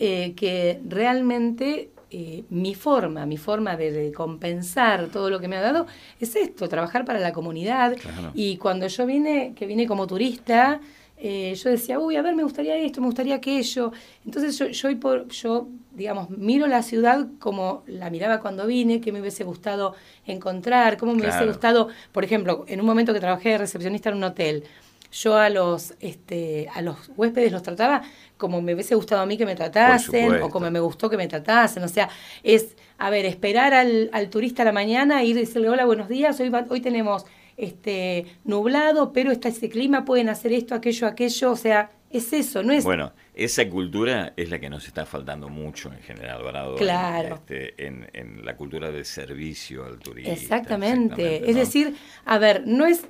eh, 0.05 0.33
que 0.35 0.81
realmente 0.85 1.91
eh, 2.11 2.43
mi 2.49 2.75
forma, 2.75 3.25
mi 3.25 3.37
forma 3.37 3.77
de, 3.77 3.89
de 3.89 4.11
compensar 4.11 5.07
todo 5.07 5.29
lo 5.29 5.39
que 5.39 5.47
me 5.47 5.55
ha 5.55 5.61
dado 5.61 5.87
es 6.19 6.35
esto, 6.35 6.67
trabajar 6.67 7.05
para 7.05 7.19
la 7.19 7.31
comunidad. 7.31 7.95
Claro. 7.95 8.31
Y 8.33 8.57
cuando 8.57 8.85
yo 8.87 9.05
vine, 9.05 9.53
que 9.55 9.65
vine 9.65 9.87
como 9.87 10.05
turista, 10.05 10.81
eh, 11.17 11.55
yo 11.55 11.69
decía, 11.69 11.99
uy, 11.99 12.17
a 12.17 12.21
ver, 12.21 12.35
me 12.35 12.43
gustaría 12.43 12.75
esto, 12.75 12.99
me 12.99 13.07
gustaría 13.07 13.35
aquello. 13.35 13.93
Entonces 14.25 14.59
yo, 14.59 14.67
yo, 14.67 14.99
por, 14.99 15.29
yo, 15.29 15.69
digamos, 15.95 16.29
miro 16.29 16.67
la 16.67 16.83
ciudad 16.83 17.27
como 17.39 17.83
la 17.87 18.09
miraba 18.09 18.41
cuando 18.41 18.67
vine, 18.67 18.99
que 18.99 19.13
me 19.13 19.21
hubiese 19.21 19.45
gustado 19.45 19.95
encontrar, 20.25 20.97
cómo 20.97 21.13
me 21.13 21.21
hubiese 21.21 21.45
gustado, 21.45 21.87
por 22.11 22.25
ejemplo, 22.25 22.65
en 22.67 22.81
un 22.81 22.85
momento 22.85 23.13
que 23.13 23.21
trabajé 23.21 23.51
de 23.51 23.59
recepcionista 23.59 24.09
en 24.09 24.17
un 24.17 24.25
hotel, 24.25 24.65
yo 25.14 25.38
a 25.38 25.49
los, 25.49 25.93
este, 26.01 26.68
a 26.74 26.82
los 26.82 26.97
huéspedes 27.16 27.51
los 27.51 27.61
trataba 27.64 28.01
como 28.38 28.61
me 28.61 28.74
hubiese 28.74 28.95
gustado 28.95 29.22
a 29.22 29.26
mí 29.26 29.38
que 29.38 29.45
me 29.45 29.55
tratasen, 29.55 30.41
o 30.41 30.49
como 30.49 30.70
me 30.72 30.80
gustó 30.82 31.09
que 31.09 31.16
me 31.18 31.28
tratasen. 31.28 31.84
O 31.84 31.88
sea, 31.88 32.09
es, 32.43 32.76
a 32.97 33.09
ver, 33.09 33.26
esperar 33.26 33.74
al, 33.74 34.09
al 34.11 34.30
turista 34.30 34.64
a 34.64 34.66
la 34.66 34.72
mañana, 34.74 35.24
ir 35.24 35.38
y 35.38 35.41
decirle, 35.41 35.70
hola, 35.70 35.86
buenos 35.86 36.09
días, 36.09 36.38
hoy, 36.41 36.49
va- 36.49 36.66
hoy 36.70 36.82
tenemos 36.82 37.26
este 37.55 38.26
nublado, 38.43 39.14
pero 39.14 39.32
está 39.32 39.49
ese 39.49 39.70
clima, 39.70 40.03
pueden 40.03 40.28
hacer 40.30 40.51
esto, 40.51 40.76
aquello, 40.76 41.07
aquello. 41.07 41.51
O 41.51 41.55
sea, 41.55 41.91
es 42.09 42.34
eso, 42.34 42.64
no 42.64 42.74
es... 42.74 42.84
Bueno, 42.84 43.14
esa 43.36 43.68
cultura 43.70 44.34
es 44.36 44.49
la 44.49 44.59
que 44.59 44.70
nos 44.70 44.88
está 44.88 45.05
faltando 45.05 45.47
mucho 45.49 45.91
en 45.93 45.99
General 46.01 46.41
en- 46.41 46.76
Claro. 46.78 47.36
este, 47.36 47.86
En, 47.88 48.09
en 48.14 48.43
la 48.43 48.55
cultura 48.57 48.91
de 48.91 49.05
servicio 49.05 49.86
al 49.86 49.99
turista. 49.99 50.34
Exactamente. 50.34 51.49
Es 51.49 51.53
¿no? 51.55 51.59
decir, 51.61 51.95
a 52.26 52.38
ver, 52.39 52.64
no 52.66 52.86
es 52.86 53.05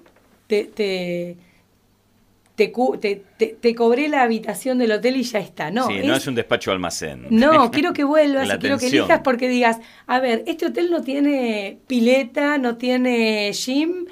te, 0.47 0.65
te, 0.65 1.37
te, 2.55 2.71
te, 3.01 3.23
te- 3.37 3.57
te 3.59 3.75
cobré 3.75 4.07
la 4.09 4.21
habitación 4.23 4.77
del 4.77 4.91
hotel 4.91 5.17
y 5.17 5.23
ya 5.23 5.39
está. 5.39 5.71
No, 5.71 5.87
sí, 5.87 5.99
no 6.03 6.15
es 6.15 6.27
un 6.27 6.35
despacho 6.35 6.71
almacén. 6.71 7.25
No, 7.29 7.71
quiero 7.71 7.93
que 7.93 8.03
vuelvas 8.03 8.47
y 8.53 8.57
quiero 8.59 8.77
que 8.77 8.87
elijas 8.87 9.21
porque 9.23 9.47
digas, 9.49 9.79
a 10.07 10.19
ver, 10.19 10.43
este 10.45 10.67
hotel 10.67 10.91
no 10.91 11.01
tiene 11.01 11.79
pileta, 11.87 12.57
no 12.57 12.77
tiene 12.77 13.51
gym, 13.53 14.05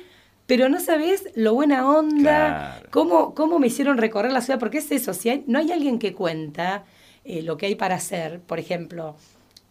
pero 0.48 0.70
no 0.70 0.80
sabes 0.80 1.30
lo 1.36 1.54
buena 1.54 1.88
onda, 1.90 2.74
Claro. 2.74 2.88
cómo, 2.90 3.36
cómo 3.36 3.60
me 3.60 3.68
hicieron 3.68 3.98
recorrer 3.98 4.32
la 4.32 4.42
ciudad, 4.42 4.60
porque 4.60 4.80
es 4.80 4.92
eso, 4.92 5.14
si 5.14 5.30
hay- 5.30 5.44
no 5.48 5.60
hay 5.60 5.72
alguien 5.72 6.00
que 6.00 6.14
cuenta 6.14 6.84
eh, 7.24 7.44
lo 7.44 7.56
que 7.58 7.68
hay 7.68 7.76
para 7.76 7.96
hacer, 7.96 8.40
por 8.42 8.58
ejemplo, 8.58 9.16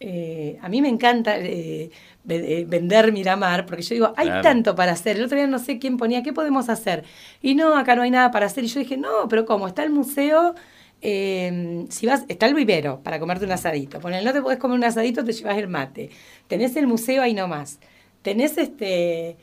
eh, 0.03 0.57
a 0.61 0.67
mí 0.67 0.81
me 0.81 0.89
encanta 0.89 1.37
eh, 1.37 1.91
eh, 2.27 2.65
vender 2.67 3.11
Miramar, 3.11 3.67
porque 3.67 3.83
yo 3.83 3.93
digo, 3.93 4.13
hay 4.17 4.27
Claro. 4.27 4.41
tanto 4.41 4.73
para 4.75 4.93
hacer. 4.93 5.17
El 5.17 5.25
otro 5.25 5.37
día 5.37 5.45
no 5.45 5.59
sé 5.59 5.77
quién 5.77 5.97
ponía, 5.97 6.23
¿qué 6.23 6.33
podemos 6.33 6.69
hacer? 6.69 7.03
Y 7.41 7.53
no, 7.53 7.77
acá 7.77 7.95
no 7.95 8.01
hay 8.01 8.09
nada 8.09 8.31
para 8.31 8.47
hacer. 8.47 8.63
Y 8.63 8.67
yo 8.67 8.79
dije, 8.79 8.97
no, 8.97 9.27
pero 9.29 9.45
¿cómo? 9.45 9.67
Está 9.67 9.83
el 9.83 9.91
museo, 9.91 10.55
eh, 11.03 11.85
si 11.89 12.07
vas, 12.07 12.25
está 12.29 12.47
el 12.47 12.55
vivero 12.55 13.01
para 13.03 13.19
comerte 13.19 13.45
un 13.45 13.51
asadito. 13.51 13.99
Ponele, 13.99 14.25
no 14.25 14.33
te 14.33 14.41
podés 14.41 14.57
comer 14.57 14.77
un 14.77 14.83
asadito, 14.85 15.23
te 15.23 15.33
llevas 15.33 15.57
el 15.59 15.67
mate. 15.67 16.09
Tenés 16.47 16.75
el 16.75 16.87
museo 16.87 17.21
ahí 17.21 17.33
nomás. 17.35 17.79
Tenés 18.23 18.57
este 18.57 19.37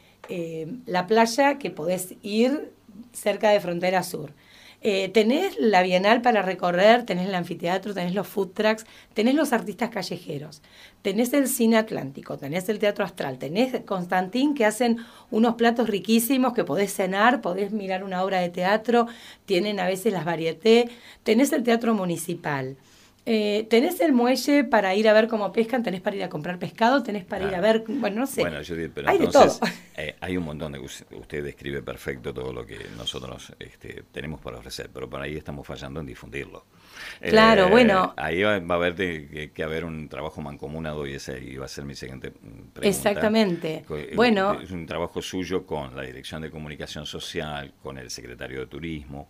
la 0.86 1.06
playa 1.06 1.56
que 1.56 1.70
podés 1.70 2.14
ir 2.22 2.72
cerca 3.12 3.50
de 3.50 3.61
Frontera 3.61 4.02
Sur. 4.02 4.32
Eh, 4.81 5.09
tenés 5.09 5.59
la 5.59 5.83
Bienal 5.83 6.22
para 6.22 6.41
recorrer, 6.41 7.05
tenés 7.05 7.26
el 7.26 7.35
anfiteatro, 7.35 7.95
tenés 7.95 8.14
los 8.14 8.29
food 8.29 8.51
trucks, 8.51 8.87
tenés 9.12 9.35
los 9.35 9.53
artistas 9.53 9.91
callejeros, 9.91 10.62
tenés 11.03 11.33
el 11.33 11.49
cine 11.49 11.79
atlántico, 11.79 12.39
tenés 12.39 12.68
el 12.68 12.79
teatro 12.79 13.05
astral, 13.05 13.39
tenés 13.39 13.81
Constantín 13.85 14.55
que 14.55 14.64
hacen 14.64 14.99
unos 15.33 15.57
platos 15.57 15.89
riquísimos 15.89 16.53
que 16.53 16.62
podés 16.62 16.93
cenar, 16.95 17.41
podés 17.41 17.72
mirar 17.72 18.05
una 18.05 18.22
obra 18.22 18.39
de 18.39 18.51
teatro, 18.51 19.09
tienen 19.47 19.81
a 19.81 19.87
veces 19.87 20.12
las 20.12 20.24
varietés, 20.24 20.89
tenés 21.24 21.53
el 21.53 21.64
teatro 21.64 21.93
municipal. 21.95 22.76
Eh, 23.31 23.66
tenés 23.68 24.01
el 24.01 24.14
muelle 24.14 24.64
para 24.64 24.95
ir 24.95 25.07
a 25.07 25.12
ver 25.12 25.29
cómo 25.29 25.53
pescan, 25.53 25.83
tenés 25.83 26.01
para 26.01 26.16
ir 26.16 26.22
a 26.24 26.31
comprar 26.31 26.59
pescado, 26.59 27.03
tenés 27.03 27.26
para 27.26 27.47
ir 27.47 27.55
a 27.55 27.61
ver, 27.61 27.85
bueno, 27.87 28.20
no 28.20 28.26
sé. 28.26 28.41
Bueno, 28.41 28.57
Judith, 28.66 28.91
pero 28.95 29.11
hay 29.11 29.18
de 29.18 29.26
todo. 29.26 29.59
eh, 29.99 30.16
hay 30.20 30.39
un 30.39 30.45
montón 30.45 30.72
de... 30.72 30.79
us- 30.79 31.05
Usted 31.11 31.45
describe 31.45 31.83
perfecto 31.83 32.33
todo 32.33 32.55
lo 32.55 32.64
que 32.64 32.79
nosotros 32.97 33.53
este, 33.59 34.03
tenemos 34.12 34.41
para 34.41 34.57
ofrecer, 34.57 34.89
pero 34.95 35.11
por 35.11 35.20
ahí 35.20 35.37
estamos 35.37 35.66
fallando 35.66 36.01
en 36.01 36.07
difundirlo. 36.07 36.64
Eh, 37.20 37.29
Claro, 37.29 37.68
bueno. 37.68 38.14
Ahí 38.16 38.43
va, 38.43 38.59
va 38.61 38.74
a 38.76 38.79
haber 38.79 38.95
de- 38.95 39.29
que, 39.29 39.51
que 39.51 39.62
haber 39.62 39.85
un 39.85 40.09
trabajo 40.09 40.41
mancomunado 40.41 41.07
y 41.07 41.12
ese 41.12 41.39
iba 41.45 41.66
a 41.66 41.68
ser 41.68 41.85
mi 41.85 41.95
siguiente 41.95 42.31
mm, 42.31 42.33
pregunta. 42.72 42.89
Exactamente. 42.89 43.85
Eh, 43.91 44.12
Bueno. 44.16 44.59
Es 44.59 44.70
un 44.70 44.87
trabajo 44.87 45.20
suyo 45.20 45.66
con 45.66 45.95
la 45.95 46.03
Dirección 46.03 46.41
de 46.41 46.51
Comunicación 46.51 47.05
Social, 47.05 47.74
con 47.83 47.99
el 47.99 48.09
Secretario 48.11 48.61
de 48.61 48.66
Turismo, 48.68 49.29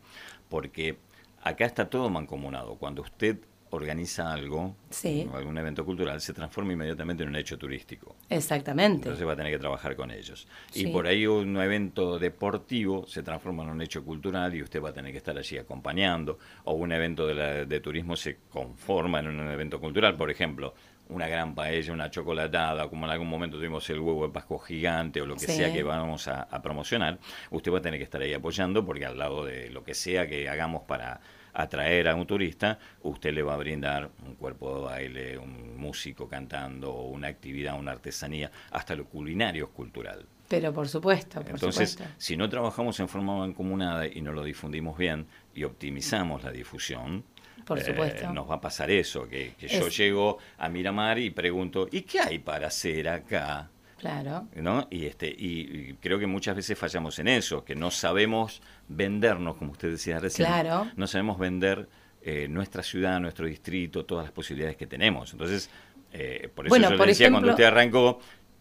porque 0.48 0.98
acá 1.42 1.64
está 1.66 1.90
todo 1.90 2.08
mancomunado. 2.10 2.76
Cuando 2.76 3.02
usted 3.02 3.38
organiza 3.70 4.32
algo, 4.32 4.74
Sí. 4.90 5.28
algún 5.34 5.58
evento 5.58 5.84
cultural, 5.84 6.20
se 6.20 6.32
transforma 6.32 6.72
inmediatamente 6.72 7.22
en 7.22 7.28
un 7.30 7.36
hecho 7.36 7.58
turístico. 7.58 8.16
Exactamente. 8.30 9.02
Entonces 9.08 9.26
va 9.26 9.32
a 9.32 9.36
tener 9.36 9.52
que 9.52 9.58
trabajar 9.58 9.94
con 9.96 10.10
ellos. 10.10 10.46
Y 10.74 10.86
por 10.88 11.06
ahí 11.06 11.26
un 11.26 11.56
evento 11.58 12.18
deportivo 12.18 13.06
se 13.06 13.22
transforma 13.22 13.62
en 13.64 13.70
un 13.70 13.82
hecho 13.82 14.04
cultural 14.04 14.54
y 14.54 14.62
usted 14.62 14.82
va 14.82 14.90
a 14.90 14.92
tener 14.92 15.12
que 15.12 15.18
estar 15.18 15.36
allí 15.36 15.58
acompañando. 15.58 16.38
O 16.64 16.74
un 16.74 16.92
evento 16.92 17.26
de, 17.26 17.34
la- 17.34 17.64
de 17.64 17.80
turismo 17.80 18.16
se 18.16 18.38
conforma 18.50 19.20
en 19.20 19.28
un 19.28 19.40
evento 19.50 19.80
cultural. 19.80 20.16
Por 20.16 20.30
ejemplo, 20.30 20.74
una 21.08 21.26
gran 21.28 21.54
paella, 21.54 21.92
una 21.92 22.10
chocolatada, 22.10 22.88
como 22.88 23.06
en 23.06 23.12
algún 23.12 23.28
momento 23.28 23.56
tuvimos 23.56 23.88
el 23.90 24.00
huevo 24.00 24.26
de 24.26 24.32
Pascua 24.32 24.58
gigante 24.66 25.20
o 25.22 25.26
lo 25.26 25.34
que 25.34 25.46
Sí. 25.46 25.52
sea 25.52 25.72
que 25.72 25.82
vamos 25.82 26.28
a, 26.28 26.42
a 26.42 26.60
promocionar. 26.62 27.18
Usted 27.50 27.72
va 27.72 27.78
a 27.78 27.82
tener 27.82 27.98
que 27.98 28.04
estar 28.04 28.20
ahí 28.20 28.34
apoyando 28.34 28.84
porque 28.84 29.06
al 29.06 29.18
lado 29.18 29.44
de 29.44 29.70
lo 29.70 29.82
que 29.84 29.94
sea 29.94 30.26
que 30.26 30.48
hagamos 30.48 30.82
para 30.82 31.20
atraer 31.54 32.08
a 32.08 32.14
un 32.14 32.26
turista, 32.26 32.78
usted 33.02 33.32
le 33.32 33.42
va 33.42 33.54
a 33.54 33.56
brindar 33.56 34.10
un 34.26 34.34
cuerpo 34.36 34.76
de 34.76 34.84
baile, 34.84 35.38
un 35.38 35.76
músico 35.76 36.28
cantando, 36.28 36.92
una 36.92 37.28
actividad, 37.28 37.78
una 37.78 37.92
artesanía, 37.92 38.50
hasta 38.70 38.94
lo 38.94 39.06
culinario 39.06 39.64
es 39.64 39.70
cultural. 39.70 40.24
Pero 40.46 40.72
por 40.72 40.88
supuesto, 40.88 41.40
por 41.42 41.50
Entonces, 41.50 41.90
supuesto. 41.92 42.14
si 42.18 42.36
no 42.36 42.48
trabajamos 42.48 43.00
en 43.00 43.08
forma 43.08 43.36
mancomunada 43.38 44.06
y 44.06 44.20
no 44.20 44.32
lo 44.32 44.44
difundimos 44.44 44.96
bien 44.96 45.26
y 45.54 45.64
optimizamos 45.64 46.44
la 46.44 46.52
difusión, 46.52 47.24
Por 47.68 47.78
eh, 47.78 47.84
supuesto. 47.84 48.32
nos 48.32 48.50
va 48.50 48.56
a 48.56 48.60
pasar 48.60 48.90
eso, 48.90 49.28
que, 49.28 49.52
que 49.58 49.68
yo 49.68 49.88
llego 49.88 50.38
a 50.58 50.68
Miramar 50.68 51.18
y 51.18 51.30
pregunto, 51.30 51.86
¿y 51.92 52.00
qué 52.02 52.18
hay 52.20 52.38
para 52.40 52.66
hacer 52.68 53.08
acá? 53.08 53.68
Claro. 53.98 54.46
¿no? 54.54 54.86
Y 54.90 55.06
este 55.06 55.28
y, 55.28 55.60
y 55.90 55.94
creo 56.00 56.18
que 56.18 56.26
muchas 56.26 56.56
veces 56.56 56.78
fallamos 56.78 57.18
en 57.18 57.28
eso, 57.28 57.64
que 57.64 57.74
no 57.74 57.90
sabemos 57.90 58.62
vendernos, 58.88 59.56
como 59.56 59.72
usted 59.72 59.90
decía 59.90 60.18
recién, 60.18 60.46
Claro. 60.48 60.88
no 60.96 61.06
sabemos 61.06 61.38
vender 61.38 61.88
eh, 62.22 62.46
nuestra 62.48 62.82
ciudad, 62.82 63.20
nuestro 63.20 63.46
distrito, 63.46 64.04
todas 64.04 64.24
las 64.24 64.32
posibilidades 64.32 64.76
que 64.76 64.86
tenemos. 64.86 65.32
Entonces, 65.32 65.68
eh, 66.12 66.48
por 66.54 66.66
eso 66.66 66.70
Bueno, 66.70 66.90
yo 66.90 66.96
por 66.96 67.06
le 67.06 67.12
decía 67.12 67.30
cuando 67.30 67.48
ejemplo- 67.48 67.52
usted 67.52 67.64
arrancó, 67.64 68.20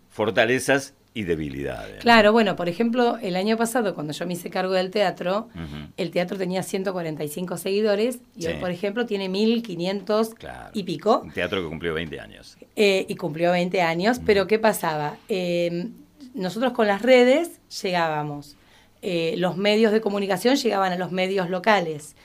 fortalezas 0.09 0.95
y 1.17 1.23
debilidades. 1.23 1.99
Claro, 2.01 2.31
bueno, 2.31 2.55
por 2.55 2.69
ejemplo, 2.69 3.17
el 3.21 3.35
año 3.35 3.57
pasado, 3.57 3.95
cuando 3.95 4.13
yo 4.13 4.27
me 4.27 4.33
hice 4.33 4.51
cargo 4.51 4.73
del 4.73 4.91
teatro, 4.91 5.49
el 5.97 6.11
teatro 6.11 6.37
tenía 6.37 6.61
145 6.61 7.57
seguidores 7.57 8.19
y 8.35 8.45
hoy, 8.45 8.53
por 8.59 8.69
ejemplo, 8.69 9.05
tiene 9.07 9.27
1500 9.29 10.35
Claro. 10.35 10.69
y 10.73 10.83
pico. 10.83 11.21
Un 11.23 11.31
teatro 11.31 11.63
que 11.63 11.67
cumplió 11.69 11.93
20 11.95 12.19
años. 12.19 12.55
Eh, 12.75 13.05
y 13.09 13.15
cumplió 13.15 13.51
20 13.51 13.81
años, 13.81 14.19
pero 14.25 14.45
¿qué 14.45 14.59
pasaba? 14.59 15.17
Eh, 15.27 15.87
nosotros 16.35 16.73
con 16.73 16.85
las 16.85 17.01
redes 17.01 17.59
llegábamos, 17.81 18.55
eh, 19.01 19.33
los 19.37 19.57
medios 19.57 19.91
de 19.91 20.01
comunicación 20.01 20.55
llegaban 20.55 20.91
a 20.93 20.97
los 20.97 21.11
medios 21.11 21.49
locales. 21.49 22.15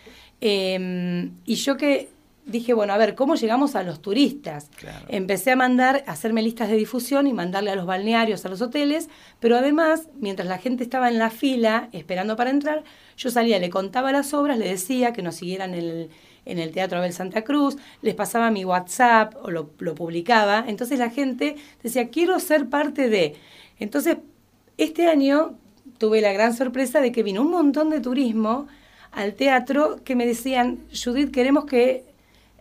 Eh, 0.43 1.31
y 1.47 1.55
yo 1.55 1.77
que 1.77 2.09
dije, 2.45 2.75
bueno, 2.75 2.93
a 2.93 2.97
ver, 2.97 3.15
¿cómo 3.15 3.35
llegamos 3.37 3.77
a 3.77 3.83
los 3.83 4.03
turistas? 4.03 4.69
Claro. 4.77 5.07
Empecé 5.09 5.53
a 5.53 5.57
mandar, 5.57 6.05
a 6.07 6.13
hacerme 6.13 6.43
listas 6.43 6.69
de 6.69 6.77
difusión 6.77 7.27
y 7.27 7.33
mandarle 7.33 7.71
a 7.71 7.77
los 7.77 7.87
balnearios, 7.87 8.45
a 8.45 8.49
los 8.49 8.61
hoteles, 8.61 9.09
pero 9.41 9.57
además, 9.57 10.09
mientras 10.19 10.49
la 10.49 10.59
gente 10.59 10.83
estaba 10.83 11.09
en 11.09 11.19
la 11.19 11.31
fila 11.31 11.89
esperando 11.93 12.37
para 12.37 12.51
entrar, 12.51 12.83
yo 13.17 13.31
salía, 13.31 13.59
le 13.59 13.71
contaba 13.71 14.13
las 14.13 14.35
obras, 14.35 14.59
le 14.59 14.69
decía 14.69 15.13
que 15.13 15.23
nos 15.23 15.37
siguieran 15.37 15.75
en 15.75 15.81
el, 15.81 16.11
en 16.45 16.59
el 16.59 16.73
Teatro 16.73 16.99
Abel 16.99 17.13
Santa 17.13 17.43
Cruz, 17.43 17.77
les 18.01 18.15
pasaba 18.15 18.51
mi 18.51 18.65
WhatsApp 18.65 19.35
o 19.43 19.51
lo, 19.51 19.71
lo 19.79 19.95
publicaba, 19.95 20.65
entonces 20.67 20.99
la 20.99 21.11
gente 21.11 21.57
decía, 21.83 22.09
quiero 22.09 22.41
ser 22.41 22.69
parte 22.69 23.09
de... 23.09 23.37
Entonces, 23.79 24.17
este 24.79 25.09
año 25.09 25.59
tuve 25.99 26.21
la 26.21 26.33
gran 26.33 26.55
sorpresa 26.55 27.01
de 27.01 27.13
que 27.13 27.23
vino 27.23 27.43
un 27.43 27.51
montón 27.51 27.91
de 27.91 28.01
turismo 28.01 28.67
al 29.13 29.35
teatro 29.35 30.01
que 30.05 30.17
me 30.17 30.27
decían, 30.27 30.79
Judith, 30.93 31.31
queremos 31.31 31.67
que 31.67 32.12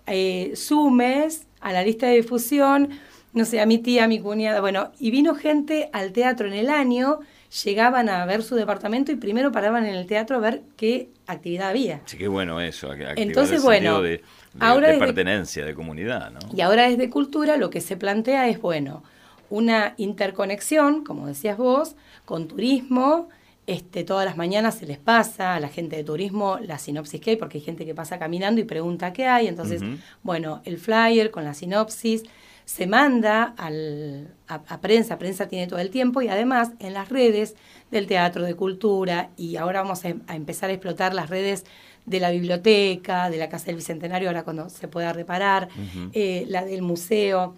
eh, 0.07 0.53
sumes 0.55 1.47
a 1.59 1.71
la 1.73 1.83
lista 1.83 2.07
de 2.07 2.15
difusión, 2.17 2.89
no 3.33 3.45
sé, 3.45 3.61
a 3.61 3.65
mi 3.65 3.77
tía, 3.77 4.05
a 4.05 4.07
mi 4.07 4.19
cuñada, 4.19 4.59
bueno, 4.61 4.91
y 4.99 5.11
vino 5.11 5.35
gente 5.35 5.89
al 5.93 6.11
teatro 6.11 6.47
en 6.47 6.53
el 6.53 6.69
año, 6.69 7.19
llegaban 7.63 8.09
a 8.09 8.25
ver 8.25 8.43
su 8.43 8.55
departamento 8.55 9.11
y 9.11 9.15
primero 9.15 9.51
paraban 9.51 9.85
en 9.85 9.95
el 9.95 10.07
teatro 10.07 10.37
a 10.37 10.39
ver 10.39 10.61
qué 10.77 11.09
actividad 11.27 11.69
había. 11.69 12.01
Sí, 12.05 12.17
qué 12.17 12.27
bueno 12.27 12.59
eso, 12.61 12.93
Entonces, 13.15 13.57
el 13.59 13.63
bueno, 13.63 14.01
de, 14.01 14.09
de- 14.09 14.23
ahora 14.59 14.87
de 14.87 14.93
desde- 14.93 15.05
pertenencia, 15.05 15.65
de 15.65 15.73
comunidad, 15.73 16.31
¿no? 16.31 16.39
Y 16.55 16.61
ahora 16.61 16.89
desde 16.89 17.09
cultura 17.09 17.57
lo 17.57 17.69
que 17.69 17.81
se 17.81 17.95
plantea 17.97 18.47
es, 18.49 18.59
bueno, 18.61 19.03
una 19.49 19.93
interconexión, 19.97 21.03
como 21.03 21.27
decías 21.27 21.57
vos, 21.57 21.95
con 22.25 22.47
turismo. 22.47 23.29
Este, 23.71 24.03
todas 24.03 24.25
las 24.25 24.35
mañanas 24.37 24.75
se 24.75 24.85
les 24.85 24.97
pasa 24.97 25.55
a 25.55 25.59
la 25.59 25.69
gente 25.69 25.95
de 25.95 26.03
turismo 26.03 26.57
la 26.59 26.77
sinopsis 26.77 27.21
que 27.21 27.31
hay, 27.31 27.35
porque 27.37 27.57
hay 27.59 27.63
gente 27.63 27.85
que 27.85 27.95
pasa 27.95 28.19
caminando 28.19 28.59
y 28.59 28.65
pregunta 28.65 29.13
qué 29.13 29.25
hay. 29.27 29.47
Entonces, 29.47 29.81
bueno, 30.23 30.61
el 30.65 30.77
flyer 30.77 31.31
con 31.31 31.43
la 31.45 31.53
sinopsis 31.53 32.23
se 32.65 32.85
manda 32.87 33.53
al- 33.57 34.27
a, 34.47 34.55
a 34.67 34.81
prensa, 34.81 35.17
prensa 35.17 35.47
tiene 35.47 35.67
todo 35.67 35.79
el 35.79 35.89
tiempo 35.89 36.21
y 36.21 36.27
además 36.27 36.71
en 36.79 36.93
las 36.93 37.07
redes 37.09 37.55
del 37.91 38.07
teatro, 38.07 38.43
de 38.43 38.55
cultura 38.55 39.29
y 39.37 39.55
ahora 39.55 39.81
vamos 39.83 40.03
a, 40.05 40.13
a 40.27 40.35
empezar 40.35 40.69
a 40.69 40.73
explotar 40.73 41.13
las 41.13 41.29
redes 41.29 41.63
de 42.05 42.19
la 42.19 42.29
biblioteca, 42.31 43.29
de 43.29 43.37
la 43.37 43.47
Casa 43.47 43.67
del 43.67 43.75
Bicentenario, 43.77 44.27
ahora 44.29 44.43
cuando 44.43 44.69
se 44.69 44.87
pueda 44.87 45.13
reparar, 45.13 45.69
eh, 46.13 46.45
la 46.49 46.65
del 46.65 46.81
museo, 46.81 47.55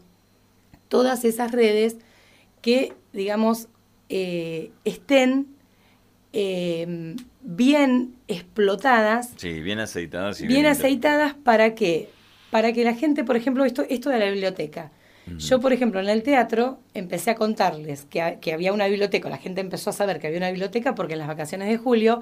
todas 0.89 1.25
esas 1.25 1.51
redes 1.51 1.97
que, 2.61 2.93
digamos, 3.13 3.67
eh, 4.09 4.71
estén 4.85 5.47
eh, 6.33 7.15
bien 7.41 8.13
explotadas. 8.27 9.31
Sí, 9.37 9.61
bien 9.61 9.79
aceitadas 9.79 10.41
y 10.41 10.47
bien 10.47 10.59
inter- 10.65 10.71
aceitadas 10.71 11.33
para 11.35 11.75
que 11.75 12.09
para 12.49 12.71
que 12.73 12.83
la 12.83 12.93
gente, 12.93 13.23
por 13.23 13.35
ejemplo, 13.35 13.65
esto 13.65 13.83
esto 13.89 14.09
de 14.09 14.19
la 14.19 14.25
biblioteca. 14.29 14.91
Yo, 15.37 15.61
por 15.61 15.71
ejemplo, 15.71 16.01
en 16.01 16.09
el 16.09 16.21
teatro 16.21 16.79
empecé 16.93 17.31
a 17.31 17.35
contarles 17.35 18.03
que, 18.09 18.37
que 18.41 18.51
había 18.51 18.73
una 18.73 18.87
biblioteca, 18.87 19.29
la 19.29 19.37
gente 19.37 19.61
empezó 19.61 19.89
a 19.91 19.93
saber 19.93 20.19
que 20.19 20.27
había 20.27 20.37
una 20.39 20.49
biblioteca 20.49 20.95
porque 20.95 21.13
en 21.13 21.19
las 21.19 21.29
vacaciones 21.29 21.69
de 21.69 21.77
julio 21.77 22.19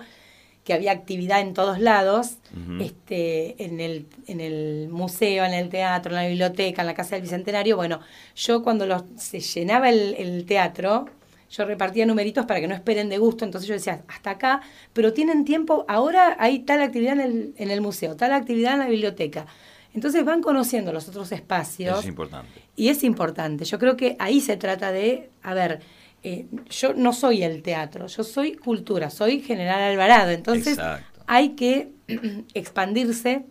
que 0.63 0.73
había 0.75 0.91
actividad 0.91 1.41
en 1.41 1.55
todos 1.55 1.79
lados, 1.79 2.35
este, 2.79 3.55
en 3.65 3.79
el, 3.79 4.05
en 4.27 4.39
el 4.39 4.87
museo, 4.91 5.43
en 5.43 5.53
el 5.55 5.69
teatro, 5.69 6.11
en 6.11 6.17
la 6.23 6.27
biblioteca, 6.27 6.83
en 6.83 6.87
la 6.87 6.93
casa 6.93 7.15
del 7.15 7.23
bicentenario. 7.23 7.75
Bueno, 7.75 8.01
yo 8.35 8.61
cuando 8.61 8.85
los, 8.85 9.01
se 9.17 9.39
llenaba 9.39 9.89
el, 9.89 10.13
el 10.19 10.45
teatro, 10.45 11.07
yo 11.51 11.65
repartía 11.65 12.05
numeritos 12.05 12.45
para 12.45 12.59
que 12.61 12.67
no 12.67 12.73
esperen 12.73 13.09
de 13.09 13.17
gusto, 13.17 13.43
entonces 13.45 13.67
yo 13.67 13.73
decía, 13.75 14.03
hasta 14.07 14.31
acá, 14.31 14.61
pero 14.93 15.11
tienen 15.13 15.43
tiempo, 15.45 15.85
ahora 15.87 16.35
hay 16.39 16.59
tal 16.59 16.81
actividad 16.81 17.13
en 17.13 17.21
el, 17.21 17.53
en 17.57 17.69
el 17.71 17.81
museo, 17.81 18.15
tal 18.15 18.31
actividad 18.33 18.73
en 18.73 18.79
la 18.79 18.87
biblioteca. 18.87 19.45
Entonces 19.93 20.23
van 20.23 20.41
conociendo 20.41 20.93
los 20.93 21.09
otros 21.09 21.31
espacios. 21.33 21.99
Es 21.99 22.05
importante. 22.05 22.61
Y 22.77 22.87
es 22.87 23.03
importante. 23.03 23.65
Yo 23.65 23.77
creo 23.77 23.97
que 23.97 24.15
ahí 24.19 24.39
se 24.39 24.55
trata 24.55 24.93
de, 24.93 25.29
a 25.43 25.53
ver, 25.53 25.81
eh, 26.23 26.45
yo 26.69 26.93
no 26.93 27.11
soy 27.11 27.43
el 27.43 27.61
teatro, 27.61 28.07
yo 28.07 28.23
soy 28.23 28.53
cultura, 28.53 29.09
soy 29.09 29.41
General 29.41 29.81
Alvarado. 29.81 30.31
Entonces 30.31 30.77
Exacto. 30.77 31.21
hay 31.27 31.49
que 31.49 31.89
expandirse 32.53 33.43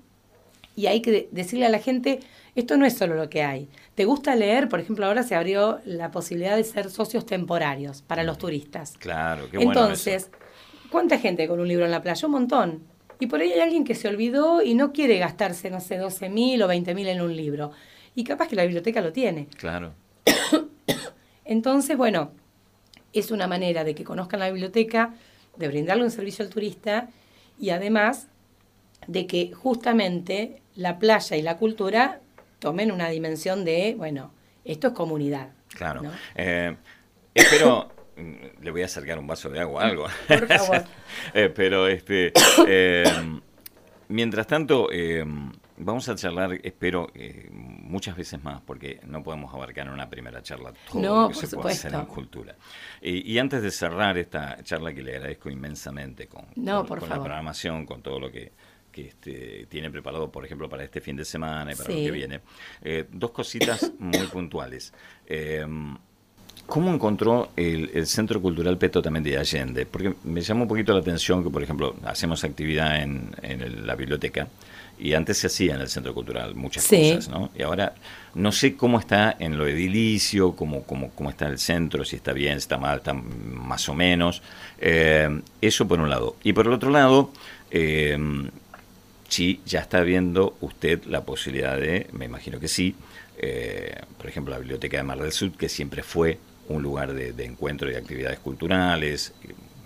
y 0.76 0.86
hay 0.86 1.02
que 1.02 1.10
de- 1.10 1.28
decirle 1.32 1.66
a 1.66 1.70
la 1.70 1.78
gente, 1.80 2.20
esto 2.54 2.76
no 2.76 2.84
es 2.84 2.96
solo 2.96 3.14
lo 3.14 3.28
que 3.30 3.42
hay. 3.42 3.68
¿Te 3.94 4.04
gusta 4.04 4.34
leer? 4.34 4.68
Por 4.68 4.80
ejemplo, 4.80 5.06
ahora 5.06 5.22
se 5.22 5.34
abrió 5.34 5.80
la 5.84 6.10
posibilidad 6.10 6.56
de 6.56 6.64
ser 6.64 6.90
socios 6.90 7.26
temporarios 7.26 8.02
para 8.02 8.22
los 8.24 8.38
turistas. 8.38 8.94
Claro, 8.98 9.48
qué 9.50 9.58
bueno 9.58 9.72
Entonces, 9.72 10.24
eso. 10.24 10.30
¿cuánta 10.90 11.18
gente 11.18 11.46
con 11.46 11.60
un 11.60 11.68
libro 11.68 11.84
en 11.84 11.90
la 11.90 12.02
playa? 12.02 12.26
Un 12.26 12.32
montón. 12.32 12.82
Y 13.20 13.26
por 13.26 13.40
ahí 13.40 13.52
hay 13.52 13.60
alguien 13.60 13.84
que 13.84 13.94
se 13.94 14.08
olvidó 14.08 14.62
y 14.62 14.74
no 14.74 14.92
quiere 14.92 15.18
gastarse, 15.18 15.70
no 15.70 15.80
sé, 15.80 15.98
12 15.98 16.28
mil 16.30 16.62
o 16.62 16.68
20 16.68 16.94
mil 16.94 17.06
en 17.08 17.20
un 17.20 17.36
libro. 17.36 17.70
Y 18.14 18.24
capaz 18.24 18.48
que 18.48 18.56
la 18.56 18.62
biblioteca 18.62 19.00
lo 19.00 19.12
tiene. 19.12 19.46
Claro. 19.56 19.92
Entonces, 21.44 21.96
bueno, 21.96 22.32
es 23.12 23.30
una 23.30 23.46
manera 23.46 23.84
de 23.84 23.94
que 23.94 24.04
conozcan 24.04 24.40
la 24.40 24.50
biblioteca, 24.50 25.14
de 25.56 25.68
brindarle 25.68 26.04
un 26.04 26.10
servicio 26.10 26.44
al 26.44 26.50
turista 26.50 27.10
y 27.58 27.70
además 27.70 28.28
de 29.06 29.26
que 29.26 29.52
justamente 29.52 30.62
la 30.74 30.98
playa 30.98 31.36
y 31.36 31.42
la 31.42 31.56
cultura 31.56 32.20
tomen 32.60 32.92
una 32.92 33.08
dimensión 33.08 33.64
de, 33.64 33.94
bueno, 33.98 34.32
esto 34.64 34.86
es 34.88 34.92
comunidad. 34.94 35.48
Claro. 35.74 36.02
¿no? 36.02 36.12
Eh, 36.36 36.76
espero. 37.34 37.90
mm, 38.16 38.62
Le 38.62 38.70
voy 38.70 38.82
a 38.82 38.84
acercar 38.84 39.18
un 39.18 39.26
vaso 39.26 39.50
de 39.50 39.58
agua 39.60 39.84
algo. 39.84 40.06
Por 40.28 40.46
favor. 40.46 40.84
Eh, 41.34 41.50
pero 41.54 41.88
este. 41.88 42.32
eh, 42.68 43.04
mientras 44.08 44.46
tanto, 44.46 44.88
eh, 44.92 45.24
vamos 45.76 46.08
a 46.08 46.14
charlar, 46.14 46.58
espero, 46.62 47.10
eh, 47.14 47.48
muchas 47.50 48.16
veces 48.16 48.42
más, 48.42 48.60
porque 48.60 49.00
no 49.06 49.22
podemos 49.22 49.52
abarcar 49.54 49.86
en 49.86 49.92
una 49.92 50.08
primera 50.08 50.42
charla 50.42 50.72
todo 50.90 51.00
No, 51.02 51.22
lo 51.22 51.28
que 51.28 51.34
por 51.34 51.46
se 51.46 51.56
puede 51.56 51.74
hacer 51.74 51.94
en 51.94 52.04
cultura. 52.06 52.54
Y, 53.00 53.32
y 53.32 53.38
antes 53.38 53.62
de 53.62 53.70
cerrar 53.70 54.18
esta 54.18 54.62
charla, 54.62 54.92
que 54.92 55.02
le 55.02 55.16
agradezco 55.16 55.50
inmensamente 55.50 56.26
con, 56.28 56.46
No, 56.56 56.78
con- 56.78 56.86
por 56.86 57.00
con 57.00 57.08
la 57.08 57.16
programación, 57.16 57.86
con 57.86 58.02
todo 58.02 58.20
lo 58.20 58.30
que. 58.30 58.52
Que 59.02 59.08
este, 59.08 59.66
tiene 59.68 59.90
preparado, 59.90 60.30
por 60.30 60.44
ejemplo, 60.44 60.68
para 60.68 60.84
este 60.84 61.00
fin 61.00 61.16
de 61.16 61.24
semana 61.24 61.72
y 61.72 61.74
para 61.74 61.90
lo 61.90 61.96
Sí. 61.96 62.04
que 62.04 62.10
viene. 62.10 62.40
Eh, 62.82 63.04
dos 63.12 63.30
cositas 63.30 63.92
muy 63.98 64.26
puntuales. 64.26 64.92
Eh, 65.26 65.64
¿Cómo 66.66 66.94
encontró 66.94 67.50
el, 67.56 67.90
el 67.94 68.06
Centro 68.06 68.40
Cultural 68.40 68.78
Peto 68.78 69.02
también 69.02 69.24
de 69.24 69.36
Allende? 69.36 69.86
Porque 69.86 70.14
me 70.22 70.40
llamó 70.40 70.62
un 70.62 70.68
poquito 70.68 70.92
la 70.92 71.00
atención 71.00 71.42
que, 71.42 71.50
por 71.50 71.62
ejemplo, 71.64 71.96
hacemos 72.04 72.44
actividad 72.44 73.02
en, 73.02 73.32
la 73.86 73.96
biblioteca 73.96 74.46
y 74.96 75.14
antes 75.14 75.38
se 75.38 75.48
hacía 75.48 75.74
en 75.74 75.80
el 75.80 75.88
Centro 75.88 76.14
Cultural 76.14 76.54
muchas 76.54 76.84
Sí. 76.84 77.14
cosas, 77.14 77.28
¿no? 77.28 77.50
Y 77.58 77.62
ahora 77.62 77.94
no 78.34 78.52
sé 78.52 78.76
cómo 78.76 79.00
está 79.00 79.34
en 79.40 79.58
lo 79.58 79.66
edilicio, 79.66 80.54
cómo, 80.54 80.84
cómo, 80.84 81.10
cómo 81.10 81.30
está 81.30 81.48
el 81.48 81.58
centro, 81.58 82.04
si 82.04 82.14
está 82.16 82.32
bien, 82.32 82.52
si 82.54 82.58
está 82.64 82.78
mal, 82.78 82.98
está 82.98 83.14
más 83.14 83.88
o 83.88 83.94
menos. 83.94 84.40
Eh, 84.78 85.40
eso 85.60 85.88
por 85.88 85.98
un 85.98 86.08
lado. 86.08 86.36
Y 86.44 86.52
por 86.52 86.66
el 86.68 86.72
otro 86.74 86.90
lado, 86.90 87.32
eh, 87.72 88.16
si 89.30 89.60
ya 89.64 89.80
está 89.80 90.00
viendo 90.02 90.56
usted 90.60 91.04
la 91.04 91.24
posibilidad 91.24 91.78
de, 91.78 92.08
me 92.12 92.24
imagino 92.26 92.58
que 92.60 92.68
sí, 92.68 92.96
eh, 93.38 94.02
por 94.18 94.26
ejemplo, 94.26 94.52
la 94.52 94.58
Biblioteca 94.58 94.96
de 94.96 95.02
Mar 95.04 95.18
del 95.18 95.32
Sur, 95.32 95.52
que 95.52 95.68
siempre 95.68 96.02
fue 96.02 96.38
un 96.68 96.82
lugar 96.82 97.14
de, 97.14 97.44
encuentro 97.44 97.88
y 97.88 97.92
de 97.92 97.98
actividades 97.98 98.40
culturales, 98.40 99.32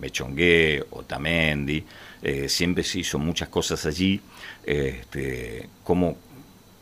Mechongué, 0.01 0.85
Otamendi, 0.91 1.85
eh, 2.23 2.49
siempre 2.49 2.83
se 2.83 2.99
hizo 3.01 3.19
muchas 3.19 3.49
cosas 3.49 3.87
allí. 3.87 4.21
Este, 4.65 5.69
¿Cómo 5.85 6.17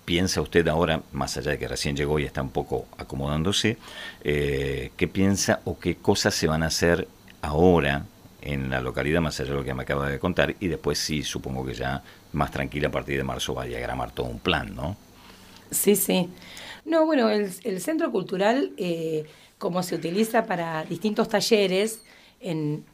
piensa 0.04 0.40
usted 0.40 0.66
ahora, 0.68 1.02
más 1.12 1.36
allá 1.36 1.50
de 1.52 1.58
que 1.58 1.68
recién 1.68 1.96
llegó 1.96 2.18
y 2.18 2.24
está 2.24 2.42
un 2.42 2.50
poco 2.50 2.86
acomodándose, 2.96 3.76
eh, 4.22 4.92
qué 4.96 5.08
piensa 5.08 5.60
o 5.64 5.78
qué 5.78 5.96
cosas 5.96 6.34
se 6.34 6.46
van 6.46 6.62
a 6.62 6.66
hacer 6.66 7.08
ahora 7.42 8.06
en 8.42 8.70
la 8.70 8.80
localidad, 8.80 9.20
más 9.20 9.38
allá 9.40 9.50
de 9.50 9.56
lo 9.56 9.64
que 9.64 9.74
me 9.74 9.82
acaba 9.82 10.08
de 10.08 10.18
contar, 10.18 10.54
y 10.60 10.68
después 10.68 10.98
sí, 10.98 11.22
supongo 11.22 11.64
que 11.64 11.74
ya 11.74 12.02
más 12.32 12.50
tranquila 12.50 12.88
a 12.88 12.90
partir 12.90 13.16
de 13.16 13.24
marzo 13.24 13.54
va 13.54 13.62
a 13.62 13.66
diagramar 13.66 14.10
todo 14.12 14.26
un 14.26 14.38
plan, 14.40 14.74
¿no? 14.74 14.96
Sí, 15.70 15.96
sí. 15.96 16.28
No, 16.84 17.06
bueno, 17.06 17.30
el, 17.30 17.50
el 17.64 17.80
centro 17.80 18.10
cultural, 18.10 18.72
eh, 18.76 19.24
como 19.58 19.82
se 19.82 19.94
utiliza 19.94 20.44
para 20.44 20.84
distintos 20.84 21.28
talleres, 21.28 22.02
en, 22.40 22.84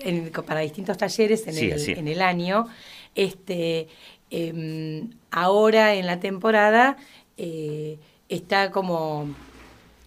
en- 0.00 0.30
para 0.30 0.60
distintos 0.60 0.96
talleres 0.98 1.46
en, 1.46 1.54
Sí, 1.54 1.66
el, 1.66 1.72
así. 1.74 1.92
en 1.92 2.08
el 2.08 2.20
año, 2.22 2.66
este, 3.14 3.88
em, 4.30 5.10
ahora 5.30 5.94
en 5.94 6.06
la 6.06 6.20
temporada 6.20 6.96
eh, 7.36 7.98
está 8.28 8.70
como 8.70 9.28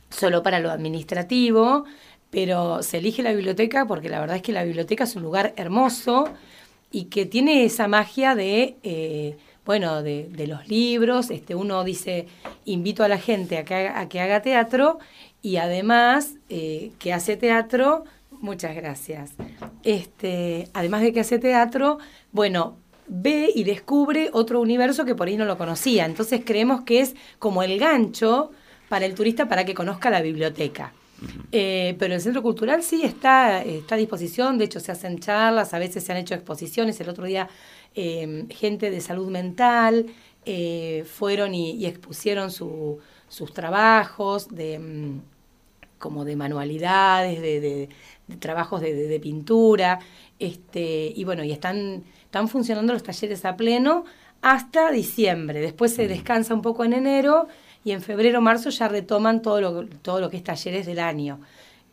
solo 0.10 0.42
para 0.44 0.60
lo 0.60 0.72
administrativo, 0.72 1.86
pero 2.32 2.84
se 2.84 2.98
elige 2.98 3.24
la 3.24 3.34
biblioteca 3.34 3.86
porque 3.86 4.10
la 4.10 4.20
verdad 4.20 4.38
es 4.38 4.42
que 4.42 4.52
la 4.52 4.64
biblioteca 4.64 5.04
es 5.04 5.16
un 5.16 5.24
lugar 5.24 5.54
hermoso 5.58 6.30
y 6.92 7.06
que 7.06 7.26
tiene 7.26 7.66
esa 7.66 7.88
magia 7.88 8.36
de, 8.36 8.76
eh, 8.84 9.38
bueno, 9.66 10.02
de, 10.02 10.46
los 10.48 10.68
libros. 10.68 11.30
Este, 11.30 11.56
uno 11.56 11.84
dice, 11.84 12.28
invito 12.66 13.04
a 13.04 13.08
la 13.08 13.18
gente 13.18 13.58
a 13.58 13.66
que 13.66 13.76
haga, 13.76 14.00
a 14.00 14.10
que 14.10 14.20
haga 14.20 14.42
teatro 14.42 15.00
y 15.42 15.58
además 15.58 16.36
eh, 16.50 16.92
que 17.00 17.14
hace 17.14 17.38
teatro, 17.38 18.06
muchas 18.32 18.76
gracias. 18.76 19.32
Este, 19.84 20.68
además 20.74 21.02
de 21.02 21.14
que 21.14 21.20
hace 21.20 21.40
teatro, 21.40 22.00
bueno, 22.32 22.78
ve 23.08 23.52
y 23.54 23.64
descubre 23.64 24.30
otro 24.34 24.62
universo 24.62 25.06
que 25.06 25.16
por 25.16 25.28
ahí 25.28 25.38
no 25.38 25.46
lo 25.46 25.58
conocía. 25.58 26.06
Entonces 26.06 26.42
creemos 26.46 26.82
que 26.82 27.02
es 27.02 27.16
como 27.40 27.64
el 27.64 27.80
gancho 27.80 28.52
para 28.88 29.06
el 29.06 29.16
turista 29.16 29.48
para 29.48 29.66
que 29.66 29.74
conozca 29.74 30.10
la 30.10 30.22
biblioteca. 30.22 30.94
Eh, 31.52 31.96
pero 32.00 32.14
el 32.14 32.22
centro 32.22 32.42
cultural 32.42 32.84
sí 32.84 33.04
está, 33.04 33.62
está 33.62 33.96
a 33.96 33.98
disposición, 33.98 34.58
de 34.58 34.66
hecho 34.66 34.80
se 34.80 34.92
hacen 34.92 35.20
charlas, 35.20 35.74
a 35.74 35.80
veces 35.80 36.04
se 36.04 36.12
han 36.12 36.18
hecho 36.18 36.36
exposiciones, 36.36 37.00
el 37.02 37.10
otro 37.10 37.26
día 37.26 37.50
eh, 37.96 38.46
gente 38.50 38.92
de 38.92 39.02
salud 39.02 39.30
mental 39.30 40.06
eh, 40.46 41.06
fueron 41.12 41.54
y, 41.56 41.86
expusieron 41.86 42.52
sus 42.52 43.54
trabajos 43.54 44.48
de, 44.50 44.80
mm, 44.80 45.22
como 45.98 46.24
de 46.24 46.36
manualidades, 46.36 47.42
de, 47.42 47.90
trabajos 48.40 48.82
de, 48.82 49.20
pintura, 49.22 50.00
este, 50.38 51.12
y 51.16 51.24
bueno, 51.24 51.44
y 51.44 51.52
están, 51.52 52.04
están 52.24 52.48
funcionando 52.48 52.94
los 52.94 53.04
talleres 53.04 53.44
a 53.44 53.58
pleno 53.58 54.06
hasta 54.42 54.92
diciembre, 54.92 55.60
después 55.60 55.94
se 55.94 56.08
descansa 56.08 56.54
un 56.54 56.62
poco 56.62 56.86
en 56.86 56.94
enero 56.94 57.48
y 57.84 57.92
en 57.92 58.02
febrero, 58.02 58.42
marzo 58.42 58.70
ya 58.70 58.88
retoman 58.88 59.42
todo 59.42 59.62
lo, 59.62 59.86
todo 59.86 60.20
lo 60.20 60.30
que 60.30 60.38
es 60.38 60.44
talleres 60.44 60.86
del 60.86 61.00
año. 61.00 61.40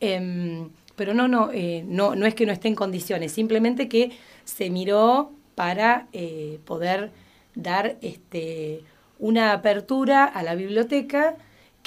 Em, 0.01 0.69
pero 0.97 1.15
no, 1.15 1.29
no, 1.29 1.51
eh, 1.53 1.85
no, 1.87 2.15
no 2.15 2.27
es 2.27 2.35
que 2.35 2.47
no 2.47 2.53
esté 2.53 2.69
en 2.69 2.75
condiciones, 2.75 3.33
simplemente 3.33 3.89
que 3.89 4.13
se 4.45 4.71
miró 4.71 5.33
para 5.55 6.09
eh, 6.13 6.59
poder 6.65 7.11
dar 7.55 7.97
este, 8.03 8.83
una 9.19 9.53
apertura 9.53 10.25
a 10.25 10.43
la 10.43 10.55
biblioteca 10.55 11.37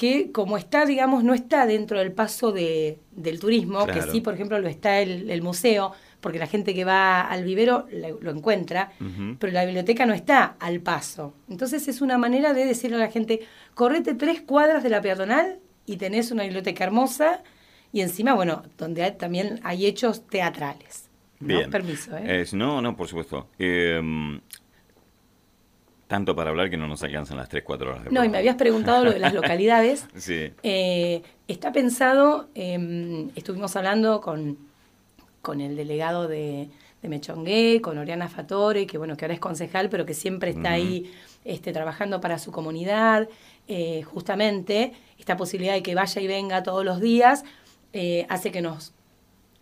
que 0.00 0.32
como 0.32 0.56
está, 0.56 0.86
digamos, 0.86 1.24
no 1.24 1.34
está 1.34 1.66
dentro 1.66 1.98
del 1.98 2.10
paso 2.10 2.52
de, 2.52 2.98
del 3.10 3.38
turismo, 3.38 3.84
que 3.84 4.00
sí, 4.00 4.22
por 4.22 4.32
ejemplo, 4.32 4.58
lo 4.58 4.66
está 4.66 5.00
el, 5.00 5.30
el 5.30 5.42
museo, 5.42 5.92
porque 6.22 6.38
la 6.38 6.46
gente 6.46 6.72
que 6.72 6.86
va 6.86 7.20
al 7.20 7.44
vivero 7.44 7.86
lo, 7.92 8.30
encuentra, 8.30 8.92
pero 9.38 9.52
la 9.52 9.62
biblioteca 9.66 10.06
no 10.06 10.14
está 10.14 10.56
al 10.58 10.80
paso. 10.80 11.34
Entonces 11.50 11.86
es 11.86 12.00
una 12.00 12.16
manera 12.16 12.54
de 12.54 12.64
decirle 12.64 12.96
a 12.96 13.00
la 13.00 13.10
gente, 13.10 13.40
correte 13.74 14.14
tres 14.14 14.40
cuadras 14.40 14.82
de 14.82 14.88
la 14.88 15.02
peatonal 15.02 15.58
y 15.84 15.98
tenés 15.98 16.30
una 16.30 16.44
biblioteca 16.44 16.82
hermosa 16.82 17.42
y 17.92 18.00
encima, 18.00 18.32
bueno, 18.32 18.62
donde 18.78 19.10
también 19.10 19.60
hay 19.64 19.84
hechos 19.84 20.26
teatrales. 20.26 21.10
Bien. 21.40 21.68
Permiso, 21.68 22.16
¿eh? 22.16 22.46
no, 22.54 22.80
no, 22.80 22.96
por 22.96 23.06
supuesto. 23.06 23.48
Em, 23.58 24.40
tanto 26.10 26.36
para 26.36 26.50
hablar 26.50 26.68
que 26.68 26.76
no 26.76 26.86
nos 26.86 27.02
alcanzan 27.02 27.38
las 27.38 27.48
3, 27.48 27.62
4 27.64 27.90
horas. 27.90 28.02
no, 28.10 28.22
y 28.22 28.28
me 28.28 28.36
habías 28.36 28.56
preguntado 28.56 29.04
lo 29.04 29.12
de 29.12 29.18
las 29.18 29.32
localidades. 29.40 30.06
sí. 30.16 30.52
Eh, 30.62 31.22
está 31.48 31.72
pensado, 31.72 32.48
em, 32.54 33.30
estuvimos 33.34 33.74
hablando 33.76 34.20
con 34.20 34.58
con 35.42 35.60
el 35.60 35.76
delegado 35.76 36.28
de, 36.28 36.68
de 37.02 37.08
Mechongué, 37.08 37.80
con 37.80 37.98
Oriana 37.98 38.28
Fatore, 38.28 38.86
que 38.86 38.98
bueno, 38.98 39.16
que 39.16 39.24
ahora 39.24 39.34
es 39.34 39.40
concejal, 39.40 39.88
pero 39.88 40.04
que 40.06 40.14
siempre 40.14 40.50
está 40.50 40.72
ahí 40.72 41.10
este, 41.44 41.72
trabajando 41.72 42.20
para 42.20 42.38
su 42.38 42.52
comunidad. 42.52 43.28
Eh, 43.68 44.02
justamente, 44.02 44.92
esta 45.18 45.36
posibilidad 45.36 45.74
de 45.74 45.82
que 45.82 45.94
vaya 45.94 46.20
y 46.20 46.26
venga 46.26 46.62
todos 46.62 46.84
los 46.84 47.00
días 47.00 47.44
eh, 47.92 48.26
hace 48.28 48.50
que 48.50 48.60
nos, 48.60 48.92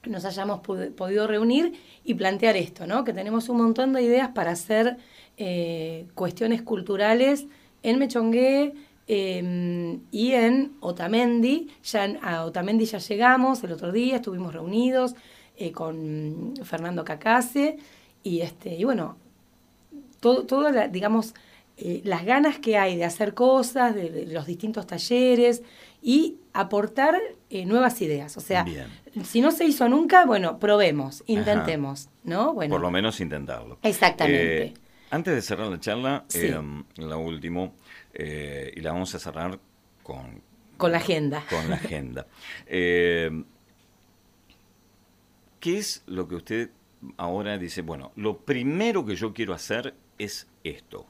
nos 0.05 0.25
hayamos 0.25 0.61
podido 0.61 1.27
reunir 1.27 1.75
y 2.05 2.15
plantear 2.15 2.57
esto, 2.57 2.87
¿no? 2.87 3.05
Que 3.05 3.13
tenemos 3.13 3.49
un 3.49 3.59
montón 3.59 3.93
de 3.93 4.03
ideas 4.03 4.31
para 4.31 4.53
hacer 4.53 4.97
eh, 5.39 6.07
cuestiones 6.15 6.63
culturales 6.63 7.47
en 7.83 7.99
Mechongué, 7.99 8.75
em, 9.07 10.01
y 10.11 10.33
en 10.33 10.73
Otamendi, 10.81 11.69
ya 11.83 12.05
a 12.23 12.45
Otamendi 12.45 12.85
ya 12.85 12.99
llegamos 12.99 13.65
el 13.65 13.73
otro 13.73 13.93
día, 13.93 14.17
estuvimos 14.17 14.53
reunidos, 14.53 15.15
eh, 15.57 15.73
con 15.73 16.55
Fernando 16.63 17.05
Cacase 17.05 17.79
y, 18.23 18.41
este, 18.41 18.75
y 18.75 18.85
bueno, 18.85 19.17
todo, 20.21 20.45
todo 20.45 20.71
digamos, 20.89 21.35
eh, 21.81 22.01
las 22.05 22.25
ganas 22.25 22.59
que 22.59 22.77
hay 22.77 22.97
de 22.97 23.05
hacer 23.05 23.35
cosas, 23.35 23.95
de, 23.95 24.27
los 24.27 24.47
distintos 24.47 24.87
talleres 24.87 25.63
y 26.03 26.37
aportar 26.53 27.17
eh, 27.51 27.67
nuevas 27.67 28.03
ideas. 28.03 28.37
O 28.37 28.41
sea, 28.41 28.65
si 29.25 29.41
no 29.41 29.53
se 29.53 29.65
hizo 29.65 29.89
nunca, 29.89 30.27
bueno, 30.27 30.59
probemos, 30.59 31.23
intentemos, 31.27 32.09
¿no? 32.25 32.53
Bueno, 32.53 32.75
Por 32.75 32.81
lo 32.81 32.91
menos 32.91 33.21
intentarlo. 33.21 33.79
Exactamente. 33.83 34.75
Antes 35.11 35.35
de 35.35 35.43
cerrar 35.43 35.69
la 35.69 35.81
charla, 35.81 36.25
la 36.97 37.17
última, 37.17 37.71
y 38.15 38.81
la 38.81 38.93
vamos 38.93 39.15
a 39.15 39.19
cerrar 39.19 39.59
con... 40.03 40.43
Con 40.77 40.93
la 40.93 40.99
agenda. 40.99 41.45
Con 41.51 41.69
la 41.69 41.77
agenda. 41.77 42.27
¿Qué 42.67 43.47
es 45.65 46.03
lo 46.07 46.29
que 46.29 46.37
usted 46.37 46.71
ahora 47.17 47.59
dice? 47.59 47.83
Bueno, 47.83 48.13
lo 48.17 48.39
primero 48.39 49.05
que 49.05 49.17
yo 49.17 49.35
quiero 49.35 49.55
hacer 49.55 49.95
es 50.19 50.47
esto. 50.63 51.07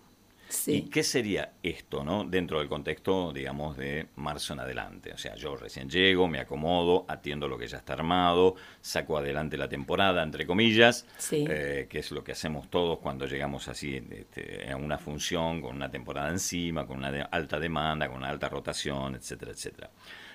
Sí. 0.49 0.73
¿Y 0.73 0.83
qué 0.83 1.03
sería 1.03 1.53
esto, 1.63 2.03
no? 2.03 2.25
Dentro 2.25 2.59
del 2.59 2.69
contexto, 2.69 3.33
digamos, 3.33 3.77
de 3.77 4.09
marzo 4.17 4.55
en 4.55 4.61
adelante. 4.61 5.13
O 5.13 5.19
sea, 5.19 5.35
yo 5.37 5.57
recién 5.57 5.91
llego, 5.91 6.27
me 6.27 6.41
acomodo, 6.41 7.05
atiendo 7.09 7.49
lo 7.49 7.59
que 7.59 7.67
ya 7.67 7.79
está 7.79 7.93
armado, 7.93 8.55
saco 8.81 9.19
adelante 9.19 9.59
la 9.59 9.69
temporada, 9.69 10.23
entre 10.23 10.47
comillas, 10.47 11.07
eh, 11.33 11.87
que 11.91 11.99
es 11.99 12.11
lo 12.11 12.25
que 12.25 12.33
hacemos 12.33 12.71
todos 12.71 12.99
cuando 12.99 13.27
llegamos 13.27 13.69
así 13.69 14.03
este, 14.11 14.71
a 14.71 14.77
una 14.77 14.99
función 14.99 15.61
con 15.61 15.77
una 15.77 15.91
temporada 15.91 16.31
encima, 16.31 16.87
con 16.87 16.99
una 16.99 17.09
alta 17.25 17.61
demanda, 17.61 18.09
con 18.09 18.19
una 18.19 18.31
alta 18.31 18.49
rotación, 18.49 19.17
etcétera, 19.17 19.53
etcétera. 19.53 19.91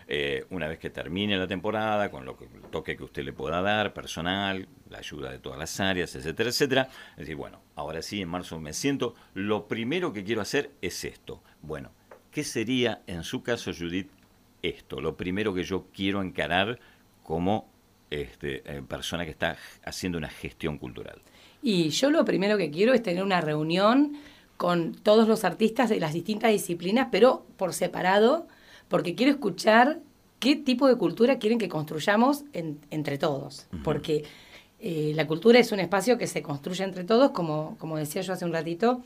Eh, 0.07 0.45
una 0.49 0.67
vez 0.67 0.79
que 0.79 0.89
termine 0.89 1.37
la 1.37 1.47
temporada, 1.47 2.11
con 2.11 2.25
lo 2.25 2.37
que 2.37 2.45
el 2.45 2.61
toque 2.71 2.97
que 2.97 3.03
usted 3.03 3.23
le 3.23 3.33
pueda 3.33 3.61
dar, 3.61 3.93
personal, 3.93 4.67
la 4.89 4.99
ayuda 4.99 5.31
de 5.31 5.39
todas 5.39 5.59
las 5.59 5.79
áreas, 5.79 6.15
etcétera, 6.15 6.49
etcétera. 6.49 6.89
Es 7.11 7.17
decir, 7.17 7.35
bueno, 7.35 7.61
ahora 7.75 8.01
sí, 8.01 8.21
en 8.21 8.29
marzo 8.29 8.59
me 8.59 8.73
siento, 8.73 9.15
lo 9.33 9.67
primero 9.67 10.13
que 10.13 10.23
quiero 10.23 10.41
hacer 10.41 10.71
es 10.81 11.03
esto. 11.03 11.41
Bueno, 11.61 11.91
¿qué 12.31 12.43
sería 12.43 13.01
en 13.07 13.23
su 13.23 13.43
caso, 13.43 13.71
Judith, 13.77 14.09
esto? 14.61 15.01
Lo 15.01 15.15
primero 15.15 15.53
que 15.53 15.63
yo 15.63 15.87
quiero 15.93 16.21
encarar 16.21 16.79
como 17.23 17.69
este, 18.09 18.61
eh, 18.65 18.81
persona 18.87 19.25
que 19.25 19.31
está 19.31 19.57
haciendo 19.85 20.17
una 20.17 20.29
gestión 20.29 20.77
cultural. 20.77 21.21
Y 21.61 21.89
yo 21.89 22.11
lo 22.11 22.25
primero 22.25 22.57
que 22.57 22.69
quiero 22.69 22.93
es 22.93 23.01
tener 23.01 23.23
una 23.23 23.41
reunión 23.41 24.17
con 24.57 24.93
todos 24.93 25.27
los 25.27 25.43
artistas 25.43 25.89
de 25.89 25.99
las 25.99 26.13
distintas 26.13 26.51
disciplinas, 26.51 27.07
pero 27.11 27.45
por 27.57 27.73
separado, 27.73 28.47
porque 28.88 29.15
quiero 29.15 29.31
escuchar 29.31 29.99
qué 30.39 30.55
tipo 30.55 30.88
de 30.88 30.97
cultura 30.97 31.39
quieren 31.39 31.59
que 31.59 31.69
construyamos 31.69 32.43
entre 32.53 33.17
todos, 33.17 33.67
porque 33.84 34.25
eh, 34.79 35.13
la 35.15 35.25
cultura 35.25 35.59
es 35.59 35.71
un 35.71 35.79
espacio 35.79 36.17
que 36.17 36.27
se 36.27 36.41
construye 36.41 36.84
entre 36.84 37.03
todos, 37.03 37.31
como, 37.31 37.77
como 37.79 37.97
decía 37.97 38.21
yo 38.21 38.34
hace 38.34 38.43
un 38.43 38.51
ratito, 38.51 39.01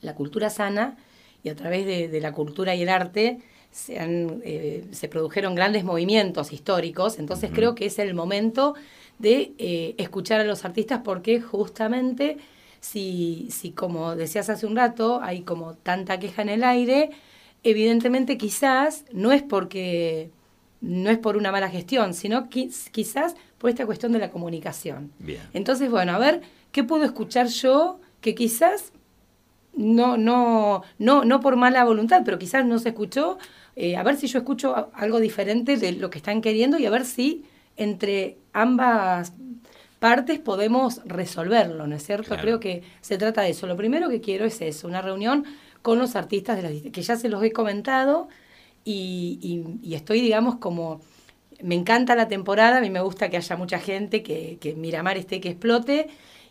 la 0.00 0.14
cultura 0.14 0.50
sana, 0.50 0.96
y 1.42 1.48
a 1.48 1.56
través 1.56 1.84
de, 1.84 2.20
la 2.20 2.32
cultura 2.32 2.74
y 2.76 2.82
el 2.82 2.88
arte 2.88 3.40
se, 3.72 3.96
eh, 3.98 4.84
se 4.92 5.08
produjeron 5.08 5.56
grandes 5.56 5.82
movimientos 5.82 6.52
históricos, 6.52 7.18
entonces 7.18 7.50
creo 7.52 7.74
que 7.74 7.86
es 7.86 7.98
el 7.98 8.14
momento 8.14 8.74
de 9.18 9.52
eh, 9.58 9.94
escuchar 9.98 10.40
a 10.40 10.44
los 10.44 10.64
artistas 10.64 11.00
porque 11.04 11.40
justamente 11.40 12.38
si, 12.80 13.48
si, 13.50 13.72
como 13.72 14.16
decías 14.16 14.50
hace 14.50 14.66
un 14.66 14.76
rato, 14.76 15.20
hay 15.22 15.42
como 15.42 15.74
tanta 15.74 16.18
queja 16.18 16.42
en 16.42 16.48
el 16.48 16.64
aire, 16.64 17.10
evidentemente 17.62 18.36
quizás 18.36 19.04
no 19.12 19.32
es 19.32 19.42
porque 19.42 20.30
no 20.80 21.10
es 21.10 21.18
por 21.18 21.36
una 21.36 21.52
mala 21.52 21.68
gestión, 21.68 22.12
sino 22.12 22.48
quizás 22.48 23.36
por 23.58 23.70
esta 23.70 23.86
cuestión 23.86 24.12
de 24.12 24.18
la 24.18 24.30
comunicación. 24.30 25.12
Entonces, 25.52 25.90
bueno, 25.90 26.12
a 26.12 26.18
ver, 26.18 26.42
¿qué 26.72 26.82
puedo 26.82 27.04
escuchar 27.04 27.46
yo 27.46 28.00
que 28.20 28.34
quizás 28.34 28.92
no, 29.74 30.16
no, 30.16 30.82
no, 30.98 31.24
no 31.24 31.40
por 31.40 31.56
mala 31.56 31.84
voluntad, 31.84 32.22
pero 32.24 32.38
quizás 32.38 32.66
no 32.66 32.78
se 32.78 32.90
escuchó, 32.90 33.38
eh, 33.76 33.96
a 33.96 34.02
ver 34.02 34.16
si 34.16 34.26
yo 34.26 34.38
escucho 34.38 34.90
algo 34.94 35.20
diferente 35.20 35.76
de 35.76 35.92
lo 35.92 36.10
que 36.10 36.18
están 36.18 36.42
queriendo 36.42 36.78
y 36.78 36.86
a 36.86 36.90
ver 36.90 37.04
si 37.04 37.44
entre 37.76 38.38
ambas 38.52 39.32
partes 39.98 40.40
podemos 40.40 41.00
resolverlo, 41.04 41.86
¿no 41.86 41.94
es 41.94 42.04
cierto? 42.04 42.36
Creo 42.36 42.58
que 42.58 42.82
se 43.00 43.18
trata 43.18 43.42
de 43.42 43.50
eso. 43.50 43.68
Lo 43.68 43.76
primero 43.76 44.08
que 44.08 44.20
quiero 44.20 44.44
es 44.44 44.60
eso, 44.60 44.88
una 44.88 45.00
reunión 45.00 45.44
con 45.82 45.98
los 45.98 46.16
artistas 46.16 46.56
de 46.56 46.62
las 46.62 46.92
que 46.92 47.02
ya 47.02 47.16
se 47.16 47.28
los 47.28 47.42
he 47.42 47.52
comentado 47.52 48.28
y, 48.84 49.92
estoy, 49.92 50.20
digamos, 50.20 50.56
como 50.56 51.00
me 51.62 51.74
encanta 51.74 52.16
la 52.16 52.28
temporada, 52.28 52.78
a 52.78 52.80
mí 52.80 52.90
me 52.90 53.00
gusta 53.00 53.28
que 53.30 53.36
haya 53.36 53.56
mucha 53.56 53.78
gente, 53.78 54.22
que, 54.22 54.58
que 54.60 54.74
Miramar 54.74 55.16
esté 55.16 55.40
que 55.40 55.50
explote 55.50 56.08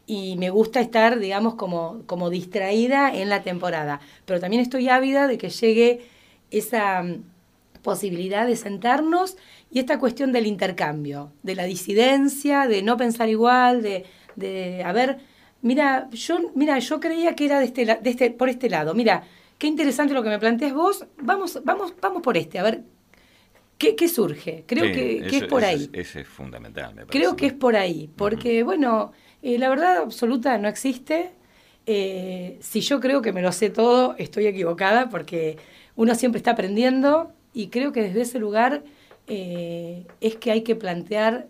y 0.08 0.38
me 0.38 0.50
gusta 0.50 0.80
estar, 0.80 1.20
digamos, 1.20 1.56
como, 1.56 2.04
como 2.06 2.30
distraída 2.30 3.14
en 3.14 3.30
la 3.30 3.44
temporada. 3.44 4.00
Pero 4.26 4.40
también 4.40 4.62
estoy 4.62 4.90
ávida 4.90 5.28
de 5.28 5.38
que 5.38 5.50
llegue 5.50 6.02
esa 6.50 7.04
mm, 7.04 7.24
posibilidad 7.82 8.48
de 8.48 8.56
sentarnos 8.56 9.38
y 9.72 9.80
esta 9.80 10.00
cuestión 10.00 10.32
del 10.32 10.48
intercambio, 10.48 11.32
de 11.44 11.56
la 11.56 11.66
disidencia, 11.66 12.68
de 12.68 12.82
no 12.84 12.98
pensar 12.98 13.30
igual, 13.30 13.82
de, 13.82 14.06
de 14.36 14.84
a 14.84 14.92
ver, 14.92 15.20
mira, 15.62 16.10
yo, 16.12 16.40
mira, 16.56 16.80
yo 16.80 17.00
creía 17.00 17.36
que 17.36 17.46
era 17.46 17.60
de 17.60 17.66
este, 17.66 17.86
de 17.86 18.10
este, 18.10 18.32
por 18.32 18.50
este 18.50 18.70
lado. 18.70 18.94
Mira, 18.94 19.24
qué 19.58 19.68
interesante 19.68 20.14
lo 20.14 20.24
que 20.24 20.30
me 20.30 20.40
planteas 20.40 20.74
vos. 20.74 21.06
Vamos, 21.18 21.60
vamos, 21.64 21.94
vamos 22.02 22.22
por 22.22 22.38
este, 22.38 22.60
a 22.60 22.64
ver. 22.64 22.84
¿Qué, 23.78 23.96
qué 23.96 24.08
surge? 24.08 24.64
Creo 24.68 24.84
que, 24.94 25.26
es 25.26 25.44
por 25.46 25.64
ahí. 25.64 25.90
Ese 25.92 26.22
es, 26.22 26.28
fundamental, 26.28 26.94
me 26.94 27.06
Creo 27.08 27.36
que 27.36 27.48
es 27.48 27.54
por 27.54 27.76
ahí, 27.76 28.12
porque, 28.16 28.62
bueno, 28.62 29.12
eh, 29.42 29.58
la 29.58 29.70
verdad 29.70 29.98
absoluta 29.98 30.56
no 30.60 30.68
existe. 30.68 31.32
Eh, 31.88 32.60
si 32.62 32.82
yo 32.82 33.00
creo 33.00 33.24
que 33.24 33.34
me 33.34 33.42
lo 33.42 33.52
sé 33.52 33.72
todo, 33.72 34.16
estoy 34.20 34.46
equivocada 34.46 35.10
porque 35.10 35.58
uno 35.96 36.14
siempre 36.14 36.38
está 36.38 36.52
aprendiendo 36.52 37.32
y 37.56 37.70
creo 37.70 37.92
que 37.92 38.04
desde 38.04 38.22
ese 38.22 38.38
lugar 38.38 38.84
eh, 39.26 40.06
es 40.22 40.36
que 40.36 40.52
hay 40.52 40.62
que 40.62 40.76
plantear 40.76 41.48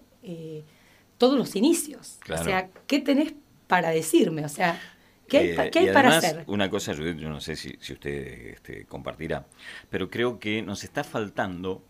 todos 1.18 1.38
los 1.38 1.57
inicios. 1.57 2.18
Claro. 2.22 2.41
O 2.41 2.45
sea, 2.45 2.70
¿qué 2.88 2.99
tenés 2.99 3.34
para 3.72 3.89
decirme? 3.91 4.43
O 4.43 4.49
sea, 4.49 4.78
¿qué 5.30 5.38
hay, 5.38 5.49
Eh, 5.51 5.69
qué 5.72 5.84
y 5.84 5.88
hay 5.88 5.93
para 5.93 6.09
además, 6.09 6.26
hacer? 6.26 6.43
Una 6.47 6.69
cosa, 6.69 6.93
Judith, 6.93 7.17
yo 7.17 7.30
no 7.30 7.39
sé 7.39 7.55
si, 7.55 7.74
si 7.80 7.93
usted 7.93 8.53
este, 8.55 8.86
compartirá, 8.86 9.45
pero 9.89 10.09
creo 10.09 10.38
que 10.39 10.61
nos 10.61 10.84
está 10.84 11.03
faltando 11.05 11.82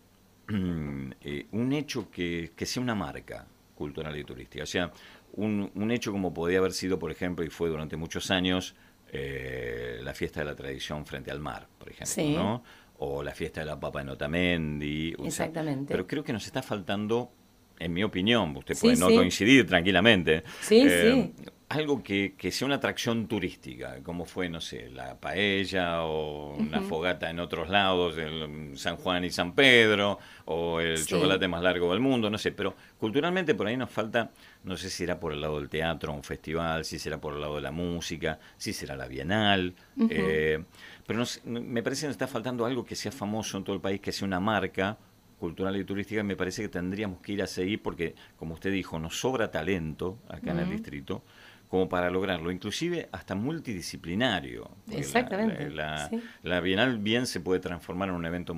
eh, 0.48 1.46
un 1.52 1.72
hecho 1.72 2.08
que, 2.10 2.52
que 2.54 2.66
sea 2.66 2.82
una 2.82 2.94
marca 2.94 3.46
cultural 3.74 4.16
y 4.16 4.24
turística. 4.24 4.62
O 4.62 4.66
sea, 4.66 4.92
un, 5.34 5.70
un 5.74 5.90
hecho 5.90 6.12
como 6.12 6.32
podía 6.32 6.58
haber 6.58 6.72
sido, 6.72 6.98
por 6.98 7.10
ejemplo, 7.10 7.44
y 7.44 7.48
fue 7.48 7.68
durante 7.68 7.96
muchos 7.96 8.30
años, 8.30 8.74
eh, 9.10 9.98
la 10.02 10.14
fiesta 10.14 10.40
de 10.40 10.46
la 10.46 10.54
tradición 10.54 11.04
frente 11.04 11.30
al 11.30 11.40
mar, 11.40 11.66
por 11.78 11.88
ejemplo, 11.88 12.06
Sí. 12.14 12.34
¿no? 12.34 12.62
O 12.98 13.22
la 13.22 13.32
fiesta 13.34 13.60
de 13.60 13.66
la 13.66 13.80
papa 13.80 14.02
en 14.02 14.10
Otamendi. 14.10 15.14
sea, 15.18 15.26
Exactamente. 15.26 15.92
pero 15.92 16.06
creo 16.06 16.22
que 16.22 16.32
nos 16.32 16.46
está 16.46 16.62
faltando, 16.62 17.32
en 17.78 17.92
mi 17.92 18.04
opinión, 18.04 18.56
usted 18.56 18.74
Sí, 18.74 18.82
puede 18.82 18.96
no 18.98 19.08
sí. 19.08 19.16
coincidir 19.16 19.66
tranquilamente, 19.66 20.44
Sí, 20.60 20.82
eh, 20.88 21.32
algo 21.76 22.02
que, 22.02 22.34
que 22.36 22.50
sea 22.50 22.66
una 22.66 22.76
atracción 22.76 23.26
turística, 23.26 24.02
como 24.02 24.24
fue, 24.24 24.48
no 24.48 24.60
sé, 24.60 24.90
la 24.90 25.16
paella 25.18 26.02
o 26.04 26.54
una 26.56 26.80
fogata 26.82 27.30
en 27.30 27.40
otros 27.40 27.68
lados, 27.68 28.16
el 28.18 28.48
mm, 28.48 28.76
San 28.76 28.96
Juan 28.96 29.24
y 29.24 29.30
San 29.30 29.54
Pedro, 29.54 30.18
o 30.46 30.80
el 30.80 30.98
Sí. 30.98 31.06
chocolate 31.06 31.48
más 31.48 31.62
largo 31.62 31.90
del 31.90 32.00
mundo, 32.00 32.30
no 32.30 32.38
sé, 32.38 32.52
pero 32.52 32.74
culturalmente 32.98 33.54
por 33.54 33.66
ahí 33.66 33.76
nos 33.76 33.90
falta, 33.90 34.30
no 34.64 34.76
sé 34.76 34.90
si 34.90 34.98
será 34.98 35.18
por 35.20 35.32
el 35.32 35.40
lado 35.40 35.58
del 35.58 35.68
teatro, 35.68 36.12
un 36.12 36.22
festival, 36.24 36.84
si 36.84 36.98
será 36.98 37.20
por 37.20 37.34
el 37.34 37.40
lado 37.40 37.56
de 37.56 37.62
la 37.62 37.72
música, 37.72 38.38
si 38.56 38.72
será 38.72 38.96
la 38.96 39.06
Bienal, 39.06 39.74
eh, 40.08 40.62
pero 41.06 41.18
no 41.18 41.26
sé, 41.26 41.40
me 41.44 41.82
parece 41.82 42.02
que 42.02 42.06
nos 42.08 42.14
está 42.14 42.26
faltando 42.28 42.64
algo 42.64 42.84
que 42.84 42.94
sea 42.96 43.12
famoso 43.12 43.58
en 43.58 43.64
todo 43.64 43.74
el 43.76 43.82
país, 43.82 44.00
que 44.00 44.12
sea 44.12 44.26
una 44.26 44.40
marca 44.40 44.96
cultural 45.38 45.74
y 45.76 45.82
turística, 45.84 46.22
me 46.22 46.36
parece 46.36 46.62
que 46.62 46.68
tendríamos 46.68 47.20
que 47.20 47.32
ir 47.32 47.42
a 47.42 47.48
seguir 47.48 47.82
porque, 47.82 48.14
como 48.36 48.54
usted 48.54 48.70
dijo, 48.70 49.00
nos 49.00 49.18
sobra 49.18 49.50
talento 49.50 50.18
acá 50.28 50.52
en 50.52 50.60
el 50.60 50.70
distrito 50.70 51.24
como 51.72 51.88
para 51.88 52.10
lograrlo, 52.10 52.50
inclusive 52.52 53.08
hasta 53.12 53.34
multidisciplinario. 53.34 54.68
Exactamente, 54.90 55.70
La, 55.70 55.86
la- 55.92 56.08
sí. 56.10 56.20
la 56.42 56.60
Bienal 56.60 56.98
bien 56.98 57.26
se 57.26 57.40
puede 57.40 57.60
transformar 57.60 58.10
en 58.10 58.14
un 58.14 58.26
evento 58.26 58.52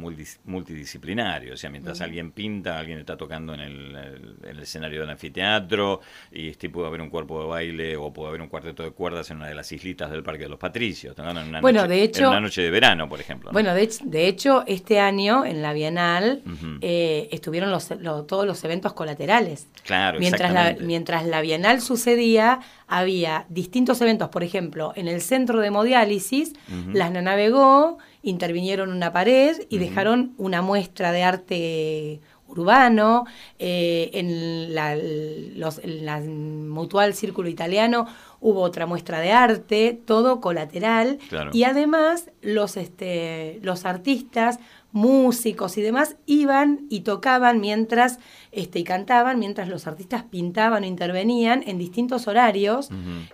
multidisciplinario, 0.44 1.54
o 1.54 1.56
sea, 1.56 1.70
mientras 1.70 2.00
alguien 2.00 2.32
pinta, 2.32 2.76
alguien 2.76 2.98
está 2.98 3.16
tocando 3.16 3.54
en 3.54 3.60
el, 3.60 3.94
el- 3.96 4.36
en 4.42 4.50
el 4.50 4.58
escenario 4.64 5.00
del 5.02 5.10
anfiteatro, 5.10 6.00
y 6.32 6.48
este 6.48 6.68
puede 6.70 6.88
haber 6.88 7.00
un 7.02 7.08
cuerpo 7.08 7.40
de 7.40 7.46
baile 7.48 7.96
o 7.96 8.12
puede 8.12 8.30
haber 8.30 8.40
un 8.42 8.48
cuarteto 8.48 8.82
de 8.82 8.90
cuerdas 8.90 9.30
en 9.30 9.36
una 9.36 9.46
de 9.46 9.54
las 9.54 9.70
islitas 9.70 10.10
del 10.10 10.24
Parque 10.24 10.42
de 10.42 10.48
los 10.48 10.58
Patricios, 10.58 11.16
¿no? 11.16 11.30
en 11.30 11.38
una, 11.38 11.60
Bueno, 11.60 11.82
noche, 11.82 11.92
de 11.94 11.98
en 11.98 12.04
hecho- 12.10 12.28
una 12.30 12.40
noche 12.40 12.62
de 12.62 12.70
verano, 12.70 13.08
por 13.08 13.20
ejemplo. 13.20 13.50
¿no? 13.50 13.52
Bueno, 13.52 13.74
de, 13.76 13.88
de 14.02 14.26
hecho, 14.26 14.64
este 14.66 14.98
año 14.98 15.44
en 15.44 15.62
la 15.62 15.72
Bienal 15.72 16.42
eh, 16.80 17.28
estuvieron 17.30 17.70
los, 17.70 17.90
lo- 18.00 18.24
todos 18.24 18.44
los 18.44 18.64
eventos 18.64 18.92
colaterales. 18.92 19.68
Claro, 19.84 20.18
mientras 20.18 20.52
la, 20.52 20.76
mientras 20.80 21.24
la 21.26 21.40
Bienal 21.42 21.80
sucedía, 21.80 22.58
había 23.04 23.46
distintos 23.48 24.00
eventos. 24.00 24.28
Por 24.28 24.42
ejemplo, 24.42 24.92
en 24.96 25.06
el 25.08 25.20
centro 25.20 25.60
de 25.60 25.68
hemodiálisis, 25.68 26.52
Ujú. 26.68 26.90
las 26.92 27.10
nanavegó, 27.12 27.98
intervinieron 28.22 28.90
una 28.90 29.12
pared 29.12 29.56
y 29.68 29.78
dejaron 29.78 30.32
una 30.38 30.60
muestra 30.62 31.12
de 31.12 31.22
arte 31.22 32.20
urbano. 32.46 33.24
eh, 33.58 34.10
en, 34.12 34.74
la, 34.74 34.96
los, 34.96 35.78
en 35.78 36.04
la 36.04 36.20
Mutual 36.20 37.14
Círculo 37.14 37.48
Italiano 37.48 38.06
hubo 38.40 38.60
otra 38.60 38.86
muestra 38.86 39.20
de 39.20 39.32
arte, 39.32 39.98
todo 40.04 40.40
colateral. 40.40 41.18
Claro. 41.30 41.50
Y 41.54 41.64
además 41.64 42.30
los, 42.42 42.76
este, 42.76 43.58
los 43.62 43.84
artistas, 43.86 44.58
músicos 44.94 45.76
y 45.76 45.82
demás 45.82 46.14
iban 46.24 46.86
y 46.88 47.00
tocaban 47.00 47.60
mientras 47.60 48.20
este, 48.52 48.78
y 48.78 48.84
cantaban 48.84 49.40
mientras 49.40 49.68
los 49.68 49.88
artistas 49.88 50.22
pintaban 50.22 50.84
o 50.84 50.86
intervenían 50.86 51.64
en 51.66 51.78
distintos 51.78 52.28
horarios. 52.28 52.90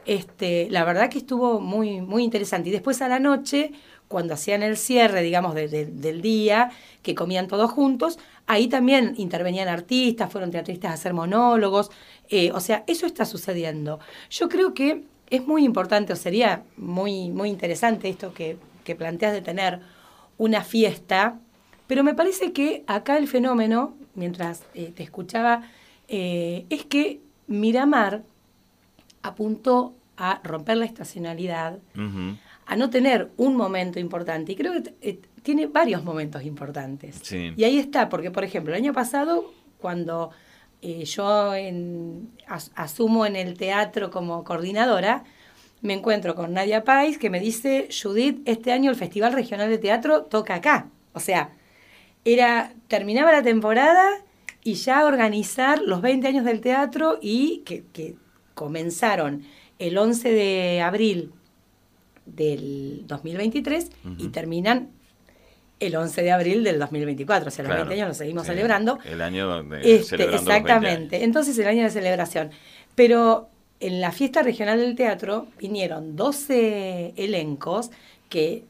Este, 0.07 0.69
la 0.71 0.85
verdad 0.85 1.11
que 1.11 1.19
estuvo 1.19 1.61
muy, 1.61 2.01
muy 2.01 2.25
interesante. 2.25 2.71
Y 2.71 2.73
después 2.73 3.03
a 3.03 3.09
la 3.09 3.19
noche, 3.21 3.73
cuando 4.09 4.33
hacían 4.33 4.63
el 4.63 4.79
cierre, 4.79 5.21
digamos, 5.23 5.55
de- 5.55 5.69
de- 5.69 5.85
del 5.85 6.23
día, 6.23 6.71
que 7.03 7.15
comían 7.15 7.47
todos 7.47 7.71
juntos, 7.71 8.19
ahí 8.47 8.67
también 8.67 9.13
intervenían 9.19 9.69
artistas, 9.69 10.33
fueron 10.33 10.51
teatristas 10.51 10.91
a 10.91 10.95
hacer 10.95 11.13
monólogos. 11.13 11.91
eh, 12.31 12.53
o 12.55 12.61
sea, 12.61 12.85
eso 12.87 13.05
está 13.07 13.25
sucediendo. 13.27 13.99
Yo 14.31 14.49
creo 14.49 14.73
que 14.73 15.05
es 15.29 15.47
muy 15.47 15.65
importante, 15.65 16.13
o 16.15 16.17
sería 16.17 16.63
muy, 16.79 17.29
muy 17.31 17.51
interesante 17.51 18.09
esto 18.09 18.33
que, 18.33 18.57
que 18.85 18.95
planteas 18.97 19.33
de 19.35 19.43
tener 19.43 19.81
una 20.39 20.63
fiesta, 20.65 21.39
pero 21.91 22.05
me 22.05 22.15
parece 22.15 22.53
que 22.53 22.85
acá 22.87 23.19
el 23.19 23.27
fenómeno, 23.27 23.97
mientras 24.15 24.63
eh, 24.75 24.93
te 24.95 25.03
escuchaba, 25.03 25.65
eh, 26.07 26.65
es 26.71 26.85
que 26.85 27.19
Miramar 27.49 28.23
apuntó 29.23 29.95
a 30.17 30.41
romper 30.45 30.77
la 30.77 30.85
estacionalidad, 30.85 31.79
a 32.67 32.77
no 32.77 32.91
tener 32.91 33.31
un 33.37 33.57
momento 33.57 33.99
importante. 33.99 34.53
Y 34.53 34.57
creo 34.57 34.73
que 34.81 34.95
eh, 35.01 35.19
tiene 35.43 35.67
varios 35.67 36.05
momentos 36.05 36.45
importantes. 36.45 37.19
Sí. 37.23 37.53
Y 37.57 37.65
ahí 37.65 37.79
está, 37.81 38.09
porque 38.09 38.31
por 38.31 38.45
ejemplo, 38.45 38.73
el 38.73 38.81
año 38.81 38.93
pasado, 38.93 39.53
cuando 39.81 40.31
eh, 40.83 41.05
yo 41.07 41.55
en- 41.57 42.31
as- 42.47 42.71
asumo 42.77 43.27
en 43.27 43.35
el 43.35 43.55
teatro 43.59 44.11
como 44.13 44.45
coordinadora, 44.45 45.25
me 45.83 45.95
encuentro 45.95 46.37
con 46.37 46.53
Nadia 46.53 46.85
Pais 46.85 47.19
que 47.19 47.31
me 47.31 47.41
dice, 47.41 47.89
Judith, 47.91 48.43
este 48.45 48.71
año 48.71 48.91
el 48.93 48.97
Festival 48.97 49.33
Regional 49.33 49.69
de 49.69 49.79
Teatro 49.79 50.23
toca 50.23 50.55
acá. 50.55 50.87
O 51.15 51.19
sea, 51.21 51.51
era 52.25 52.73
terminaba 52.89 53.33
la 53.33 53.43
temporada 53.43 54.09
y 54.63 54.75
ya 54.75 55.07
organizar 55.07 55.81
los 55.81 56.03
20 56.03 56.27
años 56.29 56.45
del 56.45 56.61
teatro 56.61 57.19
y 57.21 57.63
que, 57.65 57.85
que 57.93 58.17
comenzaron 58.55 59.43
el 59.79 59.97
11 59.97 60.31
de 60.33 60.81
abril 60.83 61.33
del 62.27 63.05
2023 63.07 63.91
y 64.19 64.29
terminan 64.29 64.91
el 65.81 65.97
11 65.97 66.23
de 66.23 66.31
abril 66.31 66.63
del 66.63 66.79
2024. 66.79 67.49
O 67.49 67.51
sea, 67.51 67.63
los 67.63 67.71
Claro. 67.71 67.85
20 67.87 67.95
años 67.95 68.09
los 68.09 68.17
seguimos 68.19 68.43
Sí, 68.45 68.51
celebrando. 68.51 68.99
El 69.05 69.23
año 69.23 69.63
de 69.63 69.79
Este, 69.79 70.05
celebrando 70.05 70.11
los 70.11 70.19
20 70.19 70.23
años. 70.23 70.43
exactamente. 70.43 71.25
Entonces, 71.25 71.59
el 71.59 71.67
año 71.67 71.83
de 71.85 71.91
celebración. 71.91 72.51
Pero 72.95 73.49
en 73.81 74.01
la 74.03 74.13
fiesta 74.13 74.43
regional 74.43 74.79
del 74.79 74.95
teatro 74.95 75.47
vinieron 75.59 76.17
12 76.17 77.15
elencos 77.17 77.91
que 78.29 78.65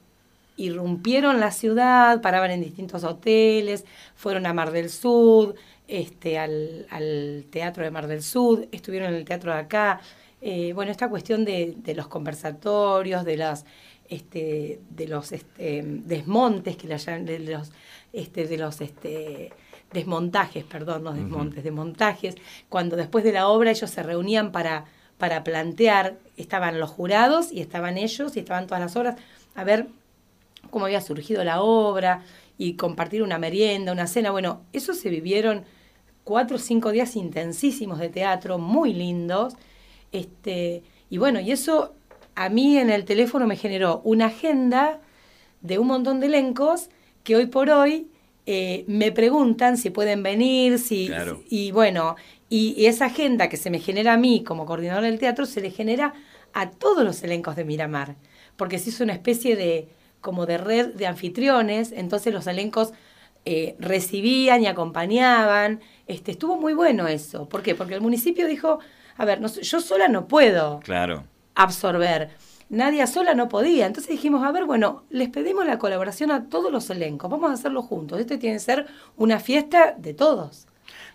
irrumpieron 0.64 1.40
la 1.40 1.50
ciudad, 1.50 2.20
paraban 2.20 2.50
en 2.50 2.60
distintos 2.60 3.02
hoteles, 3.04 3.84
fueron 4.14 4.46
a 4.46 4.52
Mar 4.52 4.70
del 4.70 4.90
Sur, 4.90 5.54
este, 5.88 6.38
al, 6.38 6.86
al 6.90 7.44
teatro 7.50 7.82
de 7.84 7.90
Mar 7.90 8.06
del 8.06 8.22
Sur, 8.22 8.68
estuvieron 8.72 9.08
en 9.10 9.16
el 9.16 9.24
teatro 9.24 9.52
de 9.52 9.58
acá. 9.58 10.00
Eh, 10.42 10.72
bueno, 10.72 10.90
esta 10.90 11.08
cuestión 11.08 11.44
de, 11.44 11.74
de 11.76 11.94
los 11.94 12.06
conversatorios, 12.08 13.24
de 13.24 13.36
las 13.36 13.64
este, 14.08 14.80
de 14.90 15.06
los 15.06 15.30
este, 15.30 15.82
desmontes 15.84 16.76
que 16.76 16.88
llaman- 16.88 17.24
de 17.26 17.38
los 17.38 17.70
este, 18.12 18.46
de 18.48 18.56
los 18.56 18.80
este, 18.80 19.52
desmontajes, 19.92 20.64
perdón, 20.64 21.04
no 21.04 21.12
desmontes, 21.12 21.62
desmontajes, 21.62 22.34
cuando 22.68 22.96
después 22.96 23.22
de 23.22 23.32
la 23.32 23.46
obra 23.48 23.70
ellos 23.70 23.88
se 23.90 24.02
reunían 24.02 24.50
para, 24.50 24.84
para 25.18 25.44
plantear, 25.44 26.16
estaban 26.36 26.80
los 26.80 26.90
jurados 26.90 27.52
y 27.52 27.60
estaban 27.60 27.98
ellos 27.98 28.36
y 28.36 28.40
estaban 28.40 28.66
todas 28.66 28.80
las 28.80 28.96
obras, 28.96 29.14
a 29.54 29.62
ver 29.62 29.86
cómo 30.70 30.84
había 30.86 31.00
surgido 31.00 31.42
la 31.44 31.62
obra 31.62 32.22
y 32.58 32.74
compartir 32.74 33.22
una 33.22 33.38
merienda, 33.38 33.92
una 33.92 34.06
cena. 34.06 34.30
Bueno, 34.30 34.62
eso 34.72 34.92
se 34.92 35.08
vivieron 35.08 35.64
cuatro 36.24 36.56
o 36.56 36.60
cinco 36.60 36.92
días 36.92 37.16
intensísimos 37.16 37.98
de 37.98 38.08
teatro, 38.10 38.58
muy 38.58 38.92
lindos. 38.92 39.54
Este, 40.12 40.82
y 41.08 41.18
bueno, 41.18 41.40
y 41.40 41.52
eso 41.52 41.94
a 42.34 42.48
mí 42.48 42.76
en 42.76 42.90
el 42.90 43.04
teléfono 43.04 43.46
me 43.46 43.56
generó 43.56 44.00
una 44.04 44.26
agenda 44.26 45.00
de 45.60 45.78
un 45.78 45.86
montón 45.86 46.20
de 46.20 46.26
elencos 46.26 46.88
que 47.24 47.36
hoy 47.36 47.46
por 47.46 47.70
hoy 47.70 48.08
eh, 48.46 48.84
me 48.86 49.12
preguntan 49.12 49.76
si 49.76 49.90
pueden 49.90 50.22
venir, 50.22 50.78
si, 50.78 51.06
Claro. 51.08 51.42
y 51.48 51.70
bueno, 51.72 52.16
y, 52.48 52.74
y 52.76 52.86
esa 52.86 53.06
agenda 53.06 53.48
que 53.48 53.56
se 53.56 53.70
me 53.70 53.78
genera 53.78 54.14
a 54.14 54.16
mí 54.16 54.42
como 54.42 54.66
coordinadora 54.66 55.06
del 55.06 55.18
teatro 55.18 55.46
se 55.46 55.60
le 55.60 55.70
genera 55.70 56.14
a 56.52 56.70
todos 56.70 57.04
los 57.04 57.22
elencos 57.22 57.56
de 57.56 57.64
Miramar, 57.64 58.16
porque 58.56 58.78
se 58.78 58.90
hizo 58.90 59.04
una 59.04 59.12
especie 59.12 59.54
de 59.56 59.88
como 60.20 60.46
de 60.46 60.58
red 60.58 60.94
de 60.94 61.06
anfitriones, 61.06 61.92
entonces 61.92 62.32
los 62.32 62.46
elencos 62.46 62.92
eh, 63.44 63.76
recibían 63.78 64.62
y 64.62 64.66
acompañaban, 64.66 65.80
este, 66.06 66.32
estuvo 66.32 66.56
muy 66.60 66.74
bueno 66.74 67.08
eso, 67.08 67.48
¿por 67.48 67.62
qué? 67.62 67.74
Porque 67.74 67.94
el 67.94 68.00
municipio 68.00 68.46
dijo, 68.46 68.80
a 69.16 69.24
ver, 69.24 69.40
no 69.40 69.48
yo 69.48 69.80
sola 69.80 70.08
no 70.08 70.28
puedo 70.28 70.80
Claro. 70.80 71.24
absorber. 71.54 72.30
Nadia 72.68 73.06
sola 73.08 73.34
no 73.34 73.48
podía. 73.48 73.86
Entonces 73.86 74.12
dijimos, 74.12 74.44
a 74.44 74.52
ver, 74.52 74.64
bueno, 74.64 75.02
les 75.10 75.28
pedimos 75.28 75.66
la 75.66 75.78
colaboración 75.78 76.30
a 76.30 76.48
todos 76.48 76.70
los 76.70 76.88
elencos. 76.90 77.28
Vamos 77.28 77.50
a 77.50 77.54
hacerlo 77.54 77.82
juntos. 77.82 78.20
Esto 78.20 78.38
tiene 78.38 78.56
que 78.56 78.60
ser 78.60 78.86
una 79.16 79.40
fiesta 79.40 79.94
de 79.98 80.14
todos. 80.14 80.66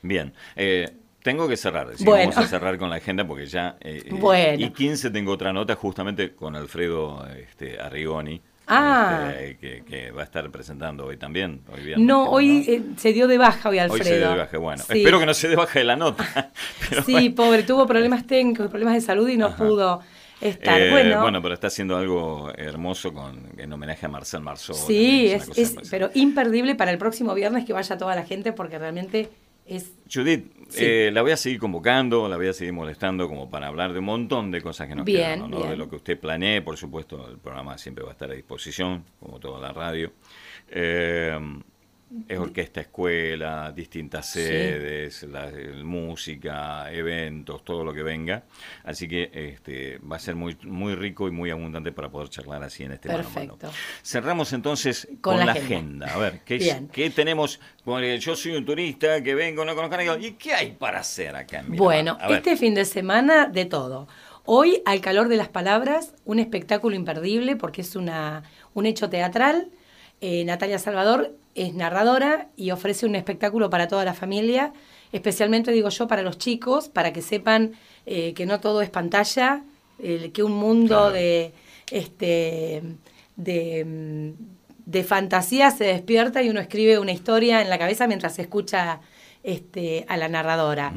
Bien. 0.02 0.34
eh, 0.58 0.92
Tengo 1.24 1.48
que 1.48 1.56
cerrar, 1.58 1.96
sí, 1.96 2.04
Bueno. 2.04 2.30
vamos 2.32 2.38
a 2.38 2.48
cerrar 2.50 2.78
con 2.78 2.90
la 2.90 2.98
agenda 2.98 3.26
porque 3.26 3.46
ya... 3.48 3.78
eh, 3.80 4.04
Bueno. 4.12 4.64
Y 4.66 4.72
15 4.72 5.10
tengo 5.12 5.32
otra 5.32 5.54
nota 5.54 5.76
justamente 5.76 6.36
con 6.36 6.56
Alfredo 6.58 7.26
este, 7.38 7.80
Arrigoni. 7.80 8.42
Ah. 8.68 9.32
este, 9.38 9.58
que, 9.58 9.84
que 9.84 10.12
va 10.12 10.22
a 10.22 10.26
estar 10.26 10.50
presentando 10.52 11.06
hoy 11.06 11.18
también. 11.18 11.62
Hoy 11.72 11.84
viernes, 11.84 12.08
No, 12.08 12.30
hoy 12.30 12.66
eh, 12.68 12.82
se 12.98 13.14
dio 13.14 13.28
de 13.28 13.38
baja 13.38 13.70
hoy 13.70 13.80
Alfredo. 13.80 14.04
Hoy 14.04 14.08
se 14.10 14.18
dio 14.18 14.30
de 14.32 14.38
baja, 14.38 14.58
bueno. 14.58 14.84
Sí. 14.84 14.98
Espero 15.00 15.20
que 15.20 15.26
no 15.26 15.34
se 15.34 15.48
dé 15.50 15.56
baja 15.56 15.80
de 15.80 15.86
la 15.86 15.96
nota. 15.96 16.52
pero 16.90 17.04
Sí, 17.04 17.12
bueno. 17.14 17.36
pobre, 17.36 17.64
tuvo 17.64 17.86
problemas 17.86 18.26
técnicos, 18.26 18.68
problemas 18.70 18.96
de 18.96 19.02
salud 19.02 19.28
y 19.30 19.38
no 19.38 19.48
Ajá. 19.48 19.58
pudo 19.58 20.02
estar. 20.42 20.82
Eh, 20.82 21.16
bueno, 21.22 21.42
pero 21.42 21.54
está 21.54 21.68
haciendo 21.68 21.96
algo 21.98 22.52
hermoso 22.56 23.14
con, 23.14 23.50
en 23.58 23.72
homenaje 23.72 24.06
a 24.06 24.10
Marcel 24.10 24.42
Marceau. 24.42 24.76
sí, 24.76 25.28
es, 25.32 25.50
es- 25.58 25.76
pero 25.90 26.10
imperdible 26.14 26.76
para 26.76 26.92
el 26.92 26.98
próximo 26.98 27.34
viernes 27.34 27.66
que 27.66 27.74
vaya 27.74 27.98
toda 27.98 28.16
la 28.16 28.24
gente 28.26 28.52
porque 28.52 28.78
realmente 28.80 29.30
es... 29.66 29.94
Judith, 30.12 30.52
Sí. 30.70 30.84
eh, 30.84 31.12
la 31.14 31.22
voy 31.22 31.32
a 31.32 31.38
seguir 31.38 31.60
convocando, 31.60 32.28
la 32.28 32.38
voy 32.38 32.48
a 32.48 32.54
seguir 32.54 32.74
molestando 32.74 33.28
como 33.28 33.50
para 33.52 33.68
hablar 33.68 33.94
de 33.94 34.00
un 34.00 34.06
montón 34.06 34.50
de 34.50 34.62
cosas 34.62 34.88
que 34.88 34.96
nos 34.96 35.06
Bien, 35.06 35.36
quedan, 35.38 35.52
¿no? 35.52 35.58
bien. 35.58 35.70
De 35.70 35.78
lo 35.78 35.88
que 35.90 35.96
usted 35.98 36.20
planee, 36.20 36.62
por 36.64 36.76
supuesto, 36.76 37.30
el 37.30 37.38
programa 37.38 37.78
siempre 37.78 38.04
va 38.04 38.10
a 38.10 38.14
estar 38.14 38.32
a 38.32 38.34
disposición, 38.34 39.04
como 39.20 39.40
toda 39.40 39.60
la 39.62 39.72
radio. 39.74 40.12
Eh, 40.70 41.38
es 42.28 42.40
orquesta, 42.40 42.82
escuela, 42.82 43.72
distintas 43.72 44.26
Sí. 44.28 44.42
sedes, 44.42 45.24
la- 45.24 45.52
música, 45.84 46.92
eventos, 46.92 47.64
todo 47.64 47.84
lo 47.84 47.94
que 47.94 48.04
venga. 48.04 48.44
Así 48.84 49.08
que 49.08 49.30
este, 49.34 49.98
va 50.00 50.16
a 50.16 50.20
ser 50.20 50.36
muy, 50.36 50.58
muy 50.64 50.96
rico 50.96 51.28
y 51.28 51.32
muy 51.32 51.50
abundante 51.52 51.92
para 51.92 52.10
poder 52.10 52.30
charlar 52.30 52.64
así 52.64 52.84
en 52.84 52.94
este 52.94 53.10
mano 53.10 53.20
a 53.20 53.24
mano. 53.24 53.58
Perfecto. 53.58 53.70
Cerramos 54.04 54.54
entonces 54.54 55.08
con, 55.22 55.46
la, 55.46 55.52
agenda. 55.54 56.14
A 56.14 56.18
ver, 56.18 56.42
¿qué. 56.46 56.86
¿qué 56.92 57.10
tenemos? 57.10 57.60
Porque 57.84 58.18
yo 58.20 58.36
soy 58.36 58.56
un 58.56 58.66
turista 58.66 59.22
que 59.22 59.36
vengo, 59.36 59.66
no 59.66 59.76
conozco 59.76 59.96
a 59.96 60.04
nadie. 60.04 60.28
¿Y 60.28 60.32
qué 60.34 60.54
hay 60.54 60.72
para 60.72 61.00
hacer 61.00 61.36
acá 61.36 61.60
en 61.60 61.72
Miramar? 61.72 61.78
Bueno, 61.78 62.18
este 62.30 62.58
fin 62.58 62.74
de 62.74 62.86
semana 62.86 63.48
de 63.48 63.66
todo. 63.66 64.08
Hoy, 64.48 64.84
al 64.86 65.02
calor 65.02 65.28
de 65.28 65.38
las 65.38 65.50
palabras, 65.50 66.14
un 66.24 66.40
espectáculo 66.40 66.96
imperdible 66.96 67.56
porque 67.56 67.82
es 67.82 67.96
una, 67.96 68.44
un 68.74 68.86
hecho 68.86 69.10
teatral. 69.10 69.70
Eh, 70.22 70.46
Natalia 70.46 70.78
Salvador 70.78 71.36
es 71.56 71.74
narradora 71.74 72.50
y 72.56 72.72
ofrece 72.72 73.06
un 73.06 73.16
espectáculo 73.16 73.70
para 73.70 73.88
toda 73.88 74.06
la 74.06 74.14
familia, 74.14 74.74
especialmente 75.12 75.72
digo 75.72 75.90
yo 75.90 76.08
para 76.08 76.22
los 76.22 76.38
chicos, 76.38 76.90
para 76.90 77.12
que 77.14 77.22
sepan 77.22 77.72
eh, 78.06 78.34
que 78.34 78.46
no 78.46 78.60
todo 78.60 78.82
es 78.82 78.90
pantalla, 78.90 79.64
eh, 80.00 80.32
que 80.34 80.44
un 80.44 80.52
mundo 80.52 80.88
Claro. 80.96 81.12
de 81.12 81.54
este 81.92 82.84
de, 83.38 84.34
de 84.86 85.04
fantasía 85.04 85.72
se 85.72 85.86
despierta 85.86 86.42
y 86.44 86.50
uno 86.50 86.60
escribe 86.60 87.00
una 87.00 87.12
historia 87.12 87.62
en 87.62 87.70
la 87.70 87.78
cabeza 87.78 88.08
mientras 88.08 88.38
escucha 88.40 89.00
este, 89.44 90.06
a 90.08 90.18
la 90.18 90.28
narradora. 90.28 90.94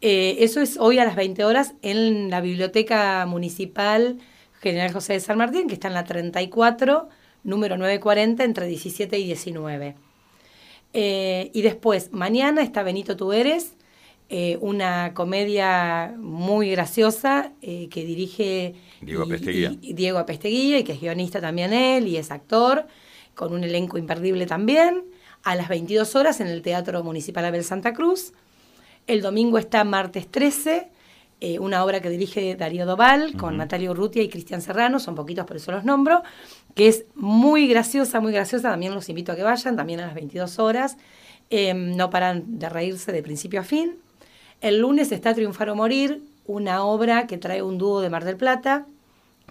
Eh, 0.00 0.36
eso 0.40 0.60
es 0.60 0.76
hoy 0.78 0.98
a 0.98 1.04
las 1.04 1.16
20 1.16 1.44
horas 1.44 1.74
en 1.82 2.30
la 2.30 2.40
Biblioteca 2.40 3.24
Municipal 3.26 4.18
General 4.60 4.92
José 4.92 5.14
de 5.14 5.20
San 5.20 5.38
Martín, 5.38 5.68
que 5.68 5.74
está 5.74 5.88
en 5.88 5.94
la 5.94 6.04
34, 6.04 7.08
número 7.44 7.76
940, 7.76 8.44
entre 8.44 8.66
17 8.66 9.18
y 9.18 9.24
19. 9.24 9.94
Eh, 10.94 11.50
y 11.54 11.62
después, 11.62 12.12
mañana 12.12 12.62
está 12.62 12.82
Benito 12.82 13.16
Tú 13.16 13.32
Eres, 13.32 13.74
eh, 14.28 14.58
una 14.60 15.12
comedia 15.14 16.14
muy 16.18 16.70
graciosa 16.70 17.52
eh, 17.62 17.88
que 17.90 18.04
dirige 18.04 18.74
Diego 19.00 19.24
Apesteguía. 19.24 19.72
y- 19.80 19.90
y 19.90 19.92
Diego 19.94 20.18
Apesteguía, 20.18 20.78
y 20.78 20.84
que 20.84 20.92
es 20.92 21.00
guionista 21.00 21.40
también 21.40 21.72
él, 21.72 22.06
y 22.08 22.16
es 22.16 22.30
actor, 22.30 22.86
con 23.34 23.52
un 23.52 23.64
elenco 23.64 23.98
imperdible 23.98 24.46
también, 24.46 25.04
a 25.42 25.54
las 25.56 25.68
22 25.68 26.14
horas 26.14 26.40
en 26.40 26.46
el 26.46 26.62
Teatro 26.62 27.02
Municipal 27.02 27.44
Abel 27.44 27.64
Santa 27.64 27.92
Cruz. 27.94 28.32
El 29.06 29.20
domingo 29.22 29.58
está 29.58 29.82
martes 29.84 30.28
13, 30.30 30.88
eh, 31.44 31.58
una 31.58 31.82
obra 31.82 32.00
que 32.00 32.08
dirige 32.08 32.54
Darío 32.54 32.86
Doval 32.86 33.36
con 33.36 33.56
Natalia 33.56 33.90
Urrutia 33.90 34.22
y 34.22 34.28
Cristian 34.28 34.62
Serrano, 34.62 35.00
son 35.00 35.16
poquitos 35.16 35.44
por 35.44 35.56
eso 35.56 35.72
los 35.72 35.82
nombro, 35.82 36.22
que 36.76 36.86
es 36.86 37.04
muy 37.16 37.66
graciosa, 37.66 38.20
muy 38.20 38.32
graciosa, 38.32 38.70
también 38.70 38.94
los 38.94 39.08
invito 39.08 39.32
a 39.32 39.34
que 39.34 39.42
vayan, 39.42 39.74
también 39.74 39.98
a 39.98 40.06
las 40.06 40.14
22 40.14 40.60
horas, 40.60 40.96
Eh, 41.50 41.74
no 41.74 42.08
paran 42.08 42.58
de 42.58 42.68
reírse 42.68 43.12
de 43.12 43.22
principio 43.22 43.60
a 43.60 43.64
fin. 43.64 43.96
El 44.62 44.78
lunes 44.78 45.12
está 45.12 45.34
Triunfar 45.34 45.68
o 45.68 45.74
Morir, 45.74 46.22
una 46.46 46.84
obra 46.84 47.26
que 47.26 47.36
trae 47.36 47.60
un 47.60 47.76
dúo 47.76 48.00
de 48.00 48.08
Mar 48.08 48.24
del 48.24 48.36
Plata, 48.36 48.86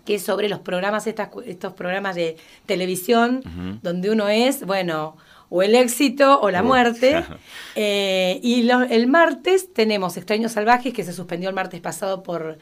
que 0.05 0.15
es 0.15 0.23
sobre 0.23 0.47
los 0.49 0.59
programas, 0.59 1.05
estas, 1.05 1.29
estos 1.45 1.73
programas 1.73 2.15
de 2.15 2.37
televisión, 2.65 3.43
donde 3.83 4.09
uno 4.09 4.29
es, 4.29 4.65
bueno, 4.65 5.15
o 5.51 5.61
el 5.61 5.75
éxito 5.75 6.39
o 6.41 6.49
la 6.49 6.63
muerte. 6.63 7.23
Eh, 7.75 8.39
y 8.43 8.63
lo- 8.63 8.81
el 8.81 9.07
martes 9.07 9.71
tenemos 9.73 10.17
Extraños 10.17 10.51
Salvajes, 10.51 10.93
que 10.93 11.05
se 11.05 11.13
suspendió 11.13 11.47
el 11.47 11.55
martes 11.55 11.79
pasado 11.79 12.21
por, 12.21 12.57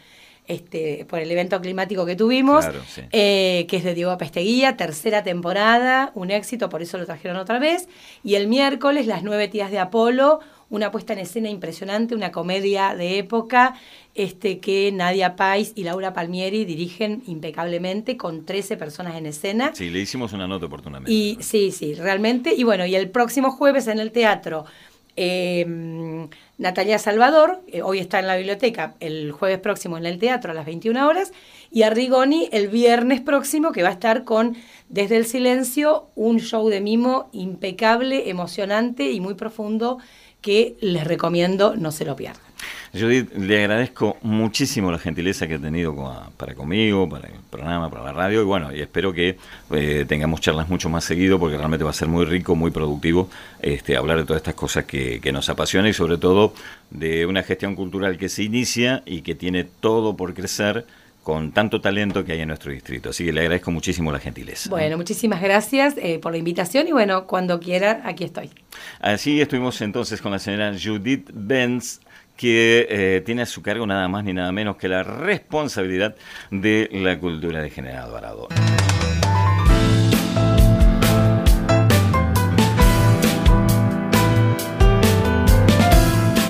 este, 0.46 1.06
por 1.10 1.18
el 1.20 1.32
evento 1.32 1.60
climático 1.62 2.06
que 2.06 2.16
tuvimos, 2.16 2.64
Claro, 2.66 2.82
sí. 2.88 3.02
eh, 3.12 3.66
que 3.68 3.78
es 3.78 3.84
de 3.84 3.96
Diego 3.96 4.16
Pesteguía, 4.20 4.78
tercera 4.78 5.24
temporada, 5.24 6.12
un 6.14 6.30
éxito, 6.30 6.70
por 6.70 6.84
eso 6.84 7.00
lo 7.00 7.08
trajeron 7.08 7.38
otra 7.38 7.58
vez. 7.58 7.88
Y 8.24 8.36
el 8.36 8.48
miércoles, 8.48 9.08
Las 9.08 9.24
Nueve 9.24 9.48
Tías 9.48 9.72
de 9.72 9.80
Apolo, 9.80 10.42
una 10.70 10.92
puesta 10.92 11.14
en 11.14 11.20
escena 11.20 11.50
impresionante, 11.50 12.16
una 12.16 12.32
comedia 12.32 12.96
de 12.96 13.18
época 13.18 13.76
este, 14.16 14.60
que 14.60 14.92
Nadia 14.92 15.36
Pais 15.36 15.74
y 15.76 15.84
Laura 15.84 16.14
Palmieri 16.14 16.66
dirigen 16.66 17.24
impecablemente 17.28 18.18
con 18.18 18.46
13 18.46 18.78
personas 18.78 19.16
en 19.16 19.26
escena. 19.26 19.72
Sí, 19.74 19.90
le 19.90 20.00
hicimos 20.00 20.34
una 20.34 20.48
nota 20.48 20.68
oportunamente. 20.68 21.12
Y 21.12 21.38
sí, 21.42 21.72
sí, 21.72 21.96
realmente. 21.96 22.54
Y 22.56 22.64
bueno, 22.64 22.86
y 22.86 22.96
el 22.96 23.10
próximo 23.10 23.52
jueves 23.52 23.88
en 23.88 24.00
el 24.00 24.12
teatro, 24.12 24.66
eh, 25.16 25.66
Natalia 26.58 27.00
Salvador, 27.00 27.62
eh, 27.68 27.82
hoy 27.82 28.00
está 28.00 28.20
en 28.20 28.28
la 28.28 28.36
biblioteca, 28.36 28.96
el 29.00 29.32
jueves 29.32 29.60
próximo 29.60 29.98
en 29.98 30.06
el 30.06 30.20
teatro 30.20 30.52
a 30.52 30.54
las 30.54 30.66
21 30.66 31.08
horas, 31.08 31.32
y 31.72 31.84
Arrigoni 31.84 32.50
el 32.52 32.68
viernes 32.68 33.22
próximo, 33.22 33.72
que 33.72 33.84
va 33.84 33.90
a 33.90 33.94
estar 33.94 34.24
con 34.24 34.58
Desde 34.90 35.18
el 35.18 35.26
Silencio, 35.26 36.08
un 36.16 36.40
show 36.40 36.68
de 36.68 36.82
mimo 36.82 37.30
impecable, 37.32 38.30
emocionante 38.30 39.12
y 39.12 39.20
muy 39.20 39.36
profundo 39.36 40.00
que 40.42 40.76
les 40.82 41.06
recomiendo 41.06 41.76
no 41.76 41.92
se 41.92 42.06
lo 42.06 42.16
pierdan. 42.16 42.50
Judith, 42.94 43.32
le 43.36 43.60
agradezco 43.60 44.18
muchísimo 44.24 44.92
la 44.92 44.98
gentileza 44.98 45.48
que 45.48 45.56
ha 45.56 45.60
tenido 45.60 45.96
para 46.38 46.56
conmigo, 46.56 47.08
para 47.08 47.28
el 47.28 47.36
programa, 47.50 47.90
para 47.90 48.04
la 48.06 48.14
radio, 48.14 48.42
y 48.42 48.46
bueno, 48.46 48.74
y 48.74 48.82
espero 48.82 49.14
que 49.14 49.38
eh, 49.72 50.06
tengamos 50.08 50.42
charlas 50.42 50.70
mucho 50.70 50.90
más 50.90 51.04
seguido, 51.04 51.40
porque 51.40 51.56
realmente 51.56 51.84
va 51.84 51.92
a 51.92 51.94
ser 51.94 52.08
muy 52.08 52.26
rico, 52.26 52.56
muy 52.56 52.72
productivo 52.72 53.30
este, 53.62 53.96
hablar 53.96 54.18
de 54.18 54.24
todas 54.24 54.40
estas 54.40 54.56
cosas 54.56 54.86
que, 54.86 55.22
que 55.22 55.32
nos 55.32 55.50
apasionan 55.50 55.90
y 55.92 55.94
sobre 55.94 56.18
todo 56.18 56.54
de 56.90 57.28
una 57.28 57.44
gestión 57.44 57.76
cultural 57.76 58.18
que 58.18 58.28
se 58.28 58.44
inicia 58.44 59.04
y 59.06 59.22
que 59.22 59.36
tiene 59.36 59.66
todo 59.66 60.18
por 60.18 60.34
crecer 60.34 60.86
con 61.30 61.52
tanto 61.52 61.80
talento 61.80 62.26
que 62.26 62.32
hay 62.32 62.42
en 62.42 62.48
nuestro 62.48 62.72
distrito. 62.72 63.12
Así 63.12 63.24
que 63.24 63.32
le 63.32 63.42
agradezco 63.42 63.70
muchísimo 63.70 64.12
la 64.12 64.18
gentileza. 64.18 64.68
Bueno, 64.68 64.98
muchísimas 64.98 65.40
gracias 65.40 65.94
eh, 65.98 66.18
por 66.18 66.32
la 66.32 66.40
invitación 66.40 66.88
y 66.88 66.92
bueno, 66.92 67.28
cuando 67.28 67.60
quiera, 67.60 68.02
aquí 68.04 68.24
estoy. 68.24 68.50
Así 69.00 69.40
estuvimos 69.40 69.80
entonces 69.82 70.24
con 70.24 70.32
la 70.32 70.40
señora 70.40 70.74
Judith 70.74 71.30
Benz, 71.32 72.00
que 72.36 72.88
eh, 72.90 73.22
tiene 73.24 73.44
a 73.44 73.46
su 73.46 73.62
cargo 73.62 73.86
nada 73.86 74.08
más 74.08 74.24
ni 74.24 74.34
nada 74.34 74.52
menos 74.52 74.78
que 74.78 74.88
la 74.88 75.04
responsabilidad 75.04 76.16
de 76.50 76.90
la 76.94 77.20
cultura 77.20 77.62
de 77.62 77.70
General 77.70 78.06
Alvarado. 78.06 78.48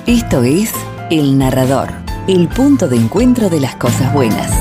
Esto 0.08 0.44
es 0.44 0.74
El 1.12 1.38
Narrador, 1.38 1.90
el 2.28 2.48
punto 2.48 2.88
de 2.88 2.98
encuentro 2.98 3.50
de 3.50 3.60
las 3.60 3.76
cosas 3.76 4.14
buenas. 4.14 4.52